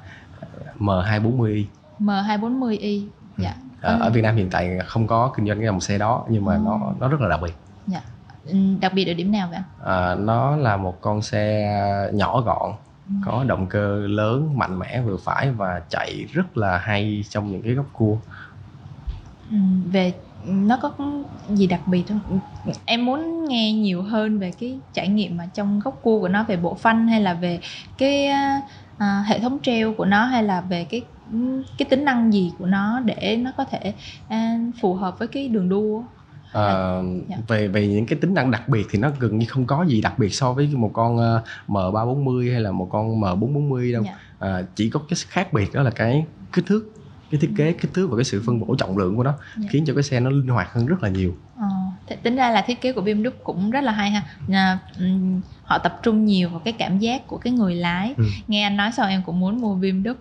M240i 0.79 1.65
M240i 2.01 3.07
dạ. 3.39 3.55
À, 3.83 3.97
ở 4.01 4.11
Việt 4.11 4.23
Nam 4.23 4.37
hiện 4.37 4.51
tại 4.51 4.79
không 4.87 5.07
có 5.07 5.33
kinh 5.37 5.47
doanh 5.47 5.59
cái 5.59 5.67
dòng 5.67 5.81
xe 5.81 5.99
đó 5.99 6.25
nhưng 6.29 6.45
mà 6.45 6.55
ừ. 6.55 6.61
nó 6.65 6.81
nó 7.01 7.09
rất 7.09 7.21
là 7.21 7.29
đặc 7.29 7.41
biệt. 7.43 7.55
Dạ. 7.87 8.01
Ừ, 8.45 8.57
đặc 8.81 8.93
biệt 8.95 9.05
ở 9.05 9.15
điểm 9.15 9.33
nào 9.33 9.49
vậy 9.51 9.59
à, 9.85 10.15
nó 10.15 10.57
là 10.57 10.77
một 10.77 11.01
con 11.01 11.23
xe 11.23 11.71
nhỏ 12.15 12.41
gọn. 12.41 12.71
ừ 12.71 12.86
có 13.25 13.45
động 13.45 13.67
cơ 13.67 14.07
lớn 14.07 14.59
mạnh 14.59 14.79
mẽ 14.79 15.03
vừa 15.03 15.17
phải 15.17 15.51
và 15.51 15.83
chạy 15.91 16.27
rất 16.33 16.57
là 16.57 16.79
hay 16.79 17.25
trong 17.31 17.53
những 17.53 17.63
cái 17.63 17.73
góc 17.73 17.87
cua. 17.93 18.17
Ừ, 19.51 19.57
về 19.91 20.15
nó 20.47 20.79
có 20.83 20.93
gì 21.49 21.67
đặc 21.67 21.81
biệt 21.87 22.03
không? 22.09 22.41
Em 22.85 23.07
muốn 23.07 23.45
nghe 23.49 23.73
nhiều 23.73 24.03
hơn 24.03 24.39
về 24.39 24.53
cái 24.61 24.79
trải 24.93 25.09
nghiệm 25.09 25.37
mà 25.37 25.47
trong 25.55 25.81
góc 25.81 25.99
cua 26.03 26.21
của 26.21 26.29
nó 26.29 26.45
về 26.45 26.57
bộ 26.57 26.75
phanh 26.75 27.09
hay 27.09 27.21
là 27.21 27.35
về 27.35 27.61
cái 27.99 28.27
à, 28.27 28.61
à 28.99 29.25
hệ 29.27 29.39
thống 29.39 29.59
treo 29.63 29.95
của 29.95 30.05
nó 30.05 30.25
hay 30.25 30.43
là 30.43 30.61
về 30.61 30.85
cái 30.85 31.03
cái 31.79 31.87
tính 31.91 32.05
năng 32.05 32.33
gì 32.33 32.53
của 32.59 32.67
nó 32.67 33.01
để 33.01 33.37
nó 33.37 33.53
có 33.57 33.65
thể 33.65 33.95
à, 34.29 34.59
phù 34.81 34.95
hợp 34.95 35.19
với 35.19 35.29
cái 35.29 35.49
đường 35.49 35.69
đua? 35.69 36.03
À, 36.57 37.03
dạ. 37.29 37.37
về 37.49 37.69
về 37.69 37.87
những 37.87 38.07
cái 38.07 38.19
tính 38.19 38.35
năng 38.35 38.51
đặc 38.51 38.69
biệt 38.69 38.87
thì 38.91 38.99
nó 38.99 39.11
gần 39.19 39.39
như 39.39 39.47
không 39.49 39.67
có 39.67 39.85
gì 39.89 40.01
đặc 40.01 40.19
biệt 40.19 40.35
so 40.35 40.53
với 40.53 40.67
một 40.67 40.91
con 40.93 41.17
uh, 41.17 41.43
M340 41.69 42.53
hay 42.53 42.61
là 42.61 42.73
một 42.73 42.89
con 42.91 43.21
M440 43.21 43.93
đâu. 43.93 44.03
Dạ. 44.03 44.19
À, 44.39 44.63
chỉ 44.75 44.91
có 44.91 45.01
cái 45.09 45.17
khác 45.29 45.53
biệt 45.53 45.75
đó 45.75 45.83
là 45.83 45.91
cái 45.91 46.25
kích 46.53 46.67
thước 46.67 46.93
cái 47.31 47.41
thiết 47.41 47.51
kế 47.57 47.73
kích 47.73 47.95
thước 47.95 48.07
và 48.11 48.17
cái 48.17 48.25
sự 48.25 48.43
phân 48.47 48.61
bổ 48.61 48.75
trọng 48.79 48.99
lượng 48.99 49.17
của 49.17 49.23
nó 49.23 49.35
yeah. 49.61 49.73
khiến 49.73 49.85
cho 49.87 49.95
cái 49.95 50.03
xe 50.03 50.21
nó 50.21 50.31
linh 50.31 50.49
hoạt 50.49 50.73
hơn 50.73 50.87
rất 50.87 51.03
là 51.03 51.09
nhiều 51.09 51.37
ờ, 51.57 52.17
tính 52.23 52.37
ra 52.37 52.51
là 52.51 52.63
thiết 52.63 52.81
kế 52.81 52.93
của 52.93 53.03
BMW 53.03 53.31
cũng 53.45 53.71
rất 53.71 53.81
là 53.81 53.93
hay 53.93 54.11
ha 54.11 54.23
à, 54.53 54.79
um, 54.99 55.41
họ 55.65 55.79
tập 55.79 56.01
trung 56.03 56.25
nhiều 56.25 56.49
vào 56.49 56.59
cái 56.59 56.73
cảm 56.73 56.99
giác 56.99 57.27
của 57.27 57.39
cái 57.39 57.53
người 57.53 57.75
lái 57.75 58.15
ừ. 58.17 58.25
nghe 58.49 58.63
anh 58.63 58.77
nói 58.77 58.93
xong 58.93 59.09
em 59.09 59.23
cũng 59.27 59.41
muốn 59.41 59.61
mua 59.61 59.77
BMW 59.77 60.15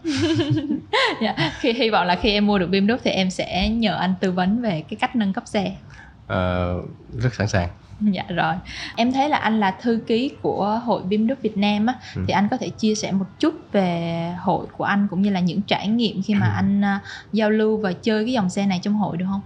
yeah. 1.21 1.35
Dạ, 1.37 1.51
khi 1.59 1.73
hy 1.73 1.89
vọng 1.89 2.07
là 2.07 2.15
khi 2.15 2.29
em 2.29 2.47
mua 2.47 2.59
được 2.59 2.69
BMW 2.69 2.97
thì 3.03 3.11
em 3.11 3.29
sẽ 3.29 3.69
nhờ 3.69 3.95
anh 3.95 4.13
tư 4.19 4.31
vấn 4.31 4.61
về 4.61 4.83
cái 4.89 4.97
cách 4.99 5.15
nâng 5.15 5.33
cấp 5.33 5.43
xe 5.47 5.75
uh, 6.25 6.85
rất 7.17 7.33
sẵn 7.33 7.47
sàng 7.47 7.69
dạ 8.01 8.23
rồi 8.35 8.55
em 8.95 9.11
thấy 9.13 9.29
là 9.29 9.37
anh 9.37 9.59
là 9.59 9.71
thư 9.81 9.99
ký 10.07 10.31
của 10.41 10.81
hội 10.85 11.03
đức 11.03 11.41
việt 11.41 11.57
nam 11.57 11.85
á 11.85 11.95
ừ. 12.15 12.21
thì 12.27 12.33
anh 12.33 12.47
có 12.51 12.57
thể 12.57 12.69
chia 12.69 12.95
sẻ 12.95 13.11
một 13.11 13.25
chút 13.39 13.53
về 13.71 14.31
hội 14.39 14.65
của 14.77 14.83
anh 14.83 15.07
cũng 15.07 15.21
như 15.21 15.29
là 15.29 15.39
những 15.39 15.61
trải 15.61 15.87
nghiệm 15.87 16.21
khi 16.21 16.35
mà 16.35 16.47
ừ. 16.47 16.51
anh 16.55 16.81
uh, 16.81 17.01
giao 17.33 17.49
lưu 17.49 17.77
và 17.77 17.93
chơi 17.93 18.25
cái 18.25 18.33
dòng 18.33 18.49
xe 18.49 18.65
này 18.65 18.79
trong 18.83 18.93
hội 18.93 19.17
được 19.17 19.25
không 19.29 19.41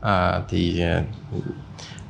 à, 0.00 0.40
thì 0.48 0.82
uh, 0.98 1.44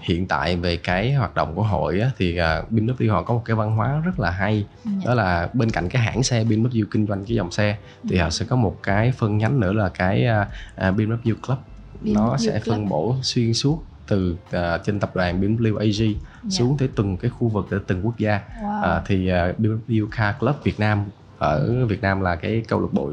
hiện 0.00 0.26
tại 0.26 0.57
về 0.57 0.76
cái 0.76 1.12
hoạt 1.12 1.35
động 1.35 1.55
của 1.55 1.62
hội 1.62 2.00
á, 2.00 2.11
thì 2.18 2.38
uh, 2.40 2.72
BMW 2.72 3.12
họ 3.12 3.22
có 3.22 3.35
một 3.35 3.42
cái 3.44 3.57
văn 3.57 3.76
hóa 3.76 4.00
rất 4.05 4.20
là 4.20 4.31
hay 4.31 4.66
dạ. 4.85 4.90
đó 5.05 5.14
là 5.14 5.48
bên 5.52 5.70
cạnh 5.70 5.88
cái 5.88 6.02
hãng 6.02 6.22
xe 6.22 6.44
BMW 6.44 6.85
kinh 6.90 7.07
doanh 7.07 7.24
cái 7.24 7.37
dòng 7.37 7.50
xe 7.50 7.76
thì 8.09 8.16
ừ. 8.16 8.22
họ 8.22 8.31
sẽ 8.31 8.44
có 8.48 8.57
một 8.57 8.83
cái 8.83 9.12
phân 9.12 9.38
nhánh 9.38 9.61
nữa 9.61 9.72
là 9.72 9.88
cái 9.88 10.26
uh, 10.26 10.96
BMW 10.96 11.35
Club 11.46 11.59
BMW 12.02 12.14
nó 12.14 12.37
sẽ 12.37 12.50
Club. 12.50 12.66
phân 12.66 12.88
bổ 12.88 13.16
xuyên 13.22 13.55
suốt 13.55 13.85
từ 14.07 14.37
uh, 14.49 14.85
trên 14.85 15.01
tập 15.01 15.16
đoàn 15.16 15.40
BMW 15.40 15.77
AG 15.77 16.03
yeah. 16.03 16.16
xuống 16.53 16.77
tới 16.79 16.88
từng 16.97 17.16
cái 17.16 17.31
khu 17.31 17.49
vực 17.49 17.71
ở 17.71 17.79
từng 17.87 18.03
quốc 18.03 18.19
gia 18.19 18.40
wow. 18.62 18.99
uh, 18.99 19.03
thì 19.07 19.33
uh, 19.33 19.61
BMW 19.61 20.07
Car 20.16 20.35
Club 20.38 20.57
Việt 20.64 20.81
Nam 20.81 21.05
ở 21.38 21.87
Việt 21.87 22.03
Nam 22.03 22.21
là 22.21 22.37
cái 22.37 22.62
câu 22.69 22.81
lạc 22.81 22.88
bộ 22.92 23.12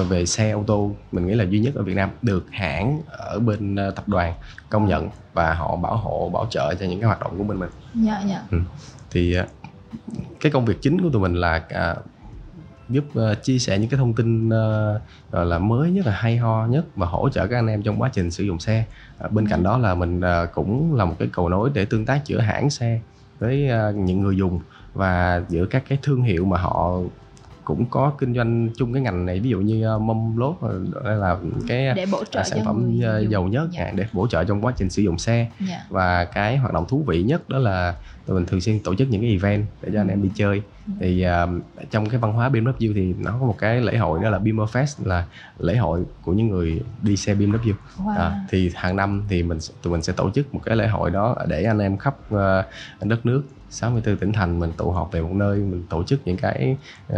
uh, 0.00 0.08
về 0.08 0.26
xe 0.26 0.50
ô 0.50 0.64
tô 0.66 0.92
mình 1.12 1.26
nghĩ 1.26 1.34
là 1.34 1.44
duy 1.44 1.58
nhất 1.58 1.74
ở 1.74 1.82
Việt 1.82 1.94
Nam 1.94 2.10
được 2.22 2.46
hãng 2.50 3.02
ở 3.08 3.38
bên 3.38 3.88
uh, 3.88 3.94
tập 3.96 4.08
đoàn 4.08 4.34
công 4.68 4.88
nhận 4.88 5.08
và 5.34 5.54
họ 5.54 5.76
bảo 5.76 5.96
hộ 5.96 6.30
bảo 6.32 6.46
trợ 6.50 6.74
cho 6.74 6.86
những 6.86 7.00
cái 7.00 7.06
hoạt 7.06 7.20
động 7.20 7.38
của 7.38 7.44
bên 7.44 7.58
mình. 7.58 7.70
Dạ 7.94 8.14
yeah, 8.14 8.26
dạ. 8.28 8.34
Yeah. 8.34 8.50
Ừ. 8.50 8.58
Thì 9.10 9.36
cái 10.40 10.52
công 10.52 10.64
việc 10.64 10.76
chính 10.80 11.00
của 11.00 11.10
tụi 11.12 11.22
mình 11.22 11.34
là 11.34 11.62
giúp 12.90 13.04
uh, 13.18 13.42
chia 13.42 13.58
sẻ 13.58 13.78
những 13.78 13.90
cái 13.90 13.98
thông 13.98 14.14
tin 14.14 14.48
uh, 14.48 15.00
gọi 15.30 15.46
là 15.46 15.58
mới 15.58 15.90
nhất 15.90 16.06
là 16.06 16.12
hay 16.12 16.36
ho 16.36 16.66
nhất 16.66 16.84
và 16.96 17.06
hỗ 17.06 17.28
trợ 17.28 17.46
các 17.46 17.58
anh 17.58 17.66
em 17.66 17.82
trong 17.82 18.00
quá 18.02 18.10
trình 18.12 18.30
sử 18.30 18.44
dụng 18.44 18.58
xe. 18.58 18.84
Uh, 19.24 19.32
bên 19.32 19.48
cạnh 19.48 19.62
đó 19.62 19.78
là 19.78 19.94
mình 19.94 20.20
uh, 20.20 20.52
cũng 20.54 20.94
là 20.94 21.04
một 21.04 21.14
cái 21.18 21.28
cầu 21.32 21.48
nối 21.48 21.70
để 21.74 21.84
tương 21.84 22.06
tác 22.06 22.26
giữa 22.26 22.40
hãng 22.40 22.70
xe 22.70 23.00
với 23.38 23.68
uh, 23.90 23.96
những 23.96 24.20
người 24.20 24.36
dùng 24.36 24.60
và 24.94 25.42
giữa 25.48 25.66
các 25.66 25.84
cái 25.88 25.98
thương 26.02 26.22
hiệu 26.22 26.44
mà 26.44 26.58
họ 26.58 26.98
cũng 27.64 27.86
có 27.90 28.12
kinh 28.18 28.34
doanh 28.34 28.68
chung 28.76 28.92
cái 28.92 29.02
ngành 29.02 29.26
này 29.26 29.40
ví 29.40 29.50
dụ 29.50 29.60
như 29.60 29.94
uh, 29.94 30.02
mâm 30.02 30.36
lốt 30.36 30.56
hay 31.04 31.16
là 31.16 31.36
cái 31.68 31.94
để 31.94 32.06
bổ 32.12 32.24
trợ 32.30 32.40
uh, 32.40 32.46
sản 32.46 32.64
phẩm 32.64 32.98
uh, 32.98 33.28
dầu 33.28 33.48
nhất 33.48 33.68
dạ. 33.72 33.92
để 33.94 34.06
bổ 34.12 34.26
trợ 34.26 34.44
trong 34.44 34.64
quá 34.64 34.72
trình 34.76 34.90
sử 34.90 35.02
dụng 35.02 35.18
xe 35.18 35.48
dạ. 35.68 35.84
và 35.88 36.24
cái 36.24 36.56
hoạt 36.56 36.74
động 36.74 36.84
thú 36.88 37.04
vị 37.06 37.22
nhất 37.22 37.48
đó 37.48 37.58
là 37.58 37.94
tụi 38.26 38.38
mình 38.38 38.46
thường 38.46 38.60
xuyên 38.60 38.80
tổ 38.80 38.94
chức 38.94 39.08
những 39.10 39.20
cái 39.20 39.30
event 39.30 39.66
để 39.82 39.90
cho 39.92 40.00
anh 40.00 40.08
em 40.08 40.22
đi 40.22 40.30
chơi 40.34 40.62
ừ. 40.86 40.92
thì 41.00 41.26
uh, 41.26 41.62
trong 41.90 42.08
cái 42.08 42.20
văn 42.20 42.32
hóa 42.32 42.48
BMW 42.48 42.92
thì 42.94 43.14
nó 43.18 43.36
có 43.40 43.46
một 43.46 43.56
cái 43.58 43.80
lễ 43.80 43.96
hội 43.96 44.20
đó 44.22 44.30
là 44.30 44.38
Beamer 44.38 44.68
Fest 44.68 45.06
là 45.06 45.24
lễ 45.58 45.76
hội 45.76 46.04
của 46.22 46.32
những 46.32 46.48
người 46.48 46.82
đi 47.02 47.16
xe 47.16 47.34
BMW 47.34 47.72
wow. 47.98 48.16
à, 48.16 48.40
thì 48.50 48.70
hàng 48.74 48.96
năm 48.96 49.24
thì 49.28 49.42
mình 49.42 49.58
tụi 49.82 49.92
mình 49.92 50.02
sẽ 50.02 50.12
tổ 50.12 50.30
chức 50.30 50.54
một 50.54 50.60
cái 50.64 50.76
lễ 50.76 50.86
hội 50.86 51.10
đó 51.10 51.36
để 51.48 51.64
anh 51.64 51.78
em 51.78 51.96
khắp 51.96 52.16
uh, 52.34 52.38
đất 53.04 53.26
nước 53.26 53.42
64 53.70 54.16
tỉnh 54.16 54.32
thành 54.32 54.58
mình 54.58 54.72
tụ 54.76 54.90
họp 54.90 55.12
về 55.12 55.20
một 55.20 55.32
nơi 55.32 55.58
mình 55.58 55.84
tổ 55.88 56.04
chức 56.04 56.20
những 56.24 56.36
cái 56.36 56.76
uh, 57.12 57.16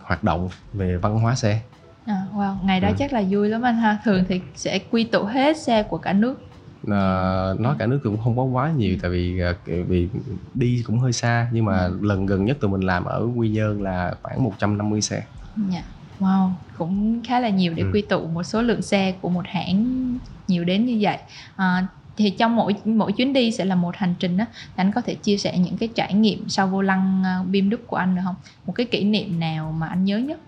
hoạt 0.00 0.24
động 0.24 0.48
về 0.72 0.96
văn 0.96 1.18
hóa 1.18 1.34
xe 1.34 1.60
À, 2.06 2.22
wow, 2.34 2.56
ngày 2.64 2.80
đó 2.80 2.88
ừ. 2.88 2.94
chắc 2.98 3.12
là 3.12 3.22
vui 3.30 3.48
lắm 3.48 3.62
anh 3.62 3.76
ha. 3.76 3.98
Thường 4.04 4.24
thì 4.28 4.40
sẽ 4.54 4.78
quy 4.90 5.04
tụ 5.04 5.24
hết 5.24 5.56
xe 5.56 5.82
của 5.82 5.98
cả 5.98 6.12
nước 6.12 6.40
uh, 6.86 7.60
nói 7.60 7.74
cả 7.78 7.86
nước 7.86 8.00
cũng 8.02 8.18
không 8.24 8.36
có 8.36 8.42
quá 8.42 8.72
nhiều 8.76 8.96
tại 9.02 9.10
vì 9.10 9.40
uh, 9.50 9.88
vì 9.88 10.08
đi 10.54 10.82
cũng 10.86 10.98
hơi 10.98 11.12
xa 11.12 11.48
nhưng 11.52 11.64
mà 11.64 11.78
ừ. 11.78 11.98
lần 12.02 12.26
gần 12.26 12.44
nhất 12.44 12.56
tụi 12.60 12.70
mình 12.70 12.80
làm 12.80 13.04
ở 13.04 13.28
Quy 13.36 13.48
Nhơn 13.48 13.82
là 13.82 14.14
khoảng 14.22 14.44
150 14.44 15.00
xe. 15.00 15.16
Yeah. 15.16 15.70
Dạ. 15.72 15.82
Wow, 16.20 16.50
cũng 16.78 17.22
khá 17.24 17.40
là 17.40 17.48
nhiều 17.48 17.74
để 17.74 17.82
ừ. 17.82 17.90
quy 17.92 18.02
tụ 18.02 18.26
một 18.26 18.42
số 18.42 18.62
lượng 18.62 18.82
xe 18.82 19.14
của 19.20 19.28
một 19.28 19.44
hãng 19.46 20.18
nhiều 20.48 20.64
đến 20.64 20.86
như 20.86 20.98
vậy. 21.00 21.18
À, 21.56 21.86
thì 22.16 22.30
trong 22.30 22.56
mỗi 22.56 22.74
mỗi 22.84 23.12
chuyến 23.12 23.32
đi 23.32 23.52
sẽ 23.52 23.64
là 23.64 23.74
một 23.74 23.96
hành 23.96 24.14
trình 24.18 24.36
đó 24.36 24.44
anh 24.76 24.92
có 24.92 25.00
thể 25.00 25.14
chia 25.14 25.36
sẻ 25.36 25.58
những 25.58 25.76
cái 25.76 25.88
trải 25.94 26.14
nghiệm 26.14 26.48
sau 26.48 26.66
vô 26.66 26.82
lăng 26.82 27.24
bim 27.50 27.70
đức 27.70 27.86
của 27.86 27.96
anh 27.96 28.14
được 28.14 28.22
không 28.24 28.34
một 28.66 28.72
cái 28.72 28.86
kỷ 28.86 29.04
niệm 29.04 29.40
nào 29.40 29.72
mà 29.72 29.86
anh 29.86 30.04
nhớ 30.04 30.18
nhất 30.18 30.38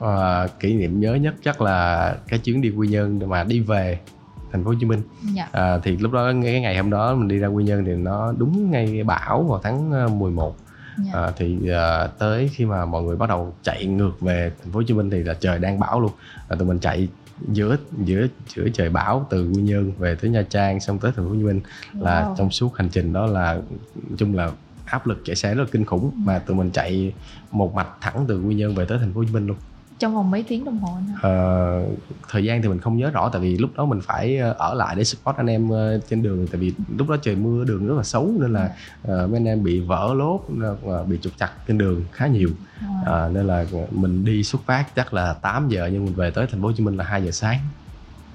à, 0.00 0.46
kỷ 0.60 0.74
niệm 0.74 1.00
nhớ 1.00 1.14
nhất 1.14 1.34
chắc 1.44 1.60
là 1.60 2.14
cái 2.28 2.38
chuyến 2.38 2.60
đi 2.60 2.70
quy 2.70 2.88
nhơn 2.88 3.20
mà 3.28 3.44
đi 3.44 3.60
về 3.60 3.98
thành 4.52 4.64
phố 4.64 4.70
Hồ 4.70 4.76
Chí 4.80 4.86
Minh. 4.86 5.02
Dạ. 5.34 5.48
À, 5.52 5.78
thì 5.82 5.96
lúc 5.96 6.12
đó 6.12 6.32
cái 6.42 6.60
ngày 6.60 6.76
hôm 6.76 6.90
đó 6.90 7.14
mình 7.14 7.28
đi 7.28 7.38
ra 7.38 7.48
Quy 7.48 7.64
Nhơn 7.64 7.84
thì 7.84 7.92
nó 7.92 8.32
đúng 8.38 8.70
ngay 8.70 9.04
bão 9.04 9.42
vào 9.42 9.60
tháng 9.62 10.18
11. 10.18 10.56
Ờ, 10.96 11.02
dạ. 11.04 11.20
À, 11.20 11.32
thì 11.36 11.70
à, 11.70 12.06
tới 12.06 12.50
khi 12.52 12.64
mà 12.64 12.84
mọi 12.84 13.02
người 13.02 13.16
bắt 13.16 13.28
đầu 13.28 13.54
chạy 13.62 13.86
ngược 13.86 14.20
về 14.20 14.52
thành 14.62 14.72
phố 14.72 14.78
Hồ 14.78 14.82
Chí 14.86 14.94
Minh 14.94 15.10
thì 15.10 15.22
là 15.22 15.34
trời 15.34 15.58
đang 15.58 15.80
bão 15.80 16.00
luôn. 16.00 16.12
À, 16.48 16.56
tụi 16.58 16.68
mình 16.68 16.78
chạy 16.78 17.08
giữa 17.52 17.76
giữa 18.04 18.26
giữa 18.54 18.68
trời 18.74 18.90
bão 18.90 19.26
từ 19.30 19.48
Quy 19.48 19.62
Nhơn 19.62 19.92
về 19.98 20.14
tới 20.14 20.30
Nha 20.30 20.42
Trang 20.42 20.80
xong 20.80 20.98
tới 20.98 21.12
thành 21.16 21.24
phố 21.24 21.30
Hồ 21.30 21.36
Chí 21.36 21.42
Minh 21.42 21.60
wow. 21.94 22.02
là 22.02 22.34
trong 22.38 22.50
suốt 22.50 22.76
hành 22.76 22.88
trình 22.88 23.12
đó 23.12 23.26
là 23.26 23.60
chung 24.16 24.34
là 24.34 24.50
áp 24.84 25.06
lực 25.06 25.22
chạy 25.24 25.36
xe 25.36 25.54
rất 25.54 25.62
là 25.62 25.68
kinh 25.72 25.84
khủng 25.84 26.10
mà 26.16 26.38
tụi 26.38 26.56
mình 26.56 26.70
chạy 26.70 27.12
một 27.50 27.74
mạch 27.74 27.88
thẳng 28.00 28.24
từ 28.28 28.42
Quy 28.42 28.54
Nhơn 28.54 28.74
về 28.74 28.84
tới 28.84 28.98
thành 28.98 29.12
phố 29.12 29.20
Hồ 29.20 29.24
Chí 29.24 29.32
Minh 29.32 29.46
luôn 29.46 29.56
trong 29.98 30.14
vòng 30.14 30.30
mấy 30.30 30.44
tiếng 30.48 30.64
đồng 30.64 30.78
hồ 30.78 30.98
ờ, 31.22 31.82
thời 32.28 32.44
gian 32.44 32.62
thì 32.62 32.68
mình 32.68 32.80
không 32.80 32.96
nhớ 32.96 33.10
rõ 33.10 33.28
tại 33.28 33.42
vì 33.42 33.58
lúc 33.58 33.70
đó 33.76 33.84
mình 33.84 34.00
phải 34.02 34.38
ờ, 34.38 34.54
ở 34.58 34.74
lại 34.74 34.94
để 34.96 35.04
support 35.04 35.36
anh 35.36 35.46
em 35.46 35.70
ờ, 35.70 36.00
trên 36.10 36.22
đường 36.22 36.46
tại 36.46 36.60
vì 36.60 36.72
lúc 36.98 37.08
đó 37.08 37.16
trời 37.22 37.36
mưa 37.36 37.64
đường 37.64 37.86
rất 37.86 37.94
là 37.96 38.02
xấu 38.02 38.32
nên 38.40 38.52
là 38.52 38.64
uh, 39.02 39.30
mấy 39.30 39.36
anh 39.36 39.44
em 39.44 39.64
bị 39.64 39.80
vỡ 39.80 40.14
lốp 40.16 40.46
bị 41.06 41.18
trục 41.22 41.32
chặt 41.38 41.50
trên 41.68 41.78
đường 41.78 42.04
khá 42.12 42.26
nhiều. 42.26 42.50
Uh, 43.02 43.32
nên 43.32 43.46
là 43.46 43.64
mình 43.90 44.24
đi 44.24 44.44
xuất 44.44 44.62
phát 44.66 44.94
chắc 44.94 45.14
là 45.14 45.32
8 45.32 45.68
giờ 45.68 45.90
nhưng 45.92 46.04
mình 46.04 46.14
về 46.14 46.30
tới 46.30 46.46
thành 46.50 46.60
phố 46.60 46.66
Hồ 46.66 46.72
Chí 46.76 46.84
Minh 46.84 46.96
là 46.96 47.04
2 47.04 47.24
giờ 47.24 47.30
sáng. 47.30 47.58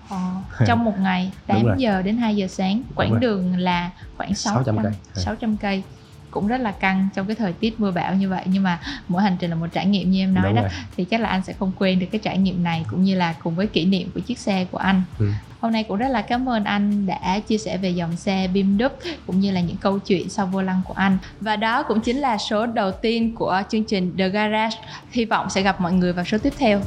Ờ, 0.10 0.17
trong 0.67 0.84
một 0.84 1.00
ngày 1.00 1.32
8 1.47 1.78
giờ 1.78 2.02
đến 2.02 2.17
2 2.17 2.36
giờ 2.36 2.47
sáng 2.47 2.84
quãng 2.95 3.19
đường 3.19 3.58
là 3.58 3.91
khoảng 4.17 4.36
600 4.36 4.78
cây. 4.84 4.93
600 5.13 5.58
cây 5.58 5.84
cũng 6.32 6.48
rất 6.48 6.62
là 6.62 6.72
căng 6.72 7.08
trong 7.15 7.28
cái 7.28 7.36
thời 7.36 7.54
tiết 7.54 7.80
mưa 7.80 7.91
bão 7.91 8.15
như 8.15 8.30
vậy. 8.30 8.44
Nhưng 8.46 8.63
mà 8.63 8.80
mỗi 9.08 9.24
hành 9.24 9.38
trình 9.39 9.50
là 9.50 9.56
một 9.56 9.67
trải 9.74 9.86
nghiệm 9.86 10.12
như 10.12 10.24
em 10.24 10.34
nói 10.34 10.46
Đúng 10.46 10.56
đó 10.56 10.62
rồi. 10.62 10.72
thì 10.98 11.04
chắc 11.04 11.22
là 11.22 11.30
anh 11.30 11.41
sẽ 11.44 11.54
không 11.54 11.72
quên 11.80 12.00
được 12.00 12.08
cái 12.12 12.22
trải 12.24 12.38
nghiệm 12.38 12.63
này 12.63 12.86
cũng 12.89 13.04
như 13.04 13.15
là 13.15 13.34
cùng 13.44 13.56
với 13.56 13.67
kỷ 13.67 13.86
niệm 13.86 14.12
của 14.13 14.20
chiếc 14.20 14.39
xe 14.39 14.65
của 14.72 14.78
anh. 14.78 15.04
Ừ. 15.20 15.32
hôm 15.60 15.72
nay 15.72 15.84
cũng 15.84 15.98
rất 15.98 16.08
là 16.08 16.22
cảm 16.22 16.50
ơn 16.50 16.63
anh 16.63 17.06
đã 17.06 17.39
chia 17.39 17.58
sẻ 17.58 17.78
về 17.78 17.89
dòng 17.89 18.15
xe 18.15 18.48
bim 18.54 18.78
đúc 18.78 19.00
cũng 19.28 19.39
như 19.39 19.52
là 19.52 19.62
những 19.62 19.78
câu 19.78 20.00
chuyện 20.00 20.30
sau 20.30 20.46
vô 20.46 20.62
lăng 20.62 20.82
của 20.86 20.94
anh. 20.94 21.17
Và 21.41 21.56
đó 21.56 21.84
cũng 21.84 22.02
chính 22.02 22.17
là 22.17 22.38
số 22.38 22.65
đầu 22.65 22.91
tiên 22.91 23.36
của 23.36 23.62
chương 23.70 23.84
trình 23.84 24.17
The 24.17 24.30
Garage. 24.30 24.78
Hy 25.12 25.26
vọng 25.26 25.50
sẽ 25.50 25.62
gặp 25.62 25.82
mọi 25.82 25.94
người 25.94 26.13
vào 26.13 26.26
số 26.26 26.38
tiếp 26.38 26.54
theo 26.58 26.82